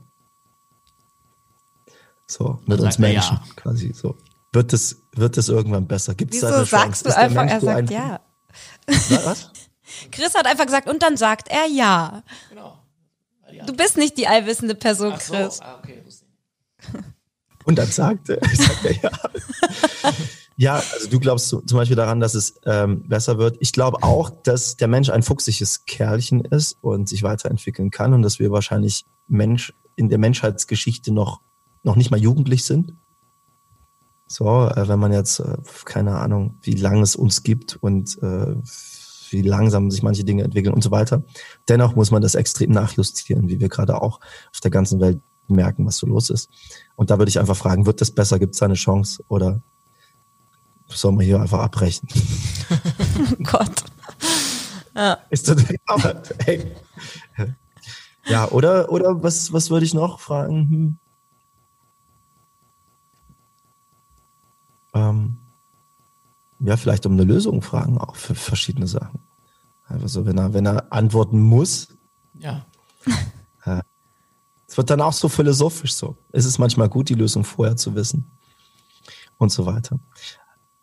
So, 2.26 2.60
mit 2.66 2.78
Dann 2.78 2.86
uns 2.86 2.98
Menschen 2.98 3.36
ja. 3.36 3.52
quasi 3.56 3.92
so. 3.92 4.16
Wird 4.52 4.72
es, 4.72 5.02
wird 5.12 5.36
es 5.36 5.48
irgendwann 5.48 5.86
besser? 5.86 6.14
Gibt 6.14 6.34
es 6.34 6.40
da 6.40 6.46
Wieso 6.48 6.56
eine 6.56 6.64
Chance? 6.64 6.84
sagst 6.86 7.04
du 7.04 7.08
Ist 7.10 7.14
der 7.16 7.24
einfach, 7.24 7.40
Mensch 7.44 7.52
er 7.52 7.60
sagt 7.60 7.78
ein- 7.78 7.88
ja. 7.88 8.20
Was? 9.24 9.50
Chris 10.12 10.34
hat 10.34 10.46
einfach 10.46 10.66
gesagt, 10.66 10.88
und 10.88 11.02
dann 11.02 11.16
sagt 11.16 11.48
er 11.48 11.66
ja. 11.66 12.22
Genau. 12.48 12.78
Du 13.66 13.74
bist 13.74 13.96
nicht 13.96 14.16
die 14.18 14.26
allwissende 14.26 14.74
Person, 14.74 15.12
Ach 15.14 15.20
so, 15.20 15.34
Chris. 15.34 15.60
ah, 15.60 15.78
okay, 15.78 16.02
wusste 16.04 16.24
ich. 16.26 16.88
Und 17.64 17.78
dann 17.78 17.88
sagte 17.88 18.40
er, 18.40 18.48
sagt 18.48 18.84
er 18.84 19.02
ja. 19.02 19.10
ja, 20.56 20.74
also 20.74 21.08
du 21.08 21.20
glaubst 21.20 21.48
zum 21.48 21.66
zum 21.66 21.78
Beispiel 21.78 21.96
daran, 21.96 22.18
dass 22.20 22.34
es 22.34 22.54
ähm, 22.64 23.06
besser 23.08 23.38
wird. 23.38 23.58
Ich 23.60 23.72
glaube 23.72 24.02
auch, 24.02 24.30
dass 24.30 24.76
der 24.76 24.88
Mensch 24.88 25.10
ein 25.10 25.22
fuchsiges 25.22 25.84
Kerlchen 25.84 26.44
ist 26.44 26.78
und 26.80 27.08
sich 27.08 27.22
weiterentwickeln 27.22 27.90
kann 27.90 28.14
und 28.14 28.22
dass 28.22 28.38
wir 28.38 28.50
wahrscheinlich 28.50 29.04
Mensch 29.28 29.74
in 29.96 30.08
der 30.08 30.18
Menschheitsgeschichte 30.18 31.12
noch, 31.12 31.40
noch 31.82 31.96
nicht 31.96 32.10
mal 32.10 32.20
jugendlich 32.20 32.64
sind. 32.64 32.94
So, 34.26 34.68
äh, 34.68 34.88
wenn 34.88 34.98
man 34.98 35.12
jetzt, 35.12 35.40
äh, 35.40 35.58
keine 35.84 36.16
Ahnung, 36.18 36.58
wie 36.62 36.74
lange 36.74 37.02
es 37.02 37.16
uns 37.16 37.42
gibt 37.42 37.76
und 37.76 38.16
äh, 38.22 38.54
wie 39.32 39.42
langsam 39.42 39.90
sich 39.90 40.02
manche 40.02 40.24
Dinge 40.24 40.44
entwickeln 40.44 40.74
und 40.74 40.82
so 40.82 40.90
weiter. 40.90 41.22
Dennoch 41.68 41.94
muss 41.94 42.10
man 42.10 42.22
das 42.22 42.34
extrem 42.34 42.70
nachjustieren, 42.70 43.48
wie 43.48 43.60
wir 43.60 43.68
gerade 43.68 44.00
auch 44.00 44.20
auf 44.52 44.60
der 44.62 44.70
ganzen 44.70 45.00
Welt 45.00 45.20
merken, 45.48 45.86
was 45.86 45.98
so 45.98 46.06
los 46.06 46.30
ist. 46.30 46.48
Und 46.96 47.10
da 47.10 47.18
würde 47.18 47.28
ich 47.28 47.38
einfach 47.38 47.56
fragen, 47.56 47.86
wird 47.86 48.00
das 48.00 48.10
besser? 48.10 48.38
Gibt 48.38 48.54
es 48.54 48.60
da 48.60 48.66
eine 48.66 48.74
Chance? 48.74 49.22
Oder 49.28 49.60
sollen 50.86 51.18
wir 51.18 51.26
hier 51.26 51.40
einfach 51.40 51.60
abbrechen? 51.60 52.08
Oh 53.32 53.42
Gott. 53.42 53.84
Ist 55.30 55.48
das, 55.48 55.64
hey. 56.44 56.72
Ja, 58.26 58.48
oder, 58.50 58.90
oder 58.90 59.22
was, 59.22 59.52
was 59.52 59.70
würde 59.70 59.84
ich 59.84 59.94
noch 59.94 60.20
fragen? 60.20 60.68
Hm. 60.70 60.98
Ähm, 64.94 65.39
ja, 66.60 66.76
vielleicht 66.76 67.06
um 67.06 67.12
eine 67.12 67.24
Lösung 67.24 67.62
fragen, 67.62 67.98
auch 67.98 68.16
für 68.16 68.34
verschiedene 68.34 68.86
Sachen. 68.86 69.20
Einfach 69.86 70.08
so, 70.08 70.24
wenn 70.26 70.38
er, 70.38 70.52
wenn 70.54 70.66
er 70.66 70.92
antworten 70.92 71.40
muss, 71.40 71.88
Ja. 72.38 72.64
es 74.66 74.76
wird 74.76 74.88
dann 74.90 75.00
auch 75.00 75.12
so 75.12 75.28
philosophisch 75.28 75.94
so. 75.94 76.16
Es 76.32 76.44
ist 76.44 76.58
manchmal 76.58 76.88
gut, 76.88 77.08
die 77.08 77.14
Lösung 77.14 77.44
vorher 77.44 77.76
zu 77.76 77.94
wissen. 77.94 78.30
Und 79.38 79.50
so 79.50 79.66
weiter. 79.66 79.98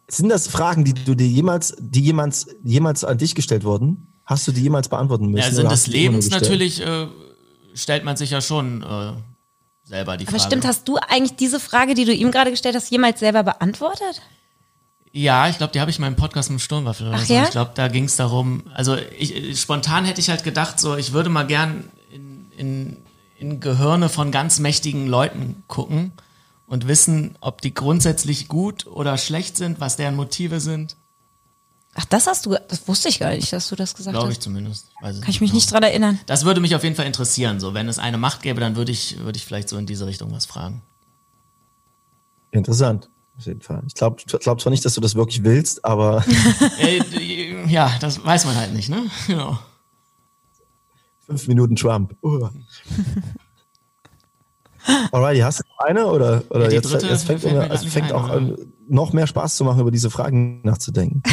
Sind 0.10 0.30
das 0.30 0.48
Fragen, 0.48 0.84
die 0.84 0.94
du 0.94 1.16
dir 1.16 1.28
jemals, 1.28 1.76
die 1.80 2.02
jemals, 2.02 2.48
jemals 2.64 3.04
an 3.04 3.18
dich 3.18 3.36
gestellt 3.36 3.64
wurden? 3.64 4.14
Hast 4.26 4.48
du 4.48 4.52
die 4.52 4.62
jemals 4.62 4.90
beantworten 4.90 5.28
müssen? 5.28 5.46
Ja, 5.46 5.52
Sinn 5.52 5.66
oder 5.66 5.70
des 5.76 5.88
Lebens 5.88 6.30
natürlich 6.30 6.82
äh, 6.82 7.08
stellt 7.74 8.04
man 8.04 8.18
sich 8.18 8.32
ja 8.32 8.42
schon 8.42 8.82
äh, 8.84 9.14
selber 9.84 10.18
die 10.18 10.26
Aber 10.28 10.38
Frage. 10.38 10.44
stimmt, 10.50 10.66
hast 10.66 10.88
du 10.88 10.98
eigentlich 10.98 11.36
diese 11.38 11.60
Frage, 11.60 11.94
die 11.94 12.06
du 12.06 12.14
ihm 12.14 12.32
gerade 12.32 12.52
gestellt 12.52 12.76
hast, 12.76 12.90
jemals 12.90 13.20
selber 13.20 13.44
beantwortet? 13.44 14.22
Ja, 15.12 15.48
ich 15.50 15.58
glaube, 15.58 15.74
die 15.74 15.80
habe 15.80 15.90
ich 15.90 16.00
mal 16.00 16.08
im 16.08 16.16
Podcast 16.16 16.50
mit 16.50 16.60
dem 16.60 16.64
Sturmwaffel 16.64 17.08
oder 17.08 17.18
Ach 17.18 17.26
so. 17.26 17.34
ja? 17.34 17.44
Ich 17.44 17.52
glaube, 17.52 17.72
da 17.74 17.88
ging 17.88 18.06
es 18.06 18.16
darum, 18.16 18.64
also 18.74 18.98
ich, 19.18 19.60
spontan 19.60 20.06
hätte 20.06 20.22
ich 20.22 20.30
halt 20.30 20.44
gedacht, 20.44 20.80
so 20.80 20.96
ich 20.96 21.14
würde 21.14 21.30
mal 21.30 21.48
gern 21.48 21.86
in, 22.12 22.52
in, 22.58 22.98
in 23.40 23.60
Gehirne 23.60 24.10
von 24.10 24.32
ganz 24.32 24.60
mächtigen 24.60 25.08
Leuten 25.08 25.64
gucken 25.68 26.12
und 26.68 26.88
wissen, 26.88 27.38
ob 27.40 27.62
die 27.62 27.74
grundsätzlich 27.74 28.48
gut 28.48 28.86
oder 28.86 29.18
schlecht 29.18 29.58
sind, 29.58 29.80
was 29.80 29.96
deren 29.96 30.16
Motive 30.16 30.60
sind. 30.60 30.98
Ach, 32.00 32.06
das 32.06 32.28
hast 32.28 32.46
du, 32.46 32.56
das 32.68 32.88
wusste 32.88 33.10
ich 33.10 33.18
gar 33.18 33.32
nicht, 33.32 33.52
dass 33.52 33.70
du 33.70 33.76
das 33.76 33.96
gesagt 33.96 34.14
Glaube 34.14 34.30
ich 34.32 34.38
hast. 34.38 34.44
zumindest. 34.44 34.92
Weiß 35.02 35.20
Kann 35.20 35.30
ich 35.32 35.42
mich 35.42 35.50
genau. 35.50 35.56
nicht 35.56 35.72
dran 35.72 35.82
erinnern. 35.82 36.20
Das 36.28 36.46
würde 36.46 36.62
mich 36.62 36.76
auf 36.76 36.84
jeden 36.84 36.96
Fall 36.96 37.08
interessieren. 37.08 37.60
So, 37.60 37.74
wenn 37.74 37.88
es 37.90 37.98
eine 37.98 38.20
Macht 38.20 38.44
gäbe, 38.44 38.60
dann 38.60 38.76
würde 38.76 38.92
ich, 38.92 39.18
würde 39.20 39.38
ich 39.38 39.46
vielleicht 39.46 39.68
so 39.68 39.78
in 39.78 39.88
diese 39.88 40.06
Richtung 40.06 40.32
was 40.32 40.46
fragen. 40.46 40.84
Interessant. 42.52 43.10
Auf 43.38 43.46
jeden 43.46 43.62
Fall. 43.62 43.84
Ich 43.88 43.94
glaube 43.94 44.22
glaub 44.26 44.60
zwar 44.62 44.72
nicht, 44.72 44.84
dass 44.84 44.96
du 44.96 45.02
das 45.02 45.16
wirklich 45.16 45.44
willst, 45.44 45.86
aber 45.86 46.24
äh, 46.80 47.00
d- 47.00 47.66
ja, 47.68 47.92
das 48.00 48.24
weiß 48.24 48.46
man 48.46 48.56
halt 48.56 48.74
nicht, 48.74 48.90
ne? 48.90 49.04
Genau. 49.28 49.60
fünf 51.26 51.48
Minuten 51.48 51.76
Trump. 51.76 52.16
Uh. 52.24 52.50
Alrighty, 55.12 55.42
hast 55.42 55.60
du 55.60 55.64
noch 55.70 55.86
eine 55.86 56.08
oder, 56.08 56.44
oder 56.50 56.64
Ja, 56.64 56.70
die 56.70 56.76
jetzt, 56.76 56.92
dritte 56.92 57.08
jetzt 57.08 57.26
fängt, 57.26 57.44
nicht 57.44 57.90
fängt 57.92 58.08
ein, 58.08 58.12
auch 58.14 58.30
an, 58.30 58.56
noch 58.88 59.12
mehr 59.12 59.28
Spaß 59.28 59.58
zu 59.58 59.66
machen, 59.66 59.82
über 59.82 59.92
diese 59.92 60.10
Fragen 60.10 60.62
nachzudenken. 60.64 61.22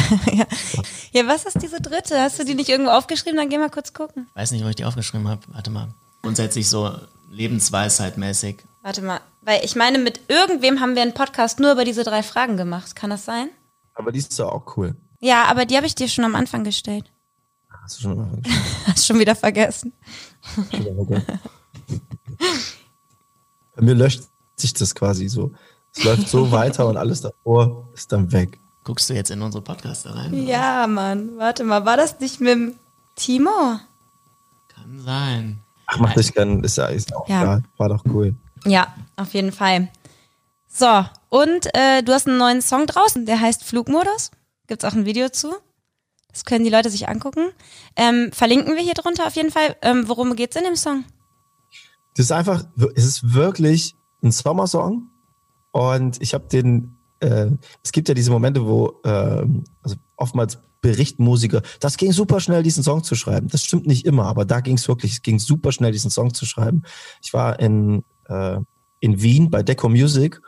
Ja, 1.13 1.25
was 1.27 1.45
ist 1.45 1.61
diese 1.61 1.79
dritte? 1.79 2.19
Hast 2.19 2.37
du 2.39 2.43
die 2.43 2.55
nicht 2.55 2.67
irgendwo 2.67 2.91
aufgeschrieben? 2.91 3.37
Dann 3.37 3.47
geh 3.47 3.57
mal 3.57 3.69
kurz 3.69 3.93
gucken. 3.93 4.27
Weiß 4.33 4.51
nicht, 4.51 4.65
wo 4.65 4.67
ich 4.67 4.75
die 4.75 4.83
aufgeschrieben 4.83 5.29
habe. 5.29 5.39
Warte 5.47 5.71
mal. 5.71 5.87
Grundsätzlich 6.23 6.67
so 6.67 6.93
Lebensweisheit 7.29 8.17
mäßig. 8.17 8.57
Warte 8.81 9.01
mal, 9.01 9.21
weil 9.45 9.63
ich 9.63 9.75
meine, 9.75 9.97
mit 9.99 10.21
irgendwem 10.27 10.79
haben 10.81 10.95
wir 10.95 11.01
einen 11.03 11.13
Podcast 11.13 11.59
nur 11.59 11.71
über 11.71 11.85
diese 11.85 12.03
drei 12.03 12.23
Fragen 12.23 12.57
gemacht. 12.57 12.95
Kann 12.95 13.09
das 13.11 13.25
sein? 13.25 13.49
Aber 13.93 14.11
die 14.11 14.19
ist 14.19 14.37
ja 14.37 14.45
auch 14.45 14.75
cool. 14.77 14.95
Ja, 15.19 15.45
aber 15.45 15.65
die 15.65 15.77
habe 15.77 15.85
ich 15.85 15.95
dir 15.95 16.07
schon 16.09 16.25
am 16.25 16.35
Anfang 16.35 16.63
gestellt. 16.63 17.05
Hast 17.83 17.97
du 17.99 18.01
schon 18.03 18.17
mal 18.17 18.41
Hast 18.87 19.05
schon 19.05 19.19
wieder 19.19 19.35
vergessen. 19.35 19.93
Bei 23.75 23.81
mir 23.81 23.93
löscht 23.93 24.23
sich 24.55 24.73
das 24.73 24.95
quasi 24.95 25.27
so. 25.27 25.51
Es 25.95 26.03
läuft 26.03 26.27
so 26.27 26.51
weiter 26.51 26.87
und 26.87 26.97
alles 26.97 27.21
davor 27.21 27.89
ist 27.93 28.11
dann 28.11 28.31
weg. 28.31 28.59
Guckst 28.83 29.09
du 29.09 29.13
jetzt 29.13 29.31
in 29.31 29.41
unsere 29.41 29.63
Podcaster 29.63 30.15
rein? 30.15 30.33
Ja, 30.45 30.85
Mann. 30.87 31.37
Warte 31.37 31.63
mal, 31.63 31.85
war 31.85 31.97
das 31.97 32.19
nicht 32.19 32.39
mit 32.41 32.75
Timo? 33.15 33.79
Kann 34.67 34.99
sein. 34.99 35.59
Ach, 35.87 35.97
mach 35.99 36.13
dich 36.13 36.33
gern, 36.33 36.63
ist 36.63 36.77
ja, 36.77 36.87
ist 36.87 37.15
auch 37.15 37.27
Ja. 37.27 37.41
egal. 37.41 37.63
War 37.77 37.89
doch 37.89 38.03
cool. 38.05 38.35
Ja, 38.65 38.93
auf 39.15 39.33
jeden 39.33 39.51
Fall. 39.51 39.89
So, 40.67 41.05
und 41.29 41.67
äh, 41.73 42.03
du 42.03 42.11
hast 42.11 42.27
einen 42.27 42.37
neuen 42.37 42.61
Song 42.61 42.85
draußen, 42.85 43.25
der 43.25 43.39
heißt 43.39 43.63
Flugmodus. 43.63 44.31
Gibt's 44.67 44.83
auch 44.83 44.93
ein 44.93 45.05
Video 45.05 45.29
zu. 45.29 45.53
Das 46.31 46.43
können 46.43 46.65
die 46.65 46.69
Leute 46.69 46.89
sich 46.89 47.07
angucken. 47.07 47.51
Ähm, 47.95 48.31
verlinken 48.33 48.75
wir 48.75 48.81
hier 48.81 48.93
drunter 48.93 49.25
auf 49.27 49.35
jeden 49.35 49.51
Fall. 49.51 49.77
Ähm, 49.81 50.09
worum 50.09 50.35
geht's 50.35 50.57
in 50.57 50.65
dem 50.65 50.75
Song? 50.75 51.05
Das 52.15 52.25
ist 52.25 52.31
einfach, 52.31 52.65
es 52.95 53.05
ist 53.05 53.33
wirklich 53.33 53.95
ein 54.21 54.31
Sommersong. 54.31 55.09
Und 55.71 56.21
ich 56.21 56.33
habe 56.33 56.47
den, 56.47 56.97
äh, 57.19 57.51
es 57.83 57.91
gibt 57.91 58.09
ja 58.09 58.13
diese 58.13 58.31
Momente, 58.31 58.65
wo, 58.65 58.99
ähm, 59.05 59.63
also 59.81 59.95
oftmals 60.17 60.59
berichten 60.81 61.23
Musiker, 61.23 61.61
das 61.79 61.97
ging 61.97 62.11
super 62.11 62.39
schnell, 62.39 62.63
diesen 62.63 62.83
Song 62.83 63.03
zu 63.03 63.15
schreiben. 63.15 63.47
Das 63.47 63.63
stimmt 63.63 63.87
nicht 63.87 64.05
immer, 64.05 64.25
aber 64.25 64.45
da 64.45 64.59
ging 64.59 64.75
es 64.75 64.87
wirklich, 64.87 65.13
es 65.13 65.21
ging 65.21 65.39
super 65.39 65.71
schnell, 65.71 65.91
diesen 65.91 66.11
Song 66.11 66.33
zu 66.33 66.45
schreiben. 66.45 66.83
Ich 67.21 67.33
war 67.33 67.59
in, 67.59 68.03
äh, 68.27 68.57
in 68.99 69.21
Wien 69.21 69.49
bei 69.49 69.63
Deco 69.63 69.89
Music 69.89 70.41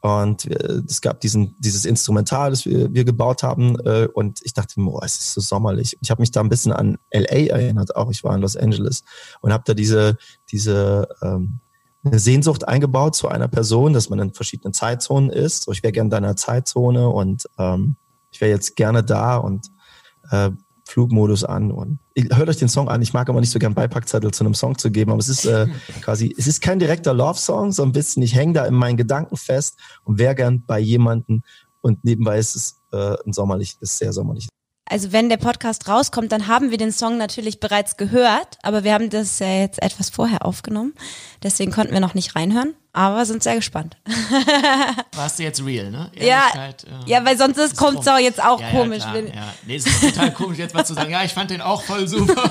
und 0.00 0.46
äh, 0.46 0.82
es 0.88 1.00
gab 1.00 1.20
diesen, 1.20 1.54
dieses 1.58 1.84
Instrumental, 1.84 2.50
das 2.50 2.64
wir, 2.64 2.92
wir 2.92 3.04
gebaut 3.04 3.42
haben 3.42 3.78
äh, 3.80 4.08
und 4.12 4.40
ich 4.42 4.54
dachte 4.54 4.80
oh, 4.80 5.00
es 5.04 5.18
ist 5.18 5.34
so 5.34 5.40
sommerlich. 5.40 5.98
Ich 6.00 6.10
habe 6.10 6.22
mich 6.22 6.30
da 6.30 6.40
ein 6.40 6.48
bisschen 6.48 6.72
an 6.72 6.98
LA 7.12 7.48
erinnert, 7.48 7.94
auch 7.96 8.10
ich 8.10 8.24
war 8.24 8.34
in 8.34 8.40
Los 8.40 8.56
Angeles 8.56 9.04
und 9.42 9.52
habe 9.52 9.64
da 9.66 9.74
diese, 9.74 10.16
diese 10.50 11.06
ähm, 11.22 11.60
Sehnsucht 12.02 12.66
eingebaut 12.66 13.14
zu 13.14 13.28
einer 13.28 13.48
Person, 13.48 13.92
dass 13.92 14.08
man 14.08 14.18
in 14.20 14.32
verschiedenen 14.32 14.72
Zeitzonen 14.72 15.28
ist. 15.28 15.64
So, 15.64 15.72
ich 15.72 15.82
wäre 15.82 15.92
gerne 15.92 16.06
in 16.06 16.10
deiner 16.10 16.36
Zeitzone 16.36 17.08
und 17.10 17.46
ähm, 17.58 17.96
ich 18.30 18.40
wäre 18.40 18.50
jetzt 18.50 18.76
gerne 18.76 19.04
da 19.04 19.36
und 19.36 19.70
äh, 20.30 20.50
Flugmodus 20.90 21.44
an 21.44 21.70
und 21.70 22.00
hört 22.32 22.48
euch 22.48 22.56
den 22.56 22.68
Song 22.68 22.88
an. 22.88 23.00
Ich 23.00 23.12
mag 23.12 23.28
aber 23.28 23.40
nicht 23.40 23.50
so 23.50 23.58
gern 23.58 23.74
Beipackzettel 23.74 24.32
zu 24.32 24.44
einem 24.44 24.54
Song 24.54 24.76
zu 24.76 24.90
geben, 24.90 25.12
aber 25.12 25.20
es 25.20 25.28
ist 25.28 25.44
äh, 25.44 25.66
quasi, 26.02 26.34
es 26.36 26.46
ist 26.46 26.60
kein 26.60 26.78
direkter 26.78 27.14
Love-Song, 27.14 27.72
so 27.72 27.82
ein 27.82 27.92
bisschen, 27.92 28.22
ich 28.22 28.34
hänge 28.34 28.54
da 28.54 28.66
in 28.66 28.74
meinen 28.74 28.96
Gedanken 28.96 29.36
fest 29.36 29.78
und 30.04 30.18
wäre 30.18 30.34
gern 30.34 30.64
bei 30.66 30.80
jemanden 30.80 31.42
und 31.80 32.04
nebenbei 32.04 32.38
ist 32.38 32.56
es 32.56 32.80
äh, 32.92 33.16
ein 33.24 33.32
sommerliches, 33.32 33.98
sehr 33.98 34.12
sommerliches. 34.12 34.50
Also 34.84 35.12
wenn 35.12 35.28
der 35.28 35.36
Podcast 35.36 35.88
rauskommt, 35.88 36.32
dann 36.32 36.48
haben 36.48 36.72
wir 36.72 36.78
den 36.78 36.90
Song 36.90 37.16
natürlich 37.16 37.60
bereits 37.60 37.96
gehört, 37.96 38.58
aber 38.62 38.82
wir 38.82 38.92
haben 38.92 39.08
das 39.08 39.38
ja 39.38 39.46
jetzt 39.46 39.80
etwas 39.80 40.10
vorher 40.10 40.44
aufgenommen. 40.44 40.94
Deswegen 41.44 41.70
konnten 41.70 41.92
wir 41.92 42.00
noch 42.00 42.14
nicht 42.14 42.34
reinhören, 42.34 42.74
aber 42.92 43.24
sind 43.24 43.42
sehr 43.42 43.56
gespannt. 43.56 43.96
Warst 45.14 45.38
du 45.38 45.42
jetzt 45.44 45.64
real, 45.64 45.90
ne? 45.90 46.10
Ja, 46.14 46.22
Ehrlichkeit, 46.48 46.84
äh, 46.84 47.10
ja, 47.10 47.24
weil 47.24 47.38
sonst 47.38 47.56
ist, 47.58 47.76
kommt's 47.76 48.04
komisch. 48.06 48.08
auch 48.08 48.18
jetzt 48.18 48.42
auch 48.42 48.60
ja, 48.60 48.70
komisch. 48.70 49.02
Ja, 49.04 49.16
ja. 49.16 49.54
Nee, 49.66 49.76
es 49.76 49.86
ist 49.86 50.00
total 50.00 50.32
komisch, 50.32 50.58
jetzt 50.58 50.74
mal 50.74 50.84
zu 50.84 50.94
sagen, 50.94 51.10
ja, 51.10 51.22
ich 51.24 51.32
fand 51.32 51.50
den 51.50 51.60
auch 51.60 51.82
voll 51.82 52.06
super. 52.08 52.50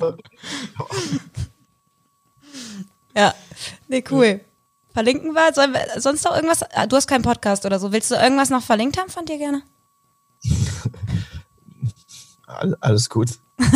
Ja, 3.16 3.34
nee, 3.88 4.04
cool. 4.10 4.40
Verlinken 4.92 5.32
wir, 5.32 5.52
sollen 5.52 5.72
wir 5.72 6.00
sonst 6.00 6.24
noch 6.24 6.34
irgendwas? 6.34 6.62
Ah, 6.72 6.86
Du 6.86 6.94
hast 6.96 7.06
keinen 7.08 7.22
Podcast 7.22 7.66
oder 7.66 7.78
so. 7.80 7.90
Willst 7.92 8.10
du 8.10 8.14
irgendwas 8.14 8.50
noch 8.50 8.62
verlinkt 8.62 8.96
haben 8.98 9.10
von 9.10 9.26
dir 9.26 9.38
gerne? 9.38 9.62
All- 12.46 12.76
Alles 12.80 13.08
gut. 13.10 13.30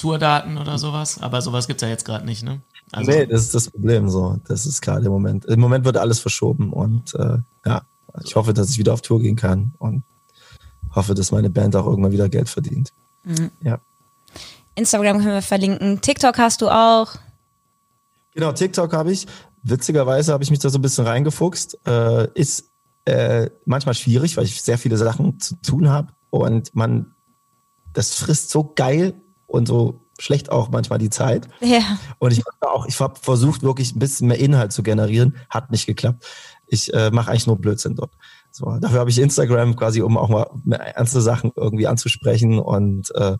Tourdaten 0.00 0.56
oder 0.56 0.78
sowas, 0.78 1.20
aber 1.20 1.42
sowas 1.42 1.66
gibt's 1.66 1.82
ja 1.82 1.88
jetzt 1.88 2.04
gerade 2.04 2.24
nicht, 2.24 2.42
ne? 2.42 2.60
Also, 2.92 3.10
nee, 3.10 3.26
das 3.26 3.42
ist 3.42 3.54
das 3.54 3.70
Problem 3.70 4.08
so. 4.08 4.38
Das 4.46 4.66
ist 4.66 4.80
gerade 4.80 5.06
im 5.06 5.12
Moment. 5.12 5.44
Im 5.44 5.60
Moment 5.60 5.84
wird 5.84 5.96
alles 5.96 6.18
verschoben 6.18 6.72
und 6.72 7.14
äh, 7.14 7.38
ja, 7.64 7.82
ich 8.24 8.34
hoffe, 8.36 8.52
dass 8.52 8.70
ich 8.70 8.78
wieder 8.78 8.92
auf 8.92 9.02
Tour 9.02 9.20
gehen 9.20 9.36
kann 9.36 9.72
und 9.78 10.02
hoffe, 10.94 11.14
dass 11.14 11.30
meine 11.30 11.50
Band 11.50 11.76
auch 11.76 11.86
irgendwann 11.86 12.12
wieder 12.12 12.28
Geld 12.28 12.48
verdient. 12.48 12.92
Ja. 13.62 13.78
Instagram 14.74 15.18
können 15.18 15.34
wir 15.34 15.42
verlinken. 15.42 16.00
TikTok 16.00 16.38
hast 16.38 16.62
du 16.62 16.68
auch. 16.68 17.14
Genau, 18.34 18.52
TikTok 18.52 18.92
habe 18.92 19.12
ich. 19.12 19.26
Witzigerweise 19.62 20.32
habe 20.32 20.42
ich 20.42 20.50
mich 20.50 20.58
da 20.58 20.70
so 20.70 20.78
ein 20.78 20.82
bisschen 20.82 21.06
reingefuchst. 21.06 21.78
Äh, 21.86 22.28
ist 22.34 22.70
äh, 23.04 23.50
manchmal 23.64 23.94
schwierig, 23.94 24.36
weil 24.36 24.44
ich 24.44 24.62
sehr 24.62 24.78
viele 24.78 24.96
Sachen 24.96 25.38
zu 25.38 25.56
tun 25.56 25.88
habe 25.88 26.12
und 26.30 26.74
man, 26.74 27.14
das 27.92 28.14
frisst 28.14 28.50
so 28.50 28.72
geil 28.74 29.14
und 29.46 29.66
so 29.66 30.06
schlecht 30.20 30.52
auch 30.52 30.70
manchmal 30.70 30.98
die 30.98 31.10
Zeit. 31.10 31.48
Ja. 31.60 31.98
Und 32.18 32.32
ich 32.32 32.40
habe 32.40 32.72
auch, 32.72 32.86
ich 32.86 32.98
habe 33.00 33.18
versucht 33.20 33.62
wirklich 33.62 33.94
ein 33.94 33.98
bisschen 33.98 34.28
mehr 34.28 34.38
Inhalt 34.38 34.72
zu 34.72 34.82
generieren, 34.82 35.36
hat 35.48 35.70
nicht 35.70 35.86
geklappt. 35.86 36.24
Ich 36.66 36.92
äh, 36.94 37.10
mache 37.10 37.30
eigentlich 37.30 37.46
nur 37.46 37.58
Blödsinn 37.58 37.96
dort. 37.96 38.12
So, 38.52 38.66
dafür 38.80 39.00
habe 39.00 39.10
ich 39.10 39.18
Instagram 39.18 39.76
quasi, 39.76 40.02
um 40.02 40.16
auch 40.16 40.28
mal 40.28 40.46
ernste 40.70 41.20
Sachen 41.20 41.52
irgendwie 41.56 41.86
anzusprechen 41.86 42.58
und 42.58 43.14
äh, 43.14 43.38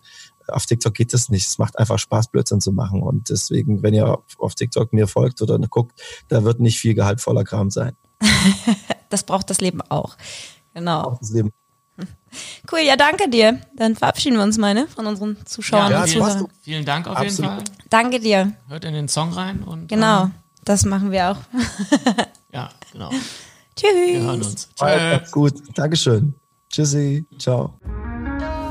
auf 0.49 0.67
TikTok 0.67 0.95
geht 0.95 1.13
das 1.13 1.29
nicht. 1.29 1.47
Es 1.47 1.59
macht 1.59 1.79
einfach 1.79 1.99
Spaß, 1.99 2.29
Blödsinn 2.29 2.61
zu 2.61 2.73
machen. 2.73 3.03
Und 3.03 3.31
deswegen, 3.31 3.83
wenn 3.83 3.95
ihr 3.95 4.19
auf, 4.39 4.55
TikTok 4.55 4.93
mir 4.93 5.07
folgt 5.07 5.41
oder 5.43 5.59
guckt, 5.59 6.01
da 6.29 6.45
wird 6.45 6.61
nicht 6.61 6.79
viel 6.79 6.95
gehaltvoller 6.95 7.45
Kram 7.45 7.71
sein. 7.71 7.97
Das 9.11 9.25
braucht 9.25 9.51
das 9.51 9.61
Leben 9.61 9.83
auch. 9.83 10.17
Genau. 10.73 11.17
Das 11.21 11.31
Leben. 11.33 11.51
Cool, 12.71 12.79
ja, 12.81 12.95
danke 12.95 13.29
dir. 13.29 13.59
Dann 13.75 13.97
verabschieden 13.97 14.37
wir 14.37 14.45
uns 14.45 14.57
mal 14.57 14.73
ne, 14.73 14.87
von 14.87 15.05
unseren 15.09 15.37
Zuschauern 15.47 15.91
ja, 15.91 16.03
und 16.03 16.09
vielen, 16.09 16.25
Zuhörern. 16.25 16.47
vielen 16.63 16.85
Dank 16.85 17.09
auf 17.09 17.17
Absolut. 17.17 17.51
jeden 17.51 17.67
Fall. 17.67 17.77
Danke 17.89 18.21
dir. 18.21 18.53
Hört 18.69 18.85
in 18.85 18.95
den 18.95 19.09
Song 19.09 19.33
rein 19.33 19.65
und 19.65 19.89
Genau. 19.89 20.25
ähm, 20.25 20.35
Das 20.65 20.85
machen 20.85 21.11
wir 21.11 21.33
auch. 21.33 21.39
ja, 22.53 22.71
genau. 22.93 23.11
Tschüss. 23.75 23.91
Wir 23.93 24.21
hören 24.21 24.43
uns. 24.43 24.69
Macht's 24.79 25.33
Gut, 25.33 25.55
Dankeschön. 25.75 26.35
Tschüssi, 26.71 27.27
ciao. 27.39 27.75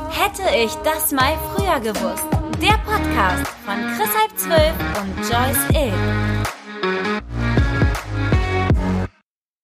Hätte 0.10 0.56
ich 0.56 0.72
das 0.86 1.12
mal 1.12 1.38
früher 1.54 1.80
gewusst. 1.82 2.24
Der 2.62 2.78
Podcast 2.86 3.46
von 3.66 3.76
Chris 3.98 4.10
Halb 4.18 4.38
12 4.38 4.74
und 5.02 5.18
Joyce 5.30 5.84
Ill. 5.86 6.39